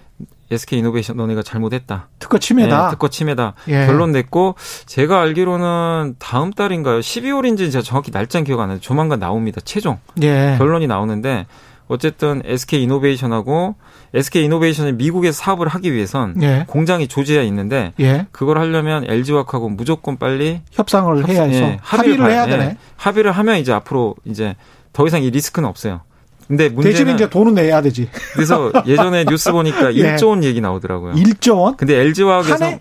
SK 0.51 0.79
이노베이션 0.79 1.17
너네가 1.17 1.41
잘못했다. 1.41 2.09
특허 2.19 2.37
침해다. 2.37 2.85
네, 2.85 2.91
특허 2.91 3.07
침해다. 3.07 3.53
예. 3.69 3.85
결론 3.85 4.11
냈고 4.11 4.55
제가 4.85 5.21
알기로는 5.21 6.15
다음 6.19 6.51
달인가요? 6.51 6.99
12월인지 6.99 7.71
제가 7.71 7.81
정확히 7.81 8.11
날짜는 8.11 8.43
기억 8.45 8.59
안 8.59 8.69
나요. 8.69 8.79
조만간 8.79 9.19
나옵니다. 9.19 9.61
최종 9.63 9.99
예. 10.21 10.55
결론이 10.57 10.87
나오는데 10.87 11.45
어쨌든 11.93 12.41
SK 12.43 12.81
이노베이션하고 12.83 13.75
SK 14.13 14.45
이노베이션이 14.45 14.93
미국에서 14.93 15.37
사업을 15.37 15.67
하기 15.67 15.93
위해선 15.93 16.41
예. 16.41 16.65
공장이 16.67 17.07
조지에 17.07 17.45
있는데 17.45 17.93
예. 17.99 18.25
그걸 18.31 18.57
하려면 18.57 19.05
LG화학하고 19.07 19.69
무조건 19.69 20.17
빨리 20.17 20.61
협상을 20.71 21.21
협, 21.21 21.29
해야 21.29 21.43
해서 21.43 21.63
예, 21.63 21.79
합의를, 21.81 22.19
합의를 22.23 22.31
해야 22.31 22.45
되네. 22.47 22.63
예, 22.65 22.77
합의를 22.95 23.31
하면 23.31 23.57
이제 23.57 23.71
앞으로 23.71 24.15
이제 24.25 24.55
더 24.91 25.05
이상 25.05 25.21
이 25.21 25.29
리스크는 25.29 25.69
없어요. 25.69 26.01
근데 26.47 26.69
문제는 26.69 26.91
대신 26.91 27.09
이제 27.15 27.29
돈은 27.29 27.53
내야 27.53 27.81
되지. 27.81 28.09
그래서 28.33 28.71
예전에 28.85 29.25
뉴스 29.29 29.51
보니까 29.51 29.91
1조 29.91 30.29
원 30.29 30.43
얘기 30.43 30.61
나오더라고요. 30.61 31.13
1조 31.13 31.59
원? 31.59 31.77
근데 31.77 31.95
LG화학에서 31.99 32.77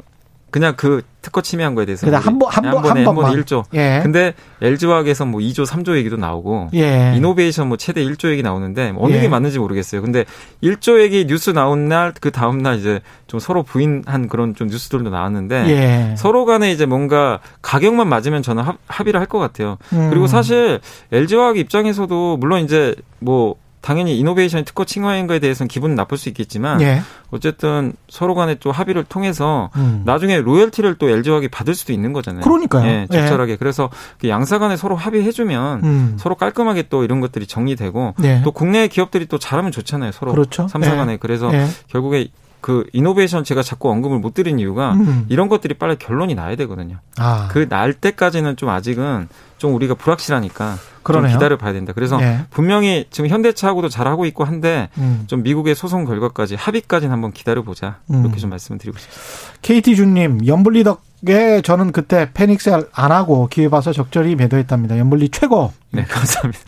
그냥 0.53 0.75
그 0.77 1.03
특허 1.23 1.41
침해한 1.41 1.75
거에 1.75 1.87
대해서 1.87 2.07
한 2.09 2.39
번 2.39 2.51
한, 2.53 2.63
번에 2.71 3.05
한 3.05 3.15
번에 3.15 3.35
1조. 3.43 3.65
예. 3.75 4.01
근데 4.03 4.35
LG화학에서 4.61 5.25
뭐 5.25 5.41
2조, 5.41 5.67
3조 5.67 5.97
얘기도 5.97 6.17
나오고 6.17 6.69
예. 6.75 7.15
이노베이션 7.17 7.69
뭐 7.69 7.77
최대 7.77 8.05
1조 8.05 8.31
얘기 8.31 8.43
나오는데 8.43 8.93
어느 8.99 9.15
예. 9.15 9.21
게 9.23 9.29
맞는지 9.29 9.59
모르겠어요. 9.59 10.03
근데 10.03 10.25
1조 10.63 11.01
얘기 11.01 11.25
뉴스 11.27 11.51
나온 11.51 11.89
날 11.89 12.13
그 12.21 12.31
다음 12.31 12.59
날 12.59 12.79
이제 12.79 13.01
좀 13.27 13.41
서로 13.41 13.63
부인한 13.63 14.29
그런 14.29 14.55
좀 14.55 14.69
뉴스들도 14.69 15.11
나왔는데 15.11 15.65
예. 15.69 16.15
서로 16.17 16.45
간에 16.45 16.71
이제 16.71 16.85
뭔가 16.87 17.41
가격만 17.63 18.09
맞으면 18.09 18.43
저는 18.43 18.63
합, 18.63 18.77
합의를 18.87 19.19
할 19.19 19.27
것 19.27 19.39
같아요. 19.39 19.79
음. 19.95 20.11
그리고 20.11 20.27
사실 20.27 20.81
LG화학 21.11 21.57
입장에서도 21.57 22.37
물론 22.37 22.63
이제 22.63 22.95
뭐 23.21 23.55
당연히 23.83 24.19
이노베이션이 24.19 24.65
특허 24.65 24.85
칭화인 24.85 25.27
거에 25.27 25.41
대해서는 25.41 25.69
기분 25.69 25.95
나쁠 25.95 26.17
수 26.17 26.29
있겠지만 26.29 26.81
예. 26.81 27.03
어쨌든 27.31 27.95
서로 28.09 28.35
간에 28.35 28.55
또 28.55 28.71
합의를 28.71 29.05
통해서 29.05 29.71
음. 29.77 30.03
나중에 30.07 30.41
로열티를 30.41 30.97
또 30.99 31.11
LG화학이 31.11 31.49
받을 31.49 31.75
수도 31.75 31.93
있는 31.93 32.13
거잖아요. 32.13 32.43
그러니까요. 32.43 32.87
예, 32.87 33.07
적절하게. 33.11 33.53
예. 33.53 33.57
그래서 33.57 33.91
그 34.21 34.29
양사 34.29 34.59
간에 34.59 34.77
서로 34.77 34.97
합의해 34.97 35.33
주면 35.33 35.83
음. 35.83 36.17
서로 36.19 36.37
깔끔하게 36.37 36.85
또 36.89 37.03
이런 37.03 37.21
것들이 37.21 37.47
정리되고 37.47 38.15
예. 38.23 38.41
또 38.45 38.53
국내 38.53 38.87
기업들이 38.87 39.27
또 39.27 39.39
잘하면 39.39 39.73
좋잖아요. 39.73 40.13
서로 40.13 40.33
그렇죠. 40.33 40.69
삼사 40.69 40.95
간에. 40.95 41.15
예. 41.15 41.17
그래서 41.17 41.53
예. 41.53 41.67
결국에 41.89 42.29
그 42.63 42.87
이노베이션 42.93 43.43
제가 43.43 43.63
자꾸 43.63 43.91
언급을 43.91 44.21
못 44.21 44.35
드린 44.35 44.59
이유가 44.61 44.93
음. 44.95 45.27
이런 45.29 45.49
것들이 45.49 45.75
빨리 45.75 45.97
결론이 45.97 46.37
나야 46.37 46.55
되거든요. 46.57 46.99
아. 47.19 47.49
그날 47.51 47.93
때까지는 47.93 48.57
좀 48.57 48.69
아직은 48.69 49.29
좀 49.59 49.75
우리가 49.75 49.95
불확실하니까 49.95 50.77
그러네요. 51.03 51.31
좀 51.33 51.39
기다려 51.39 51.59
봐야 51.59 51.73
된다. 51.73 51.93
그래서 51.93 52.19
네. 52.19 52.45
분명히 52.51 53.07
지금 53.11 53.29
현대차하고도 53.29 53.89
잘 53.89 54.07
하고 54.07 54.27
있고 54.27 54.45
한데 54.45 54.89
음. 54.99 55.25
좀 55.27 55.43
미국의 55.43 55.75
소송 55.75 56.05
결과까지 56.05 56.55
합의까지는 56.55 57.13
한번 57.13 57.33
기다려 57.33 57.63
보자. 57.63 57.99
이렇게 58.09 58.29
음. 58.29 58.37
좀 58.37 58.51
말씀을 58.51 58.79
드리고 58.79 58.97
싶습니다. 58.97 59.59
KT 59.63 59.97
주님 59.97 60.47
염블리 60.47 60.85
덕에 60.85 61.63
저는 61.63 61.91
그때 61.91 62.31
panic 62.33 62.54
sell 62.54 62.71
안 62.93 63.11
하고 63.11 63.49
기회 63.49 63.69
봐서 63.69 63.93
적절히 63.93 64.37
매도했답니다. 64.37 64.97
염블리 64.99 65.31
최고. 65.31 65.73
네, 65.91 66.05
감사합니다. 66.09 66.61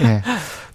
예. 0.00 0.22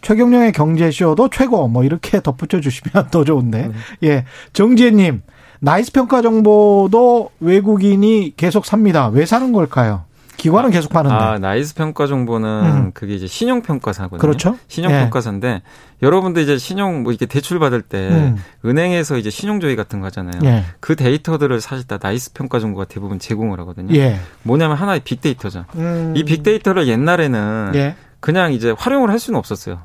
최경영의 0.02 0.52
경제쇼도 0.52 1.30
최고 1.30 1.68
뭐 1.68 1.84
이렇게 1.84 2.22
덧붙여 2.22 2.62
주시면 2.62 3.10
더 3.12 3.24
좋은데. 3.24 3.66
음. 3.66 3.74
예. 4.04 4.26
정지혜 4.54 4.92
님 4.92 5.22
나이스 5.60 5.92
평가 5.92 6.22
정보도 6.22 7.32
외국인이 7.40 8.34
계속 8.38 8.66
삽니다. 8.66 9.08
왜 9.10 9.26
사는 9.26 9.52
걸까요? 9.52 10.04
기관은 10.38 10.72
계속 10.72 10.94
파는데. 10.94 11.14
아, 11.16 11.38
나이스 11.38 11.76
평가 11.76 12.08
정보는 12.08 12.48
음. 12.48 12.92
그게 12.94 13.14
이제 13.14 13.28
신용 13.28 13.62
평가사거든요. 13.62 14.20
그렇죠. 14.20 14.58
신용 14.70 14.94
평가사인데 14.94 15.48
예. 15.48 15.62
여러분들 16.02 16.42
이제 16.42 16.58
신용 16.58 17.04
뭐 17.04 17.12
이렇게 17.12 17.26
대출 17.26 17.60
받을 17.60 17.82
때 17.82 18.08
음. 18.08 18.38
은행에서 18.64 19.18
이제 19.18 19.30
신용 19.30 19.60
조회 19.60 19.76
같은 19.76 20.00
거 20.00 20.06
하잖아요. 20.06 20.40
예. 20.46 20.64
그 20.80 20.96
데이터들을 20.96 21.60
사실 21.60 21.86
다 21.86 22.00
나이스 22.02 22.32
평가 22.32 22.60
정보가 22.60 22.86
대부분 22.86 23.20
제공을 23.20 23.60
하거든요. 23.60 23.94
예. 23.96 24.18
뭐냐면 24.44 24.78
하나의 24.78 25.02
빅데이터죠. 25.02 25.66
음. 25.76 26.14
이 26.16 26.24
빅데이터를 26.24 26.88
옛날에는 26.88 27.72
예. 27.76 27.96
그냥 28.22 28.54
이제 28.54 28.74
활용을 28.78 29.10
할 29.10 29.20
수는 29.20 29.38
없었어요. 29.38 29.80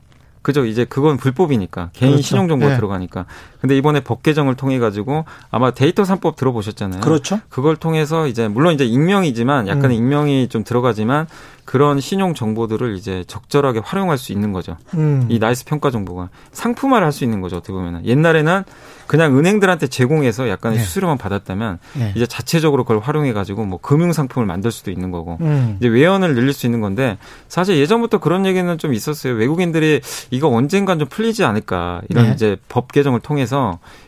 그죠. 0.44 0.66
이제 0.66 0.84
그건 0.84 1.16
불법이니까 1.16 1.88
개인 1.94 2.12
그렇죠. 2.12 2.28
신용 2.28 2.48
정보 2.48 2.68
네. 2.68 2.76
들어가니까. 2.76 3.24
근데 3.64 3.78
이번에 3.78 4.00
법 4.00 4.22
개정을 4.22 4.56
통해 4.56 4.78
가지고 4.78 5.24
아마 5.50 5.70
데이터 5.70 6.02
3법 6.02 6.36
들어보셨잖아요. 6.36 7.00
그렇죠. 7.00 7.40
그걸 7.48 7.76
통해서 7.76 8.26
이제 8.26 8.46
물론 8.46 8.74
이제 8.74 8.84
익명이지만 8.84 9.68
약간의 9.68 9.96
음. 9.96 10.02
익명이 10.02 10.48
좀 10.50 10.64
들어가지만 10.64 11.26
그런 11.64 11.98
신용 11.98 12.34
정보들을 12.34 12.94
이제 12.94 13.24
적절하게 13.26 13.80
활용할 13.82 14.18
수 14.18 14.32
있는 14.32 14.52
거죠. 14.52 14.76
음. 14.92 15.24
이 15.30 15.38
나이스 15.38 15.64
평가 15.64 15.90
정보가 15.90 16.28
상품화를 16.52 17.06
할 17.06 17.14
수 17.14 17.24
있는 17.24 17.40
거죠. 17.40 17.56
어떻게 17.56 17.72
보면은 17.72 18.04
옛날에는 18.04 18.64
그냥 19.06 19.38
은행들한테 19.38 19.86
제공해서 19.86 20.48
약간의 20.48 20.78
네. 20.78 20.84
수수료만 20.84 21.16
받았다면 21.16 21.78
네. 21.94 22.12
이제 22.16 22.26
자체적으로 22.26 22.84
그걸 22.84 23.00
활용해 23.00 23.32
가지고 23.32 23.64
뭐 23.64 23.78
금융 23.80 24.12
상품을 24.12 24.46
만들 24.46 24.72
수도 24.72 24.90
있는 24.90 25.10
거고 25.12 25.38
음. 25.42 25.76
이제 25.78 25.88
외연을 25.88 26.34
늘릴 26.34 26.52
수 26.52 26.66
있는 26.66 26.80
건데 26.80 27.18
사실 27.48 27.76
예전부터 27.76 28.18
그런 28.18 28.46
얘기는 28.46 28.76
좀 28.78 28.92
있었어요. 28.92 29.34
외국인들이 29.34 30.00
이거 30.30 30.48
언젠간 30.48 30.98
좀 30.98 31.08
풀리지 31.08 31.44
않을까 31.44 32.02
이런 32.08 32.26
네. 32.26 32.32
이제 32.32 32.56
법 32.68 32.90
개정을 32.92 33.20
통해서 33.20 33.53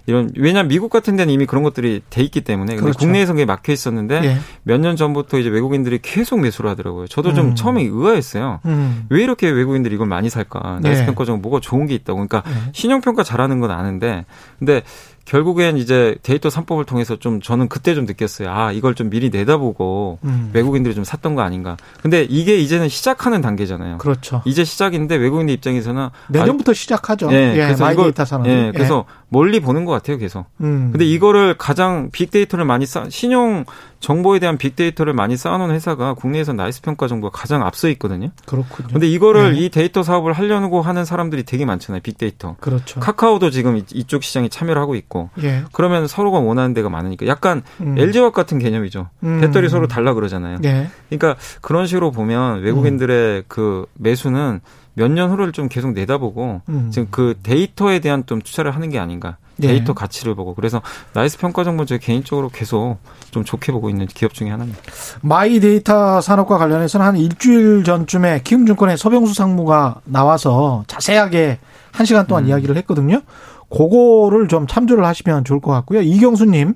이런 0.07 0.31
왜냐하면 0.37 0.69
미국 0.69 0.91
같은 0.91 1.17
데는 1.17 1.33
이미 1.33 1.47
그런 1.47 1.63
것들이 1.63 2.03
돼 2.11 2.23
있기 2.23 2.43
때문에 2.43 2.75
근데 2.75 2.83
그렇죠. 2.83 2.99
국내에서 2.99 3.33
그게 3.33 3.45
막혀 3.45 3.73
있었는데 3.73 4.21
예. 4.25 4.37
몇년 4.63 4.97
전부터 4.97 5.39
이제 5.39 5.49
외국인들이 5.49 5.99
계속 6.03 6.41
매수를 6.41 6.71
하더라고요. 6.71 7.07
저도 7.09 7.35
좀 7.35 7.49
음. 7.49 7.55
처음에 7.55 7.83
의아했어요. 7.83 8.61
음. 8.67 9.07
왜 9.09 9.23
이렇게 9.23 9.49
외국인들이 9.49 9.95
이걸 9.95 10.07
많이 10.07 10.31
살까? 10.31 10.81
나이스 10.83 11.03
예. 11.03 11.07
평가 11.07 11.25
중 11.25 11.41
뭐가 11.43 11.61
좋은 11.61 11.87
게 11.87 11.95
있다고. 11.95 12.27
그러니까 12.27 12.43
예. 12.49 12.71
신용 12.73 13.01
평가 13.01 13.23
잘하는 13.23 13.61
건 13.61 13.71
아는데 13.71 14.25
근데 14.59 14.83
결국엔 15.27 15.77
이제 15.77 16.17
데이터 16.23 16.49
3법을 16.49 16.87
통해서 16.87 17.17
좀 17.17 17.41
저는 17.41 17.69
그때 17.69 17.95
좀 17.95 18.07
느꼈어요. 18.07 18.49
아, 18.49 18.73
이걸 18.73 18.95
좀 18.95 19.11
미리 19.11 19.29
내다보고 19.29 20.21
음. 20.25 20.51
외국인들이 20.55 20.95
좀 20.95 21.03
샀던 21.03 21.35
거 21.35 21.43
아닌가. 21.43 21.77
근데 22.01 22.23
이게 22.23 22.57
이제는 22.57 22.89
시작하는 22.89 23.41
단계잖아요. 23.41 23.99
그렇죠. 23.99 24.43
이제 24.47 24.65
시작인데 24.65 25.17
외국인들 25.17 25.53
입장에서는 25.55 26.09
내년부터 26.29 26.71
아, 26.71 26.75
시작하죠. 26.75 27.29
예, 27.33 27.55
예 27.55 27.65
그래서 27.65 27.93
이걸 27.93 28.13
예, 28.47 28.69
예, 28.69 28.73
그래서 28.73 29.05
멀리 29.29 29.59
보는 29.59 29.85
것 29.85 29.93
같아요, 29.93 30.17
계속. 30.17 30.47
음. 30.61 30.91
근데 30.93 31.05
이거를 31.05 31.57
가장 31.59 32.11
빅데이터를 32.13 32.65
많이 32.65 32.87
쌓 32.87 33.07
신용 33.11 33.65
정보에 34.07 34.39
대한 34.39 34.57
빅데이터를 34.57 35.15
많이 35.15 35.37
쌓아놓은 35.37 35.73
회사가 35.73 36.15
국내에서 36.15 36.53
나이스 36.53 36.81
평가 36.81 37.09
정보가 37.09 37.37
가장 37.37 37.67
앞서 37.67 37.89
있거든요. 37.89 38.31
그렇군요. 38.47 38.87
근데 38.93 39.09
이거를 39.09 39.55
네. 39.55 39.59
이 39.59 39.69
데이터 39.69 40.05
사업을 40.05 40.33
하려고 40.33 40.81
하는 40.81 41.05
사람들이 41.05 41.43
되게 41.43 41.65
많잖아요. 41.65 42.03
빅데이터. 42.03 42.55
그렇죠. 42.61 43.01
카카오도 43.01 43.51
지금 43.51 43.83
이쪽 43.93 44.23
시장에 44.23 44.49
참여를 44.49 44.81
하고 44.81 44.95
있고. 44.95 45.31
예. 45.43 45.65
그러면 45.73 46.07
서로가 46.07 46.39
원하는 46.39 46.73
데가 46.73 46.89
많으니까 46.89 47.27
약간 47.27 47.63
음. 47.81 47.99
LG와 47.99 48.31
같은 48.31 48.61
개념이죠. 48.61 49.09
음. 49.25 49.41
배터리 49.41 49.69
서로 49.69 49.89
달라 49.89 50.15
그러잖아요. 50.15 50.59
예. 50.63 50.89
그러니까 51.09 51.35
그런 51.61 51.89
식으로 51.89 52.13
보면 52.13 52.61
외국인들의 52.61 53.39
음. 53.39 53.43
그 53.49 53.87
매수는 53.95 54.61
몇 54.95 55.09
년 55.11 55.31
후를 55.33 55.51
좀 55.51 55.69
계속 55.69 55.95
내다보고 55.95 56.63
음. 56.69 56.91
지금 56.93 57.09
그 57.11 57.35
데이터에 57.43 57.99
대한 57.99 58.25
좀 58.25 58.41
투자를 58.41 58.71
하는 58.73 58.89
게 58.89 59.01
아닌가. 59.01 59.37
네. 59.59 59.69
데이터 59.69 59.93
네. 59.93 59.95
가치를 59.95 60.35
보고 60.35 60.55
그래서 60.55 60.83
나이스 61.13 61.39
평가 61.39 61.65
정보 61.65 61.85
제 61.85 61.99
개인적으로 61.99 62.49
계속 62.49 62.99
좀 63.31 63.45
좋게 63.45 63.73
보고 63.73 63.89
있는 63.89 64.07
기업 64.07 64.35
중에 64.35 64.51
하나입니다. 64.51 64.81
My 65.23 65.61
Data 65.61 66.21
산업과 66.21 66.59
관련해서는 66.59 67.07
한 67.07 67.17
일주일 67.17 67.85
전쯤에 67.85 68.43
키움증권의 68.43 68.99
서병수 68.99 69.35
상무가 69.35 70.01
나와서 70.05 70.85
자세하게 70.87 71.59
한 71.93 72.07
시간 72.07 72.27
동안 72.27 72.45
음. 72.45 72.49
이야기를 72.49 72.77
했거든요. 72.79 73.23
그거를 73.71 74.49
좀 74.49 74.67
참조를 74.67 75.05
하시면 75.05 75.45
좋을 75.45 75.61
것 75.61 75.73
같고요. 75.73 76.03
이경수님, 76.03 76.75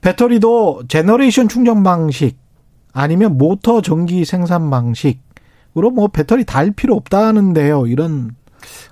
배터리도 0.00 0.84
generation 0.88 1.48
충전 1.48 1.82
방식 1.82 2.38
아니면 2.92 3.36
모터 3.36 3.82
전기 3.82 4.24
생산 4.24 4.70
방식으로 4.70 5.90
뭐 5.92 6.08
배터리 6.08 6.44
달 6.44 6.70
필요 6.70 6.94
없다는데요. 6.94 7.86
이런 7.86 8.36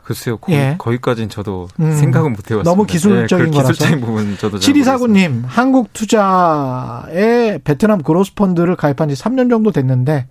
글쎄요, 0.05 0.37
거, 0.39 0.53
예. 0.53 0.75
거기까지는 0.79 1.29
저도 1.29 1.69
음. 1.79 1.93
생각은 1.97 2.33
못 2.33 2.39
해봤습니다. 2.51 2.69
너무 2.71 2.85
기술적인 2.87 3.47
예, 3.47 3.51
그 3.51 3.57
거라서. 3.57 3.73
기술적인 3.73 4.05
부분 4.05 4.37
저도 4.37 4.59
7249님, 4.59 5.43
한국 5.47 5.93
투자에 5.93 7.59
베트남 7.63 8.03
그로스 8.03 8.35
펀드를 8.35 8.77
가입한 8.77 9.09
지 9.09 9.15
3년 9.15 9.49
정도 9.51 9.71
됐는데 9.71 10.27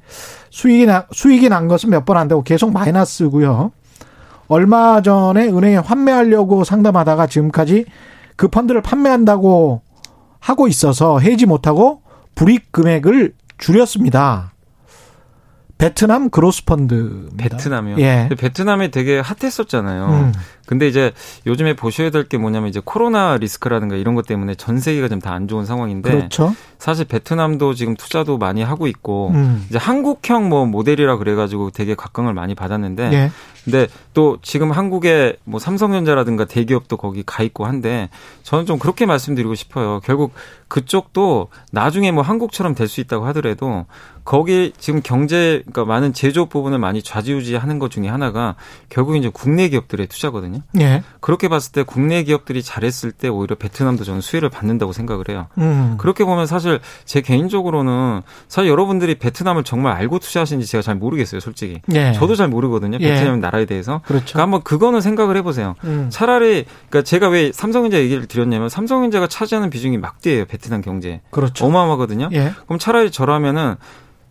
수익이 0.50 0.86
나, 0.86 1.06
수익이 1.12 1.48
난 1.50 1.68
것은 1.68 1.90
몇 1.90 2.06
번 2.06 2.18
안 2.18 2.28
되고 2.28 2.44
계속 2.44 2.72
마이너스고요. 2.74 3.72
얼마 4.48 5.02
전에 5.02 5.48
은행에 5.48 5.78
환매하려고 5.78 6.64
상담하다가 6.66 7.28
지금까지 7.28 7.86
그 8.36 8.50
펀드를 8.50 8.82
판매한다고 8.82 9.82
하고 10.40 10.68
있어서 10.68 11.20
해지 11.20 11.46
못하고 11.46 12.02
불이익 12.36 12.72
금액을 12.74 13.34
줄였습니다. 13.58 14.51
베트남 15.82 16.30
그로스 16.30 16.64
펀드. 16.64 17.30
베트남이요? 17.38 17.98
예. 18.00 18.30
베트남이 18.38 18.92
되게 18.92 19.20
핫했었잖아요. 19.20 20.06
음. 20.06 20.34
근데 20.72 20.88
이제 20.88 21.12
요즘에 21.46 21.76
보셔야 21.76 22.10
될 22.10 22.22
게 22.32 22.38
뭐냐면 22.38 22.70
이제 22.70 22.80
코로나 22.84 23.36
리스크라든가 23.36 23.96
이런 23.98 24.16
것 24.16 24.26
때문에 24.26 24.56
전 24.56 24.80
세계가 24.80 25.10
좀다안 25.10 25.50
좋은 25.50 25.66
상황인데 25.66 26.12
그렇죠. 26.12 26.56
사실 26.78 27.06
베트남도 27.06 27.74
지금 27.74 27.96
투자도 27.96 28.38
많이 28.38 28.64
하고 28.64 28.88
있고 28.88 29.32
음. 29.34 29.66
이제 29.70 29.78
한국형 29.78 30.48
뭐 30.50 30.66
모델이라 30.66 31.18
그래가지고 31.18 31.72
되게 31.72 31.94
각광을 31.94 32.34
많이 32.34 32.56
받았는데 32.56 33.10
예. 33.12 33.32
근데 33.64 33.88
또 34.16 34.38
지금 34.42 34.72
한국에 34.72 35.38
뭐 35.44 35.60
삼성전자라든가 35.60 36.46
대기업도 36.46 36.98
거기 36.98 37.22
가 37.24 37.44
있고 37.44 37.66
한데 37.66 38.10
저는 38.42 38.66
좀 38.66 38.80
그렇게 38.80 39.06
말씀드리고 39.06 39.54
싶어요. 39.54 40.00
결국 40.04 40.34
그쪽도 40.68 41.50
나중에 41.72 42.12
뭐 42.12 42.24
한국처럼 42.24 42.74
될 42.76 42.88
수 42.88 43.02
있다고 43.02 43.26
하더라도 43.28 43.86
거기 44.24 44.74
지금 44.80 45.02
경제 45.04 45.62
그러니까 45.66 45.86
많은 45.86 46.14
제조업 46.14 46.50
부분을 46.50 46.80
많이 46.80 47.02
좌지우지하는 47.04 47.78
것 47.78 47.92
중에 47.92 48.08
하나가 48.08 48.56
결국 48.90 49.16
이제 49.16 49.30
국내 49.32 49.70
기업들의 49.70 50.08
투자거든요. 50.08 50.61
예. 50.80 51.04
그렇게 51.20 51.48
봤을 51.48 51.72
때 51.72 51.84
국내 51.84 52.24
기업들이 52.24 52.64
잘했을 52.64 53.12
때 53.12 53.28
오히려 53.28 53.56
베트남도 53.56 54.04
저는 54.04 54.22
수혜를 54.22 54.50
받는다고 54.50 54.94
생각을 54.94 55.26
해요. 55.30 55.48
음. 55.58 55.96
그렇게 55.98 56.24
보면 56.26 56.48
사실 56.48 56.80
제 57.06 57.22
개인적으로는 57.22 58.22
사실 58.48 58.70
여러분들이 58.70 59.16
베트남을 59.20 59.64
정말 59.64 59.94
알고 59.98 60.20
투자하시는지 60.20 60.68
제가 60.70 60.82
잘 60.82 60.96
모르겠어요, 60.96 61.40
솔직히. 61.40 61.82
예. 61.94 62.14
저도 62.14 62.36
잘 62.36 62.48
모르거든요. 62.48 62.98
예. 63.02 63.14
베트남 63.14 63.40
나라에 63.40 63.66
대해서. 63.66 64.02
그렇죠. 64.06 64.26
그러니까 64.34 64.42
한번 64.44 64.62
그거는 64.64 65.02
생각을 65.02 65.38
해보세요. 65.38 65.76
음. 65.84 66.08
차라리 66.10 66.66
그러니까 66.90 67.04
제가 67.04 67.30
왜 67.30 67.52
삼성전자 67.52 67.98
얘기를 68.00 68.26
드렸냐면 68.28 68.70
삼성전자가 68.70 69.28
차지하는 69.28 69.70
비중이 69.70 69.98
막대예요, 69.98 70.46
베트남 70.46 70.82
경제. 70.82 71.22
그렇죠. 71.30 71.66
어마어마하거든요. 71.66 72.30
예. 72.34 72.52
그럼 72.66 72.80
차라리 72.80 73.12
저라면은 73.12 73.76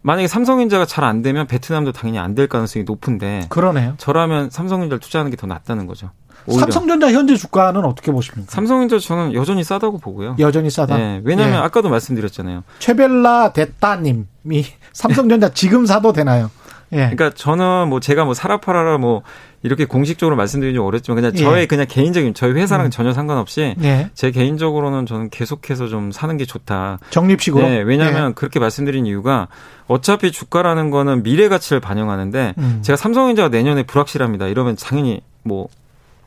만약에 0.02 0.28
삼성전자가 0.28 0.86
잘 0.86 1.04
안 1.04 1.20
되면 1.20 1.46
베트남도 1.46 1.92
당연히 1.92 2.18
안 2.18 2.34
될 2.34 2.46
가능성이 2.46 2.84
높은데. 2.84 3.46
그러네요. 3.50 3.94
저라면 3.98 4.48
삼성전자를 4.48 4.98
투자하는 4.98 5.30
게 5.30 5.36
더 5.36 5.46
낫다는 5.46 5.86
거죠. 5.86 6.10
오히려. 6.50 6.60
삼성전자 6.60 7.10
현재 7.12 7.36
주가는 7.36 7.84
어떻게 7.84 8.12
보십니까? 8.12 8.50
삼성전자 8.50 8.98
저는 8.98 9.34
여전히 9.34 9.64
싸다고 9.64 9.98
보고요. 9.98 10.36
여전히 10.38 10.70
싸다. 10.70 10.96
네, 10.96 11.20
왜냐하면 11.24 11.56
예. 11.56 11.58
아까도 11.62 11.88
말씀드렸잖아요. 11.88 12.64
최별라 12.78 13.52
됐다님이 13.52 14.26
삼성전자 14.92 15.50
지금 15.52 15.86
사도 15.86 16.12
되나요? 16.12 16.50
예. 16.92 17.10
그러니까 17.10 17.30
저는 17.30 17.88
뭐 17.88 18.00
제가 18.00 18.24
뭐 18.24 18.34
사라 18.34 18.58
팔아라 18.58 18.98
뭐 18.98 19.22
이렇게 19.62 19.84
공식적으로 19.84 20.36
말씀드리기 20.36 20.74
좀 20.74 20.86
어렵지만 20.86 21.16
그냥 21.16 21.34
저의 21.34 21.62
예. 21.62 21.66
그냥 21.66 21.86
개인적인 21.88 22.34
저희 22.34 22.52
회사랑 22.52 22.86
음. 22.86 22.90
전혀 22.90 23.12
상관없이 23.12 23.76
예. 23.82 24.10
제 24.14 24.30
개인적으로는 24.30 25.06
저는 25.06 25.30
계속해서 25.30 25.86
좀 25.88 26.10
사는 26.12 26.36
게 26.36 26.46
좋다. 26.46 26.98
적립식으로. 27.10 27.68
네, 27.68 27.78
왜냐하면 27.80 28.30
예. 28.30 28.34
그렇게 28.34 28.58
말씀드린 28.58 29.06
이유가 29.06 29.48
어차피 29.86 30.32
주가라는 30.32 30.90
거는 30.90 31.22
미래 31.22 31.48
가치를 31.48 31.80
반영하는데 31.80 32.54
음. 32.58 32.78
제가 32.82 32.96
삼성전자가 32.96 33.48
내년에 33.50 33.82
불확실합니다. 33.84 34.46
이러면 34.48 34.76
당연히 34.76 35.20
뭐 35.42 35.68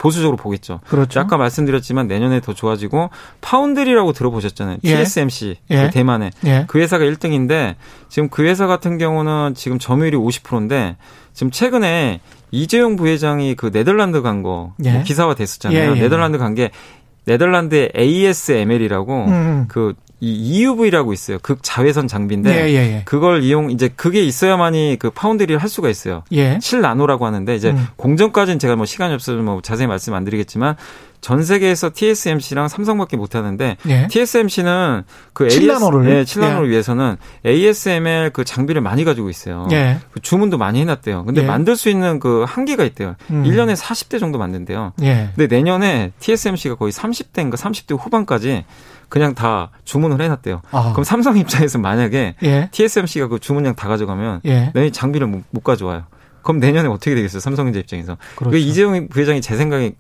보수적으로 0.03 0.35
보겠죠. 0.35 0.81
그렇죠. 0.85 1.21
아까 1.21 1.37
말씀드렸지만 1.37 2.07
내년에 2.07 2.41
더 2.41 2.53
좋아지고 2.53 3.09
파운드리라고 3.39 4.11
들어보셨잖아요. 4.11 4.79
예. 4.83 4.97
TSMC 4.97 5.55
예. 5.69 5.75
그 5.85 5.91
대만에 5.91 6.29
예. 6.45 6.65
그 6.67 6.79
회사가 6.79 7.05
1등인데 7.05 7.75
지금 8.09 8.27
그 8.27 8.43
회사 8.43 8.67
같은 8.67 8.97
경우는 8.97 9.53
지금 9.55 9.79
점유율이 9.79 10.17
50%인데 10.17 10.97
지금 11.31 11.51
최근에 11.51 12.19
이재용 12.51 12.97
부회장이 12.97 13.55
그 13.55 13.71
네덜란드 13.71 14.21
간거 14.21 14.73
예. 14.83 14.91
뭐 14.91 15.03
기사화 15.03 15.35
됐었잖아요. 15.35 15.91
예, 15.91 15.95
예, 15.95 16.01
네덜란드 16.01 16.37
간 16.37 16.53
게 16.53 16.71
네덜란드의 17.25 17.93
ASML이라고 17.97 19.25
음. 19.25 19.31
음. 19.31 19.65
그 19.69 19.93
이 20.24 20.61
EUV라고 20.61 21.11
있어요. 21.11 21.38
극 21.41 21.59
자외선 21.63 22.07
장비인데 22.07 22.49
예, 22.49 22.69
예, 22.69 22.76
예. 22.76 23.01
그걸 23.03 23.43
이용 23.43 23.69
이제 23.71 23.89
그게 23.93 24.24
있어야만이 24.24 24.95
그 24.97 25.09
파운드리를 25.09 25.61
할 25.61 25.67
수가 25.67 25.89
있어요. 25.89 26.24
예. 26.32 26.57
7나노라고 26.59 27.24
하는데 27.24 27.53
이제 27.53 27.71
음. 27.71 27.88
공정까지는 27.97 28.57
제가 28.57 28.78
뭐 28.78 28.86
시간이 28.86 29.13
없어서 29.13 29.38
뭐 29.39 29.61
자세히 29.61 29.86
말씀 29.86 30.13
안 30.13 30.24
드리겠지만 30.24 30.78
전 31.19 31.43
세계에서 31.43 31.91
TSMC랑 31.93 32.69
삼성밖에 32.69 33.17
못 33.17 33.36
하는데 33.36 33.76
예. 33.88 34.07
TSMC는 34.07 35.03
그 35.34 35.47
7나노를 35.47 36.09
예, 36.09 36.24
7나노를 36.24 36.67
예. 36.67 36.69
위해서는 36.69 37.17
ASML 37.45 38.30
그 38.32 38.45
장비를 38.45 38.82
많이 38.82 39.03
가지고 39.03 39.30
있어요. 39.30 39.67
예. 39.74 39.99
그 40.11 40.21
주문도 40.21 40.57
많이 40.57 40.80
해 40.80 40.86
놨대요. 40.86 41.26
근데 41.26 41.41
예. 41.41 41.45
만들 41.45 41.76
수 41.76 41.89
있는 41.89 42.21
그 42.21 42.45
한계가 42.47 42.86
있대요. 42.86 43.15
음. 43.30 43.43
1년에 43.43 43.76
40대 43.76 44.21
정도 44.21 44.38
만든대요. 44.38 44.93
예. 45.01 45.32
근데 45.36 45.53
내년에 45.53 46.11
TSMC가 46.19 46.76
거의 46.76 46.93
30대인가 46.93 47.55
30대 47.55 47.97
후반까지 47.99 48.63
그냥 49.14 49.36
다 49.36 49.70
주문을 49.84 50.20
해놨대요. 50.22 50.64
아. 50.72 50.91
그럼 50.93 51.03
삼성 51.03 51.38
입장에서 51.38 51.78
만약에 51.78 52.34
예. 52.41 52.70
TSMC가 52.72 53.28
그 53.28 53.38
주문량 53.38 53.76
다 53.76 53.88
가져가면 53.88 54.41
예. 54.45 54.72
내년 54.74 54.91
장비를 54.91 55.28
못, 55.28 55.43
못 55.51 55.64
가져와요. 55.64 56.05
그럼 56.41 56.57
내년에 56.57 56.89
어떻게 56.89 57.14
되겠어요? 57.14 57.39
삼성전자 57.39 57.80
입장에서. 57.80 58.18
그렇죠. 58.36 58.57
이재용 58.57 59.07
부회장이 59.09 59.41
제 59.41 59.55
생각에 59.55 59.93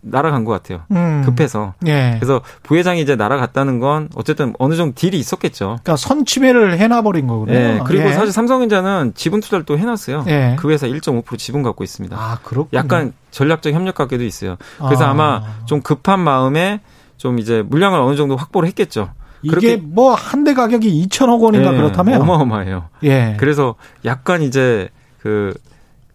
날아간 0.00 0.44
것 0.44 0.52
같아요. 0.52 0.82
음. 0.92 1.22
급해서. 1.24 1.74
예. 1.88 2.14
그래서 2.20 2.40
부회장이 2.62 3.00
이제 3.00 3.16
날아갔다는 3.16 3.80
건 3.80 4.10
어쨌든 4.14 4.54
어느 4.60 4.76
정도 4.76 4.94
딜이 4.94 5.18
있었겠죠. 5.18 5.78
그러니까 5.82 5.96
선침해를 5.96 6.78
해놔버린 6.78 7.26
거군요. 7.26 7.52
예. 7.52 7.80
그리고 7.84 8.08
예. 8.08 8.12
사실 8.12 8.30
삼성전자는 8.30 9.14
지분 9.16 9.40
투자를 9.40 9.64
또 9.64 9.76
해놨어요. 9.76 10.24
예. 10.28 10.54
그 10.56 10.70
회사 10.70 10.86
1.5% 10.86 11.36
지분 11.36 11.64
갖고 11.64 11.82
있습니다. 11.82 12.16
아, 12.16 12.38
그렇군요. 12.44 12.78
약간 12.78 13.12
전략적 13.32 13.72
협력 13.72 13.96
관계도 13.96 14.22
있어요. 14.22 14.54
그래서 14.78 15.04
아. 15.04 15.14
마좀 15.14 15.82
급한 15.82 16.20
마음에 16.20 16.78
좀 17.16 17.38
이제 17.38 17.62
물량을 17.62 17.98
어느 18.00 18.16
정도 18.16 18.36
확보를 18.36 18.68
했겠죠. 18.68 19.10
이게 19.42 19.76
뭐 19.76 20.14
한 20.14 20.44
대 20.44 20.54
가격이 20.54 21.06
2천억 21.08 21.40
원인가 21.42 21.72
예. 21.72 21.76
그렇다면 21.76 22.20
어마어마해요. 22.22 22.88
예. 23.04 23.36
그래서 23.38 23.74
약간 24.04 24.42
이제 24.42 24.88
그 25.18 25.54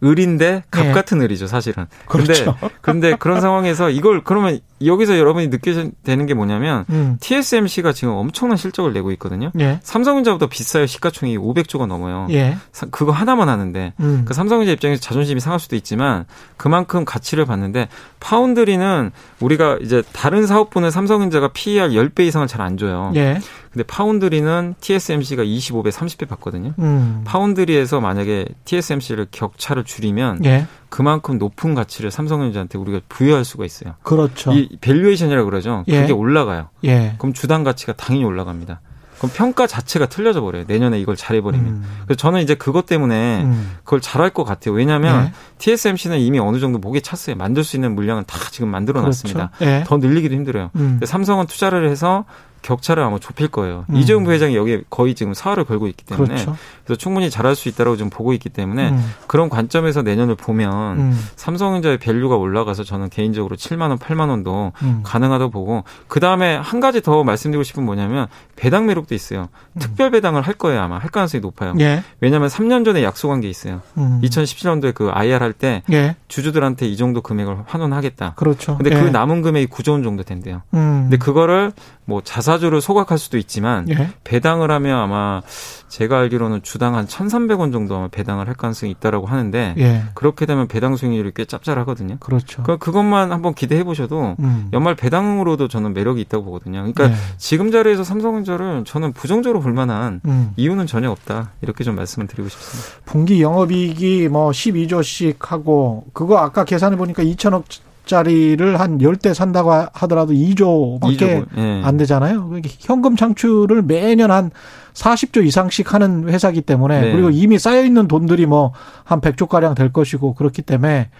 을인데 0.04 0.64
갑 0.70 0.84
네. 0.86 0.92
같은 0.92 1.20
을이죠, 1.20 1.46
사실은. 1.46 1.86
그렇죠. 2.06 2.56
근데 2.80 2.92
근데 3.02 3.16
그런 3.16 3.40
상황에서 3.40 3.90
이걸 3.90 4.22
그러면 4.24 4.60
여기서 4.84 5.18
여러분이 5.18 5.48
느끼셔야 5.48 5.86
되는 6.04 6.26
게 6.26 6.34
뭐냐면 6.34 6.84
음. 6.90 7.16
TSMC가 7.20 7.92
지금 7.92 8.14
엄청난 8.14 8.56
실적을 8.56 8.92
내고 8.92 9.12
있거든요. 9.12 9.50
예. 9.60 9.78
삼성전자보다 9.82 10.46
비싸요. 10.46 10.86
시가총액이 10.86 11.38
500조가 11.38 11.86
넘어요. 11.86 12.26
예. 12.30 12.56
그거 12.90 13.12
하나만 13.12 13.48
하는데 13.48 13.92
음. 14.00 14.24
그 14.26 14.34
삼성전자 14.34 14.72
입장에서 14.72 15.00
자존심이 15.00 15.40
상할 15.40 15.60
수도 15.60 15.76
있지만 15.76 16.24
그만큼 16.56 17.04
가치를 17.04 17.44
받는데 17.46 17.88
foundry는 18.20 19.10
우리가 19.40 19.78
이제 19.82 20.02
다른 20.12 20.46
사업부는 20.46 20.90
삼성전자가 20.90 21.48
PER 21.52 21.90
10배 21.90 22.20
이상을 22.26 22.46
잘 22.46 22.62
안 22.62 22.76
줘요. 22.76 23.10
예. 23.16 23.40
근데 23.72 23.84
foundry는 23.84 24.74
TSMC가 24.80 25.44
25배, 25.44 25.90
30배 25.90 26.28
받거든요. 26.28 26.74
음. 26.78 27.22
foundry에서 27.24 28.00
만약에 28.00 28.46
TSMC를 28.66 29.28
격차를 29.30 29.84
줄이면 29.84 30.44
예. 30.44 30.66
그만큼 30.90 31.38
높은 31.38 31.74
가치를 31.74 32.10
삼성전자한테 32.10 32.76
우리가 32.76 33.00
부여할 33.08 33.46
수가 33.46 33.64
있어요. 33.64 33.94
그렇죠. 34.02 34.52
이 34.52 34.76
valuation이라고 34.82 35.48
그러죠. 35.48 35.84
예. 35.88 36.02
그게 36.02 36.12
올라가요. 36.12 36.68
예. 36.84 37.14
그럼 37.16 37.32
주당 37.32 37.64
가치가 37.64 37.94
당연히 37.94 38.26
올라갑니다. 38.26 38.82
그럼 39.16 39.30
평가 39.34 39.66
자체가 39.66 40.06
틀려져 40.06 40.42
버려요. 40.42 40.64
내년에 40.66 40.98
이걸 41.00 41.16
잘해버리면. 41.16 41.66
음. 41.66 41.84
그래서 42.04 42.18
저는 42.18 42.42
이제 42.42 42.54
그것 42.56 42.86
때문에 42.86 43.44
음. 43.44 43.76
그걸 43.84 44.00
잘할 44.00 44.30
것 44.30 44.42
같아요. 44.42 44.74
왜냐하면 44.74 45.26
네. 45.26 45.32
TSMC는 45.58 46.18
이미 46.18 46.40
어느 46.40 46.58
정도 46.58 46.78
목에 46.78 47.00
찼어요. 47.00 47.36
만들 47.36 47.62
수 47.64 47.76
있는 47.76 47.94
물량은 47.94 48.24
다 48.26 48.36
지금 48.50 48.68
만들어 48.68 49.00
놨습니다. 49.00 49.52
그렇죠. 49.56 49.64
네. 49.64 49.84
더 49.86 49.96
늘리기도 49.98 50.34
힘들어요. 50.34 50.70
음. 50.74 51.00
삼성은 51.04 51.46
투자를 51.46 51.88
해서 51.88 52.24
격차를 52.62 53.02
아마 53.02 53.18
좁힐 53.18 53.48
거예요. 53.48 53.84
음. 53.90 53.96
이재용 53.96 54.24
부회장이 54.24 54.56
여기에 54.56 54.82
거의 54.88 55.14
지금 55.14 55.34
사활을 55.34 55.64
걸고 55.64 55.88
있기 55.88 56.04
때문에 56.04 56.28
그렇죠. 56.28 56.56
그래서 56.84 56.98
충분히 56.98 57.30
잘할 57.30 57.54
수 57.54 57.68
있다라고 57.68 57.96
좀 57.96 58.08
보고 58.08 58.32
있기 58.32 58.48
때문에 58.48 58.90
음. 58.90 59.14
그런 59.26 59.48
관점에서 59.48 60.02
내년을 60.02 60.36
보면 60.36 60.98
음. 60.98 61.28
삼성전자의 61.36 61.98
value가 61.98 62.36
올라가서 62.36 62.84
저는 62.84 63.10
개인적으로 63.10 63.56
7만 63.56 63.90
원, 63.90 63.98
8만 63.98 64.30
원도 64.30 64.72
음. 64.82 65.00
가능하다고 65.02 65.50
보고 65.50 65.84
그 66.08 66.20
다음에 66.20 66.56
한 66.56 66.80
가지 66.80 67.02
더 67.02 67.24
말씀드리고 67.24 67.62
싶은 67.64 67.84
뭐냐면 67.84 68.28
배당 68.56 68.86
매력도 68.86 69.14
있어요. 69.14 69.48
음. 69.74 69.78
특별 69.78 70.10
배당을 70.10 70.42
할 70.42 70.54
거예요 70.54 70.80
아마 70.80 70.98
할 70.98 71.10
가능성이 71.10 71.40
높아요. 71.40 71.74
예. 71.80 72.02
왜냐하면 72.20 72.48
3년 72.48 72.84
전에 72.84 73.02
약속한 73.02 73.40
게 73.40 73.48
있어요. 73.48 73.80
2017년도에 73.96 74.86
음. 74.86 74.92
그 74.94 75.10
IR 75.10 75.42
할때 75.42 75.82
예. 75.90 76.16
주주들한테 76.28 76.86
이 76.86 76.96
정도 76.96 77.22
금액을 77.22 77.58
환원하겠다. 77.66 78.34
그렇죠. 78.36 78.76
근데 78.76 78.90
그 78.90 78.96
예. 78.96 79.02
그 79.02 79.08
남은 79.08 79.42
금액이 79.42 79.66
9조 79.66 79.92
원 79.92 80.02
정도 80.02 80.22
된대요. 80.22 80.62
근데 80.70 81.16
그거를 81.16 81.72
뭐 82.04 82.20
자사 82.22 82.51
주를 82.58 82.80
소각할 82.80 83.18
수도 83.18 83.38
있지만 83.38 83.88
예. 83.90 84.10
배당을 84.24 84.70
하면 84.70 84.98
아마 84.98 85.42
제가 85.88 86.18
알기로는 86.20 86.62
주당 86.62 86.94
한 86.94 87.06
1,300원 87.06 87.72
정도 87.72 87.96
아마 87.96 88.08
배당을 88.08 88.48
할 88.48 88.54
가능성이 88.54 88.92
있다라고 88.92 89.26
하는데 89.26 89.74
예. 89.78 90.02
그렇게 90.14 90.46
되면 90.46 90.66
배당 90.68 90.96
수익률이 90.96 91.32
꽤 91.34 91.44
짭짤하거든요. 91.44 92.16
그렇죠. 92.20 92.62
그 92.62 92.78
그것만 92.78 93.32
한번 93.32 93.54
기대해 93.54 93.84
보셔도 93.84 94.36
음. 94.40 94.68
연말 94.72 94.94
배당으로도 94.94 95.68
저는 95.68 95.92
매력이 95.92 96.20
있다고 96.22 96.44
보거든요. 96.44 96.78
그러니까 96.78 97.10
예. 97.10 97.14
지금 97.36 97.70
자리에서 97.70 98.04
삼성전자를 98.04 98.84
저는 98.84 99.12
부정적으로 99.12 99.60
볼 99.60 99.72
만한 99.72 100.20
음. 100.24 100.52
이유는 100.56 100.86
전혀 100.86 101.10
없다. 101.10 101.50
이렇게 101.60 101.84
좀 101.84 101.96
말씀을 101.96 102.26
드리고 102.26 102.48
싶습니다. 102.48 103.02
분기 103.04 103.42
영업이익이 103.42 104.28
뭐 104.28 104.50
12조씩 104.50 105.36
하고 105.40 106.04
그거 106.12 106.38
아까 106.38 106.64
계산해 106.64 106.96
보니까 106.96 107.22
2천억 107.22 107.64
짜리를 108.04 108.80
한 108.80 108.98
10대 108.98 109.34
산다고 109.34 109.72
하더라도 109.72 110.32
2조밖에 110.32 111.18
2조, 111.18 111.46
예. 111.56 111.82
안 111.84 111.96
되잖아요. 111.96 112.46
그러니까 112.46 112.68
현금 112.80 113.16
창출을 113.16 113.82
매년 113.82 114.30
한 114.30 114.50
40조 114.94 115.44
이상씩 115.46 115.94
하는 115.94 116.28
회사기 116.28 116.60
때문에 116.60 117.00
네. 117.00 117.12
그리고 117.12 117.30
이미 117.30 117.58
쌓여 117.58 117.82
있는 117.82 118.08
돈들이 118.08 118.46
뭐 118.46 118.72
한 119.04 119.20
100조 119.20 119.48
가량 119.48 119.74
될 119.74 119.92
것이고 119.92 120.34
그렇기 120.34 120.62
때문에 120.62 121.10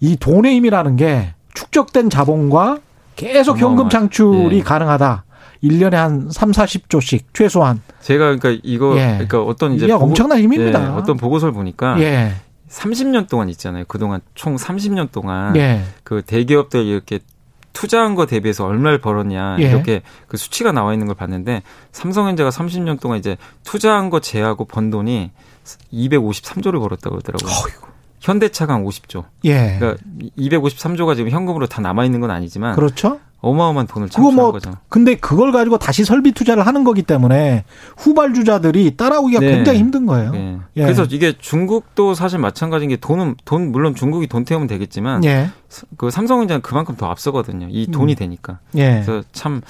이 0.00 0.16
돈의 0.16 0.54
힘이라는 0.56 0.96
게 0.96 1.34
축적된 1.54 2.10
자본과 2.10 2.78
계속 3.16 3.58
현금 3.58 3.88
창출이 3.88 4.58
예. 4.58 4.62
가능하다. 4.62 5.24
1년에 5.64 5.92
한 5.92 6.28
3, 6.30 6.52
40조씩 6.52 7.22
최소한. 7.32 7.80
제가 8.02 8.36
그러니까 8.36 8.60
이거 8.62 8.94
예. 8.98 9.12
그러니까 9.12 9.42
어떤 9.42 9.72
이제 9.72 9.86
보고, 9.86 10.04
엄청난 10.04 10.38
힘입니다. 10.38 10.82
예, 10.82 10.86
어떤 10.88 11.16
보고서를 11.16 11.54
보니까 11.54 11.98
예. 12.00 12.32
30년 12.76 13.28
동안 13.28 13.48
있잖아요. 13.48 13.84
그동안 13.88 14.20
총 14.34 14.56
30년 14.56 15.10
동안 15.10 15.56
예. 15.56 15.82
그 16.04 16.22
대기업들 16.22 16.84
이렇게 16.84 17.20
투자한 17.72 18.14
거 18.14 18.26
대비해서 18.26 18.64
얼마를 18.66 19.00
벌었냐 19.00 19.56
예. 19.60 19.64
이렇게 19.64 20.02
그 20.28 20.36
수치가 20.36 20.72
나와 20.72 20.92
있는 20.92 21.06
걸 21.06 21.16
봤는데 21.16 21.62
삼성전자가 21.92 22.50
30년 22.50 23.00
동안 23.00 23.18
이제 23.18 23.36
투자한 23.64 24.10
거 24.10 24.20
제하고 24.20 24.64
번 24.66 24.90
돈이 24.90 25.30
253조를 25.92 26.78
벌었다고 26.80 27.18
그러더라고요. 27.18 27.50
어이구. 27.50 27.86
현대차가 28.20 28.74
한 28.74 28.84
50조. 28.84 29.24
예. 29.44 29.76
그러니까 29.78 30.02
253조가 30.38 31.16
지금 31.16 31.30
현금으로 31.30 31.66
다 31.66 31.80
남아 31.80 32.04
있는 32.04 32.20
건 32.20 32.30
아니지만 32.30 32.74
그렇죠. 32.74 33.20
어마어마한 33.48 33.86
돈을 33.86 34.08
창출한 34.08 34.34
뭐, 34.34 34.52
거죠. 34.52 34.72
근데 34.88 35.14
그걸 35.14 35.52
가지고 35.52 35.78
다시 35.78 36.04
설비 36.04 36.32
투자를 36.32 36.66
하는 36.66 36.84
거기 36.84 37.02
때문에 37.02 37.64
후발주자들이 37.96 38.96
따라오기가 38.96 39.40
네. 39.40 39.54
굉장히 39.56 39.78
힘든 39.78 40.06
거예요. 40.06 40.30
네. 40.32 40.58
예. 40.76 40.82
그래서 40.82 41.04
이게 41.10 41.34
중국도 41.38 42.14
사실 42.14 42.38
마찬가지인 42.38 42.90
게 42.90 42.96
돈은 42.96 43.36
돈 43.44 43.72
물론 43.72 43.94
중국이 43.94 44.26
돈 44.26 44.44
태우면 44.44 44.68
되겠지만 44.68 45.24
예. 45.24 45.50
그 45.96 46.10
삼성전자는 46.10 46.62
그만큼 46.62 46.96
더 46.96 47.06
앞서거든요. 47.06 47.68
이 47.70 47.86
돈이 47.90 48.14
음. 48.14 48.16
되니까. 48.16 48.58
예. 48.76 49.02
그래서 49.04 49.22
참 49.32 49.62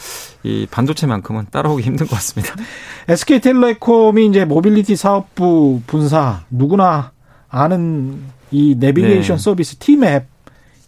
이 0.46 0.66
반도체만큼은 0.70 1.46
따라오기 1.50 1.82
힘든 1.82 2.06
것 2.06 2.14
같습니다. 2.16 2.54
SK텔레콤이 3.08 4.26
이제 4.26 4.44
모빌리티 4.44 4.94
사업부 4.94 5.82
분사 5.88 6.44
누구나 6.50 7.10
아는 7.48 8.20
이 8.52 8.76
내비게이션 8.78 9.36
네. 9.38 9.42
서비스 9.42 9.76
티맵 9.76 10.26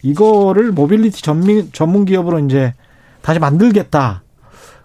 이거를 0.02 0.72
모빌리티 0.72 1.22
전문, 1.22 1.70
전문 1.72 2.04
기업으로 2.04 2.38
이제 2.40 2.74
다시 3.22 3.38
만들겠다. 3.38 4.22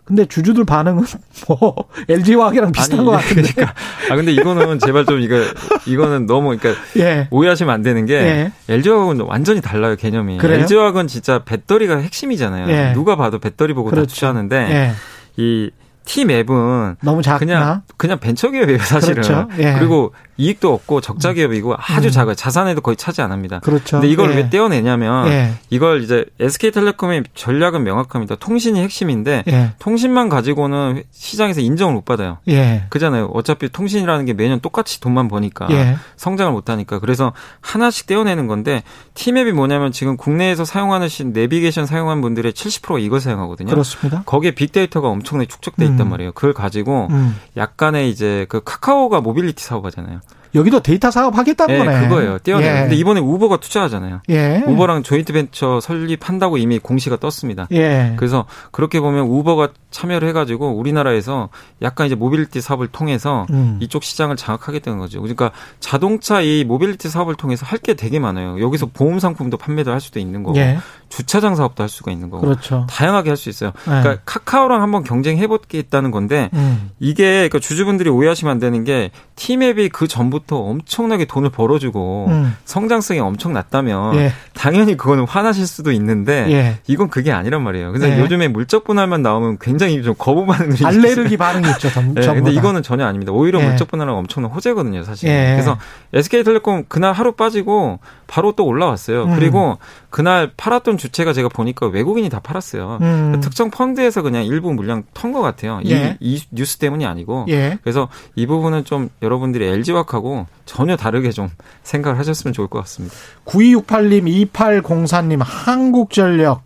근데 0.05 0.25
주주들 0.25 0.65
반응은 0.65 1.05
뭐 1.47 1.75
LG 2.09 2.35
화학이랑 2.35 2.73
비슷한 2.73 2.99
아니, 2.99 3.05
것 3.05 3.11
같은데. 3.13 3.53
그러니까. 3.53 3.73
아 4.11 4.15
근데 4.17 4.33
이거는 4.33 4.79
제발 4.79 5.05
좀 5.05 5.21
이거 5.21 5.37
이거는 5.85 6.25
너무 6.25 6.57
그러니까 6.57 6.81
예. 6.97 7.27
오해하시면 7.31 7.73
안 7.73 7.81
되는 7.83 8.05
게 8.05 8.15
예. 8.15 8.51
LG 8.67 8.89
화학은 8.89 9.21
완전히 9.21 9.61
달라요 9.61 9.95
개념이. 9.95 10.39
그래요? 10.39 10.59
LG 10.59 10.75
화학은 10.75 11.07
진짜 11.07 11.43
배터리가 11.45 11.97
핵심이잖아요. 11.99 12.69
예. 12.69 12.93
누가 12.93 13.15
봐도 13.15 13.39
배터리 13.39 13.73
보고 13.73 13.89
그렇죠. 13.89 14.05
다 14.07 14.13
투자하는데 14.13 14.55
예. 14.57 15.41
이팀 15.41 16.31
앱은 16.31 16.97
너무 17.01 17.21
작나? 17.21 17.39
그냥 17.39 17.81
그냥 17.95 18.19
벤처 18.19 18.49
기업이에요 18.51 18.79
사실은. 18.79 19.21
그렇죠. 19.21 19.47
예. 19.59 19.73
그리고 19.79 20.11
이익도 20.37 20.73
없고 20.73 21.01
적자 21.01 21.29
음. 21.29 21.35
기업이고 21.35 21.75
아주 21.77 22.07
음. 22.07 22.11
작아요. 22.11 22.35
자산에도 22.35 22.81
거의 22.81 22.95
차지 22.95 23.21
안 23.21 23.31
합니다. 23.31 23.59
그렇죠. 23.59 23.97
근데 23.97 24.11
이걸 24.11 24.31
예. 24.31 24.35
왜 24.35 24.49
떼어내냐면 24.49 25.27
예. 25.27 25.53
이걸 25.69 26.03
이제 26.03 26.25
SK텔레콤의 26.39 27.23
전략은 27.35 27.83
명확합니다. 27.83 28.35
통신이 28.35 28.81
핵심인데 28.81 29.43
예. 29.47 29.73
통신만 29.79 30.29
가지고는 30.29 31.03
시장에서 31.11 31.61
인정을 31.61 31.93
못 31.93 32.05
받아요. 32.05 32.37
예. 32.47 32.85
그잖아요. 32.89 33.25
어차피 33.33 33.69
통신이라는 33.69 34.25
게 34.25 34.33
매년 34.33 34.59
똑같이 34.59 34.99
돈만 34.99 35.27
버니까 35.27 35.67
예. 35.71 35.97
성장을 36.15 36.51
못 36.51 36.69
하니까 36.69 36.99
그래서 36.99 37.33
하나씩 37.61 38.07
떼어내는 38.07 38.47
건데 38.47 38.83
티맵이 39.13 39.51
뭐냐면 39.51 39.91
지금 39.91 40.17
국내에서 40.17 40.65
사용하는 40.65 41.07
내비게이션 41.33 41.85
사용한 41.85 42.21
분들의 42.21 42.51
70%가 42.53 42.99
이걸 42.99 43.19
사용하거든요. 43.19 43.69
그렇습니다. 43.69 44.23
거기에 44.25 44.51
빅데이터가 44.51 45.09
엄청나게 45.09 45.47
축적돼 45.47 45.85
있단 45.85 46.01
음. 46.01 46.09
말이에요. 46.09 46.31
그걸 46.31 46.53
가지고 46.53 47.07
음. 47.11 47.35
약간의 47.55 48.09
이제 48.09 48.45
그 48.49 48.61
카카오가 48.63 49.21
모빌리티 49.21 49.63
사업하잖아요. 49.63 50.21
여기도 50.55 50.81
데이터 50.81 51.11
사업 51.11 51.37
하겠다는 51.37 51.77
네, 51.79 51.85
거네. 51.85 52.07
그거예요. 52.07 52.39
떼어내. 52.39 52.65
예. 52.67 52.81
근데 52.81 52.95
이번에 52.95 53.19
우버가 53.19 53.57
투자하잖아요. 53.57 54.21
예. 54.29 54.63
우버랑 54.65 55.03
조인트 55.03 55.33
벤처 55.33 55.79
설립한다고 55.79 56.57
이미 56.57 56.79
공시가 56.79 57.17
떴습니다. 57.17 57.67
예. 57.71 58.13
그래서 58.17 58.45
그렇게 58.71 58.99
보면 58.99 59.25
우버가 59.25 59.69
참여를 59.93 60.27
해가지고 60.29 60.71
우리나라에서 60.71 61.47
약간 61.81 62.07
이제 62.07 62.15
모빌리티 62.15 62.59
사업을 62.59 62.87
통해서 62.87 63.45
음. 63.51 63.77
이쪽 63.79 64.03
시장을 64.03 64.35
장악하게 64.35 64.79
되는 64.79 64.97
거죠. 64.99 65.21
그러니까 65.21 65.51
자동차 65.79 66.41
이 66.41 66.63
모빌리티 66.65 67.07
사업을 67.09 67.35
통해서 67.35 67.65
할 67.65 67.83
게 67.83 67.95
되게 67.95 68.17
많아요. 68.17 68.61
여기서 68.61 68.85
보험 68.93 69.19
상품도 69.19 69.57
판매를 69.57 69.91
할 69.91 69.99
수도 69.99 70.17
있는 70.17 70.41
거고 70.41 70.57
예. 70.57 70.77
주차장 71.09 71.53
사업도 71.55 71.83
할 71.83 71.89
수가 71.89 72.11
있는 72.11 72.29
거고 72.29 72.45
그렇죠. 72.47 72.87
다양하게 72.89 73.29
할 73.31 73.35
수 73.35 73.49
있어요. 73.49 73.71
네. 73.85 74.01
그러니까 74.01 74.19
카카오랑 74.23 74.81
한번 74.81 75.03
경쟁해 75.03 75.47
보겠다는 75.47 76.11
건데 76.11 76.49
음. 76.53 76.91
이게 77.01 77.23
그러니까 77.49 77.59
주주분들이 77.59 78.09
오해하시면 78.09 78.49
안 78.53 78.59
되는 78.59 78.85
게 78.85 79.11
티맵이 79.35 79.89
그 79.89 80.07
전부터 80.07 80.55
엄청나게 80.55 81.25
돈을 81.25 81.49
벌어주고 81.49 82.27
음. 82.29 82.55
성장성이 82.63 83.19
엄청 83.19 83.51
낮다면 83.51 84.15
예. 84.15 84.31
당연히 84.53 84.95
그거는 84.95 85.25
화나실 85.27 85.67
수도 85.67 85.91
있는데 85.91 86.45
예. 86.49 86.77
이건 86.87 87.09
그게 87.09 87.33
아니란 87.33 87.63
말이에요. 87.63 87.91
그래서 87.91 88.09
예. 88.09 88.17
요즘에 88.21 88.47
물적 88.47 88.85
분할만 88.85 89.21
나오면 89.21 89.57
굉장히 89.59 89.82
좀 90.03 90.15
거부 90.17 90.45
반응이 90.45 90.77
알레르기 90.85 91.37
반응이 91.37 91.67
있죠. 91.71 91.89
전, 91.91 92.15
예. 92.17 92.21
근데 92.25 92.51
이거는 92.51 92.83
전혀 92.83 93.05
아닙니다. 93.05 93.31
오히려 93.31 93.59
예. 93.61 93.67
물적 93.67 93.89
분할은 93.89 94.13
엄청난 94.13 94.51
호재거든요, 94.51 95.03
사실. 95.03 95.29
예. 95.29 95.51
그래서 95.53 95.77
SK텔레콤 96.13 96.85
그날 96.87 97.13
하루 97.13 97.33
빠지고 97.33 97.99
바로 98.27 98.53
또 98.53 98.65
올라왔어요. 98.65 99.25
음. 99.25 99.35
그리고 99.35 99.77
그날 100.09 100.51
팔았던 100.55 100.97
주체가 100.97 101.33
제가 101.33 101.49
보니까 101.49 101.87
외국인이 101.87 102.29
다 102.29 102.39
팔았어요. 102.39 102.99
음. 103.01 103.39
특정 103.41 103.69
펀드에서 103.71 104.21
그냥 104.21 104.45
일부 104.45 104.73
물량 104.73 105.03
턴 105.13 105.33
것 105.33 105.41
같아요. 105.41 105.79
예. 105.87 106.17
이, 106.19 106.35
이, 106.35 106.41
뉴스 106.51 106.77
때문이 106.77 107.05
아니고. 107.05 107.45
예. 107.49 107.79
그래서 107.83 108.07
이 108.35 108.45
부분은 108.45 108.85
좀 108.85 109.09
여러분들이 109.23 109.65
LG화하고 109.65 110.45
전혀 110.65 110.95
다르게 110.95 111.31
좀 111.31 111.49
생각을 111.83 112.19
하셨으면 112.19 112.53
좋을 112.53 112.67
것 112.67 112.79
같습니다. 112.81 113.15
9268님, 113.45 114.49
2804님, 114.53 115.39
한국전력 115.43 116.61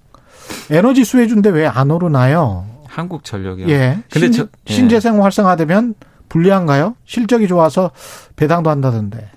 에너지 0.69 1.03
수혜주인데 1.03 1.49
왜 1.49 1.65
안 1.67 1.91
오르나요? 1.91 2.65
한국전력이요. 2.97 3.69
예. 3.69 3.99
근데 4.11 4.27
신, 4.27 4.31
저, 4.31 4.47
예. 4.69 4.73
신재생 4.73 5.23
활성화되면 5.23 5.93
불리한가요? 6.29 6.95
실적이 7.05 7.47
좋아서 7.47 7.91
배당도 8.35 8.69
한다던데. 8.69 9.29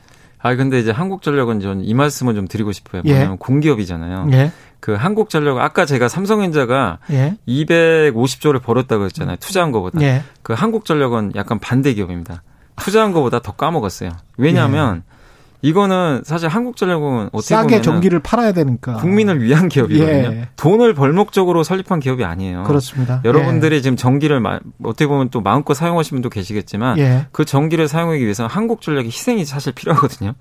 아 0.42 0.54
근데 0.56 0.78
이제 0.78 0.90
한국전력은 0.90 1.60
전 1.60 1.80
이 1.82 1.92
말씀을 1.94 2.34
좀 2.34 2.48
드리고 2.48 2.72
싶어요. 2.72 3.02
뭐냐면 3.02 3.32
예. 3.32 3.36
공기업이잖아요. 3.38 4.28
예. 4.32 4.52
그 4.80 4.92
한국전력 4.94 5.58
아까 5.58 5.84
제가 5.84 6.08
삼성전자가 6.08 6.98
예. 7.10 7.36
250조를 7.46 8.62
벌었다고 8.62 9.04
했잖아요. 9.04 9.36
투자한 9.36 9.70
것보다. 9.72 10.00
예. 10.00 10.22
그 10.42 10.54
한국전력은 10.54 11.32
약간 11.36 11.58
반대 11.58 11.92
기업입니다. 11.92 12.42
투자한 12.76 13.12
것보다 13.12 13.40
더 13.40 13.52
까먹었어요. 13.52 14.10
왜냐하면 14.38 15.02
예. 15.06 15.19
이거는 15.62 16.22
사실 16.24 16.48
한국전력은 16.48 17.30
어떻게 17.32 17.54
싸게 17.54 17.66
보면 17.66 17.82
전기를 17.82 18.20
팔아야 18.20 18.52
되니까 18.52 18.94
국민을 18.94 19.42
위한 19.42 19.68
기업이거든요. 19.68 20.32
예. 20.32 20.48
돈을 20.56 20.94
벌 20.94 21.12
목적으로 21.12 21.62
설립한 21.62 22.00
기업이 22.00 22.24
아니에요. 22.24 22.64
그렇습니다. 22.64 23.20
여러분들이 23.24 23.76
예. 23.76 23.80
지금 23.80 23.96
전기를 23.96 24.42
어떻게 24.82 25.06
보면 25.06 25.28
또 25.30 25.40
마음껏 25.40 25.74
사용하시는 25.74 26.16
분도 26.16 26.30
계시겠지만 26.30 26.98
예. 26.98 27.26
그 27.32 27.44
전기를 27.44 27.88
사용하기 27.88 28.22
위해서 28.22 28.46
한국전력의 28.46 29.08
희생이 29.10 29.44
사실 29.44 29.72
필요하거든요. 29.72 30.34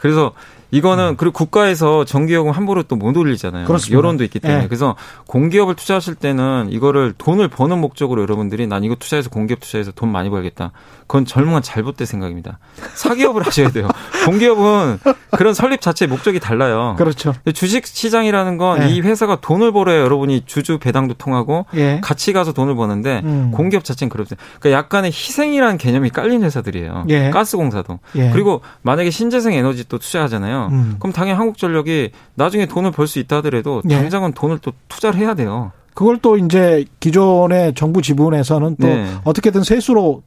그래서 0.00 0.32
이거는 0.70 1.10
음. 1.10 1.16
그리고 1.16 1.32
국가에서 1.32 2.04
전기요금 2.04 2.50
함부로 2.52 2.82
또 2.82 2.96
못 2.96 3.14
올리잖아요. 3.16 3.66
그렇습니다. 3.66 3.96
여론도 3.96 4.24
있기 4.24 4.40
때문에. 4.40 4.62
네. 4.62 4.68
그래서 4.68 4.96
공기업을 5.26 5.74
투자하실 5.76 6.14
때는 6.14 6.68
이거를 6.70 7.12
돈을 7.18 7.48
버는 7.48 7.78
목적으로 7.78 8.22
여러분들이 8.22 8.66
난 8.66 8.84
이거 8.84 8.94
투자해서 8.94 9.28
공기업 9.30 9.60
투자해서 9.60 9.92
돈 9.92 10.10
많이 10.10 10.30
벌겠다. 10.30 10.72
그건 11.06 11.24
젊은 11.26 11.60
잘못된 11.62 12.06
생각입니다. 12.06 12.58
사기업을 12.94 13.42
하셔야 13.46 13.68
돼요. 13.70 13.88
공기업은 14.24 14.98
그런 15.32 15.54
설립 15.54 15.80
자체의 15.80 16.08
목적이 16.08 16.40
달라요. 16.40 16.94
그렇죠. 16.98 17.34
주식 17.54 17.86
시장이라는 17.86 18.56
건이 18.56 19.00
네. 19.00 19.08
회사가 19.08 19.36
돈을 19.40 19.72
벌어야 19.72 20.00
여러분이 20.00 20.42
주주 20.46 20.78
배당도 20.78 21.14
통하고 21.14 21.66
네. 21.72 22.00
같이 22.02 22.32
가서 22.32 22.52
돈을 22.52 22.74
버는데 22.74 23.20
음. 23.24 23.50
공기업 23.54 23.84
자체는 23.84 24.08
그렇죠. 24.08 24.36
그러니까 24.58 24.78
약간의 24.78 25.10
희생이라는 25.10 25.78
개념이 25.78 26.10
깔린 26.10 26.42
회사들이에요. 26.42 27.04
예. 27.10 27.30
가스공사도. 27.30 28.00
예. 28.16 28.30
그리고 28.30 28.62
만약에 28.82 29.10
신재생 29.10 29.52
에너지 29.52 29.86
또 29.88 29.98
투자하잖아요. 29.98 30.55
거잖아요. 30.56 30.68
음. 30.72 30.96
그럼 30.98 31.12
당연히 31.12 31.36
한국전력이 31.36 32.10
나중에 32.34 32.66
돈을 32.66 32.90
벌 32.90 33.06
수 33.06 33.18
있다 33.18 33.36
하더라도 33.36 33.82
네. 33.84 33.96
당장은 33.96 34.32
돈을 34.32 34.58
또 34.58 34.72
투자를 34.88 35.20
해야 35.20 35.34
돼요. 35.34 35.72
그걸 35.94 36.18
또 36.18 36.36
이제 36.36 36.84
기존의 37.00 37.74
정부 37.74 38.02
지분에서는 38.02 38.76
또 38.80 38.86
네. 38.86 39.06
어떻게든 39.24 39.62
세수로 39.62 40.22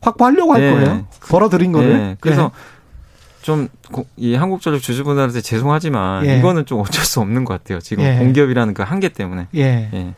확보하려고 0.00 0.52
할 0.52 0.60
네. 0.60 0.70
거예요. 0.72 1.06
벌어들인 1.28 1.72
거를. 1.72 1.98
네. 1.98 2.16
그래서 2.20 2.50
좀이 3.42 4.34
한국전력 4.36 4.80
주주분들한테 4.82 5.40
죄송하지만 5.40 6.26
예. 6.26 6.38
이거는 6.38 6.66
좀 6.66 6.80
어쩔 6.80 7.04
수 7.04 7.20
없는 7.20 7.44
것 7.44 7.54
같아요. 7.54 7.80
지금 7.80 8.04
예. 8.04 8.16
공기업이라는 8.18 8.74
그 8.74 8.82
한계 8.82 9.08
때문에. 9.08 9.48
예. 9.56 9.90
예. 9.92 10.14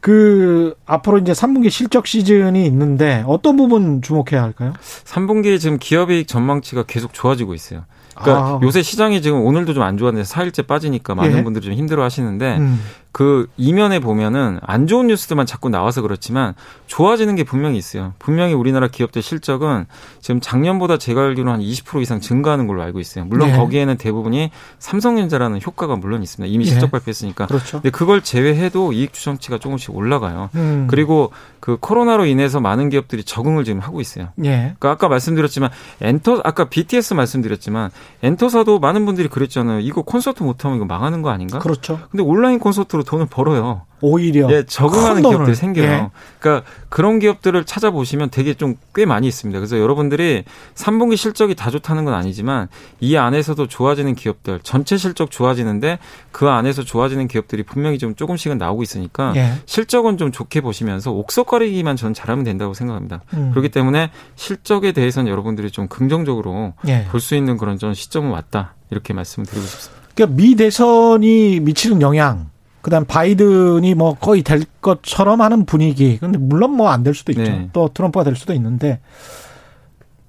그 0.00 0.74
앞으로 0.86 1.18
이제 1.18 1.32
3분기 1.32 1.70
실적 1.70 2.06
시즌이 2.06 2.64
있는데 2.66 3.24
어떤 3.26 3.56
부분 3.56 4.02
주목해야 4.02 4.42
할까요? 4.42 4.74
3분기 5.04 5.58
지금 5.58 5.78
기업이익 5.78 6.28
전망치가 6.28 6.82
계속 6.84 7.12
좋아지고 7.14 7.54
있어요. 7.54 7.84
그러니까 8.14 8.46
아. 8.46 8.60
요새 8.62 8.82
시장이 8.82 9.22
지금 9.22 9.40
오늘도 9.44 9.72
좀 9.72 9.84
안 9.84 9.98
좋았는데 9.98 10.26
4일째 10.26 10.66
빠지니까 10.66 11.14
많은 11.14 11.38
예. 11.38 11.44
분들이 11.44 11.66
좀 11.66 11.74
힘들어 11.74 12.02
하시는데 12.02 12.56
음. 12.56 12.80
그 13.12 13.46
이면에 13.56 14.00
보면은 14.00 14.58
안 14.62 14.88
좋은 14.88 15.06
뉴스들만 15.06 15.46
자꾸 15.46 15.68
나와서 15.68 16.02
그렇지만 16.02 16.54
좋아지는 16.88 17.36
게 17.36 17.44
분명히 17.44 17.78
있어요. 17.78 18.12
분명히 18.18 18.54
우리나라 18.54 18.88
기업들 18.88 19.22
실적은 19.22 19.86
지금 20.20 20.40
작년보다 20.40 20.98
제가 20.98 21.22
알기로는 21.22 21.60
한20% 21.60 22.02
이상 22.02 22.18
증가하는 22.18 22.66
걸로 22.66 22.82
알고 22.82 22.98
있어요. 22.98 23.24
물론 23.26 23.50
네. 23.52 23.56
거기에는 23.56 23.98
대부분이 23.98 24.50
삼성전자라는 24.80 25.60
효과가 25.64 25.94
물론 25.94 26.24
있습니다. 26.24 26.52
이미 26.52 26.64
실적 26.64 26.86
네. 26.86 26.90
발표했으니까. 26.90 27.46
그렇죠. 27.46 27.80
근데 27.82 27.90
그걸 27.90 28.20
제외해도 28.20 28.92
이익 28.92 29.12
추정치가 29.12 29.58
조금씩 29.58 29.94
올라가요. 29.94 30.50
음. 30.56 30.88
그리고 30.90 31.30
그 31.60 31.76
코로나로 31.80 32.26
인해서 32.26 32.58
많은 32.58 32.88
기업들이 32.90 33.22
적응을 33.22 33.62
지금 33.62 33.78
하고 33.78 34.00
있어요. 34.00 34.30
네. 34.34 34.74
그러니까 34.80 34.90
아까 34.90 35.08
말씀드렸지만 35.08 35.70
엔터 36.00 36.40
아까 36.42 36.64
BTS 36.64 37.14
말씀드렸지만 37.14 37.90
엔터사도 38.22 38.78
많은 38.78 39.04
분들이 39.06 39.28
그랬잖아요. 39.28 39.80
이거 39.80 40.02
콘서트 40.02 40.42
못하면 40.42 40.76
이거 40.78 40.86
망하는 40.86 41.22
거 41.22 41.30
아닌가? 41.30 41.58
그렇죠. 41.58 42.00
근데 42.10 42.22
온라인 42.22 42.58
콘서트로 42.58 43.02
돈을 43.02 43.26
벌어요. 43.26 43.82
오히려 44.04 44.50
예, 44.50 44.64
적응하는 44.64 45.22
기업들이 45.22 45.54
생겨요. 45.56 45.86
예. 45.86 46.08
그러니까 46.38 46.68
그런 46.88 47.18
기업들을 47.18 47.64
찾아보시면 47.64 48.30
되게 48.30 48.54
좀 48.54 48.76
꽤 48.94 49.04
많이 49.06 49.26
있습니다. 49.26 49.58
그래서 49.58 49.78
여러분들이 49.78 50.44
3분기 50.74 51.16
실적이 51.16 51.54
다 51.56 51.70
좋다는 51.70 52.04
건 52.04 52.14
아니지만 52.14 52.68
이 53.00 53.16
안에서도 53.16 53.66
좋아지는 53.66 54.14
기업들, 54.14 54.60
전체 54.62 54.96
실적 54.96 55.30
좋아지는데 55.30 55.98
그 56.30 56.48
안에서 56.48 56.84
좋아지는 56.84 57.26
기업들이 57.26 57.64
분명히 57.64 57.98
좀 57.98 58.14
조금씩은 58.14 58.56
나오고 58.56 58.82
있으니까 58.84 59.32
예. 59.36 59.54
실적은 59.66 60.16
좀 60.16 60.30
좋게 60.30 60.60
보시면서 60.60 61.10
옥석거리기만 61.12 61.96
저는 61.96 62.14
잘하면 62.14 62.44
된다고 62.44 62.72
생각합니다. 62.72 63.22
음. 63.34 63.50
그렇기 63.50 63.70
때문에 63.70 64.10
실적에 64.36 64.92
대해서는 64.92 65.30
여러분들이 65.30 65.70
좀 65.72 65.88
긍정적으로 65.88 66.74
예. 66.86 67.04
볼수 67.10 67.34
있는 67.34 67.56
그런 67.56 67.76
전 67.78 67.94
시점은 67.94 68.30
왔다. 68.30 68.74
이렇게 68.90 69.12
말씀을 69.12 69.46
드리고 69.46 69.66
싶습니다. 69.66 70.04
그러니까 70.14 70.36
미 70.36 70.54
대선이 70.54 71.58
미치는 71.60 72.00
영향 72.00 72.48
그다음 72.84 73.06
바이든이 73.06 73.94
뭐 73.94 74.12
거의 74.14 74.42
될 74.42 74.64
것처럼 74.82 75.40
하는 75.40 75.64
분위기. 75.64 76.18
근데 76.18 76.36
물론 76.38 76.72
뭐 76.76 76.88
안 76.90 77.02
될 77.02 77.14
수도 77.14 77.32
있죠. 77.32 77.42
네. 77.42 77.68
또 77.72 77.88
트럼프가 77.94 78.24
될 78.24 78.36
수도 78.36 78.52
있는데 78.52 79.00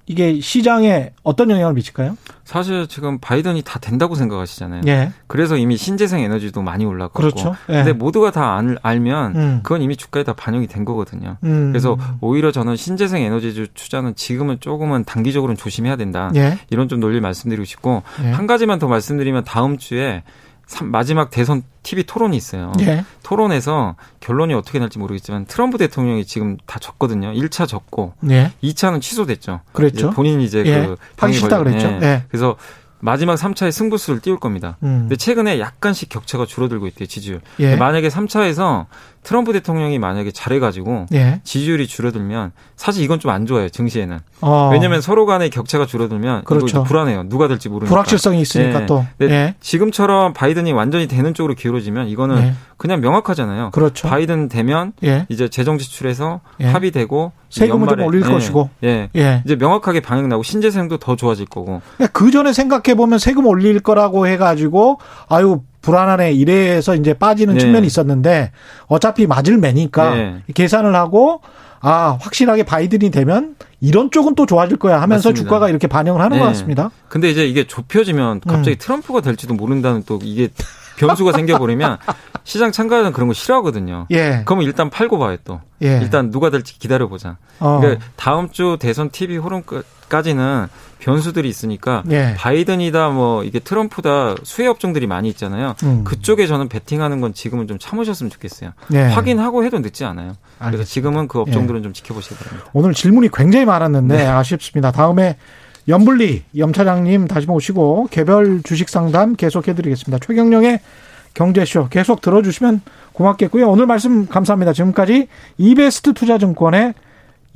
이게 0.08 0.40
시장에 0.40 1.12
어떤 1.24 1.50
영향을 1.50 1.74
미칠까요? 1.74 2.16
사실 2.44 2.86
지금 2.88 3.18
바이든이 3.18 3.64
다 3.64 3.80
된다고 3.80 4.14
생각하시잖아요. 4.14 4.84
예. 4.86 5.12
그래서 5.26 5.58
이미 5.58 5.78
신재생 5.78 6.20
에너지도 6.20 6.62
많이 6.62 6.86
올랐고. 6.86 7.14
그렇죠. 7.14 7.56
예. 7.70 7.74
근데 7.74 7.92
모두가 7.92 8.30
다 8.32 8.56
알 8.84 9.00
면 9.00 9.36
음. 9.36 9.60
그건 9.64 9.82
이미 9.82 9.98
주가에 9.98 10.24
다 10.24 10.34
반영이 10.34 10.68
된 10.68 10.86
거거든요. 10.86 11.38
음. 11.44 11.72
그래서 11.72 11.98
오히려 12.22 12.52
저는 12.52 12.76
신재생 12.76 13.24
에너지 13.24 13.68
투자는 13.74 14.16
지금은 14.16 14.60
조금은 14.60 15.04
단기적으로는 15.06 15.58
조심해야 15.58 15.96
된다. 15.96 16.32
예. 16.36 16.60
이런 16.70 16.88
좀 16.88 17.00
논리 17.00 17.20
말씀드리고 17.20 17.66
싶고 17.66 18.04
예. 18.24 18.30
한 18.32 18.46
가지만 18.48 18.78
더 18.80 18.88
말씀드리면 18.88 19.44
다음 19.44 19.78
주에 19.80 20.22
마지막 20.84 21.30
대선 21.30 21.64
TV 21.84 22.04
토론이 22.06 22.36
있어요. 22.36 22.74
예. 22.82 23.06
토론에서 23.24 23.96
결론이 24.20 24.54
어떻게 24.54 24.80
날지 24.80 25.00
모르겠지만 25.00 25.46
트럼프 25.46 25.78
대통령이 25.78 26.26
지금 26.26 26.58
다 26.66 26.80
졌거든요. 26.80 27.32
1차 27.34 27.68
졌고 27.68 28.14
예. 28.30 28.52
2차는 28.64 29.02
취소됐죠. 29.02 29.62
그렇죠. 29.72 30.10
본인이 30.12 30.44
이제 30.44 30.64
예. 30.66 30.86
그 30.86 30.96
하기 31.18 31.34
싫다 31.34 31.60
그랬죠. 31.60 31.88
예. 31.88 32.00
예. 32.02 32.24
그래서 32.30 32.56
마지막 33.00 33.36
3차에 33.36 33.72
승부수를 33.72 34.20
띄울 34.20 34.40
겁니다. 34.40 34.78
음. 34.82 35.02
근데 35.02 35.16
최근에 35.16 35.60
약간씩 35.60 36.10
격차가 36.10 36.46
줄어들고 36.46 36.88
있대요, 36.88 37.08
지지율. 37.08 37.42
예. 37.60 37.76
만약에 37.76 38.08
3차에서 38.08 38.88
트럼프 39.26 39.54
대통령이 39.54 39.98
만약에 39.98 40.32
잘해가지고 40.32 41.08
예. 41.14 41.42
지지율이 41.44 41.88
줄어들면 41.88 42.52
사실 42.76 43.04
이건 43.04 43.20
좀 43.20 43.32
안 43.32 43.46
좋아요 43.48 43.68
증시에는. 43.70 44.20
어. 44.42 44.70
왜냐하면 44.72 45.02
서로 45.02 45.26
간의 45.26 45.50
격차가 45.50 45.86
줄어들면 45.88 46.44
그렇죠. 46.44 46.84
불안해요. 46.84 47.28
누가 47.28 47.48
될지 47.48 47.68
모르니까. 47.70 47.90
불확실성이 47.90 48.40
있으니까 48.40 48.84
예. 48.84 48.86
또. 48.86 49.04
예. 49.22 49.56
지금처럼 49.60 50.34
바이든이 50.34 50.72
완전히 50.72 51.08
되는 51.08 51.34
쪽으로 51.34 51.56
기울어지면 51.56 52.08
이거는 52.08 52.38
예. 52.38 52.54
그냥 52.78 53.02
명확하잖아요. 53.02 53.72
그렇죠. 53.72 54.08
바이든 54.08 54.48
되면 54.48 54.94
예. 55.04 55.26
이제 55.30 55.50
재정 55.50 55.80
지출에서 55.80 56.42
예. 56.60 56.66
합의되고 56.68 57.32
세금을 57.50 57.88
좀 57.88 58.02
올릴 58.02 58.22
것이고. 58.22 58.70
예. 58.84 59.10
이제 59.44 59.56
명확하게 59.56 60.02
방향 60.02 60.30
나고 60.30 60.44
신재생도 60.44 60.98
더 60.98 61.16
좋아질 61.16 61.48
거고. 61.48 61.82
그 62.14 62.30
전에 62.30 62.54
생각해 62.54 62.96
보면 62.96 63.18
세금 63.18 63.48
올릴 63.48 63.80
거라고 63.80 64.28
해가지고 64.28 65.00
아유 65.30 65.62
불안하네 65.86 66.34
이래서 66.34 66.96
이제 66.96 67.14
빠지는 67.14 67.54
네. 67.54 67.60
측면이 67.60 67.86
있었는데 67.86 68.52
어차피 68.88 69.28
맞을 69.28 69.58
매니까 69.58 70.16
네. 70.16 70.44
계산을 70.54 70.96
하고 70.96 71.42
아 71.80 72.18
확실하게 72.20 72.64
바이든이 72.64 73.12
되면 73.12 73.56
이런 73.80 74.10
쪽은 74.10 74.34
또 74.34 74.48
좋아질 74.48 74.78
거야 74.78 74.96
하면서 74.96 75.30
맞습니다. 75.30 75.44
주가가 75.44 75.70
이렇게 75.70 75.86
반영을 75.88 76.22
하는 76.22 76.38
네. 76.38 76.42
것 76.42 76.48
같습니다. 76.50 76.90
근데 77.08 77.30
이제 77.30 77.46
이게 77.46 77.68
좁혀지면 77.68 78.42
갑자기 78.42 78.72
음. 78.72 78.78
트럼프가 78.80 79.22
될지도 79.22 79.54
모른다는 79.54 80.02
또 80.08 80.20
이게 80.24 80.50
변수가 80.98 81.34
생겨버리면 81.34 81.98
시장 82.44 82.72
참가자는 82.72 83.12
그런 83.12 83.28
거 83.28 83.34
싫어하거든요. 83.34 84.08
예. 84.12 84.42
그러면 84.46 84.66
일단 84.66 84.90
팔고 84.90 85.20
봐요 85.20 85.38
또. 85.44 85.62
예. 85.84 86.00
일단 86.02 86.32
누가 86.32 86.50
될지 86.50 86.80
기다려보자. 86.80 87.38
어. 87.60 87.80
그러니까 87.80 88.06
다음 88.16 88.50
주 88.50 88.78
대선 88.80 89.12
TV 89.12 89.38
호론까지는 89.38 90.68
변수들이 91.00 91.48
있으니까 91.50 92.04
예. 92.10 92.34
바이든이다 92.38 93.10
뭐 93.10 93.44
이게 93.44 93.60
트럼프다 93.60 94.36
수혜 94.44 94.68
업종들이 94.68 95.08
많이 95.08 95.30
있잖아요. 95.30 95.76
음. 95.84 96.04
그쪽에 96.04 96.48
저는 96.48 96.70
베팅하는 96.70 97.22
건 97.22 97.34
지금은 97.34 97.68
좀 97.68 97.78
참으셨으면 97.80 98.30
좋겠어요. 98.30 98.72
예. 98.94 99.02
확인하고 99.02 99.64
해도 99.64 99.80
늦지 99.80 100.06
않아요. 100.06 100.36
알겠습니다. 100.60 100.72
그래서 100.72 100.84
지금은 100.86 101.28
그 101.28 101.40
업종들은 101.40 101.80
예. 101.80 101.84
좀 101.84 101.94
지켜보시기 101.94 102.36
바랍니다. 102.36 102.70
오늘 102.74 102.94
질문이 102.94 103.30
굉장히 103.34 103.66
많았는데 103.66 104.18
네. 104.18 104.26
아쉽습니다. 104.26 104.92
다음에 104.92 105.38
염블리 105.88 106.44
염 106.58 106.74
차장님 106.74 107.28
다시 107.28 107.46
모시고 107.46 108.08
개별 108.10 108.62
주식 108.64 108.90
상담 108.90 109.36
계속해드리겠습니다. 109.36 110.26
최경령의 110.26 110.80
경제쇼 111.36 111.90
계속 111.90 112.22
들어주시면 112.22 112.82
고맙겠고요. 113.14 113.70
오늘 113.70 113.86
말씀 113.86 114.28
감사합니다. 114.28 114.74
지금까지 114.74 115.28
이베스트 115.58 116.14
투자증권의 116.14 116.94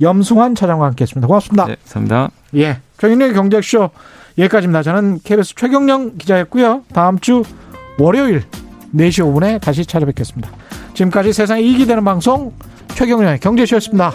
염승환 0.00 0.54
차장과 0.54 0.86
함께했습니다. 0.86 1.26
고맙습니다. 1.26 1.66
네, 1.66 1.76
감사합니다. 1.92 2.30
예, 2.56 2.80
최경령의 3.00 3.34
경제쇼 3.34 3.90
여기까지입니다. 4.36 4.82
저는 4.82 5.20
KBS 5.24 5.54
최경령 5.54 6.18
기자였고요. 6.18 6.84
다음 6.92 7.18
주 7.18 7.42
월요일 7.98 8.42
4시 8.94 9.24
5분에 9.24 9.60
다시 9.60 9.86
찾아뵙겠습니다. 9.86 10.50
지금까지 10.92 11.32
세상에 11.32 11.62
이익이 11.62 11.86
되는 11.86 12.04
방송 12.04 12.52
최경령의 12.94 13.40
경제쇼였습니다. 13.40 14.12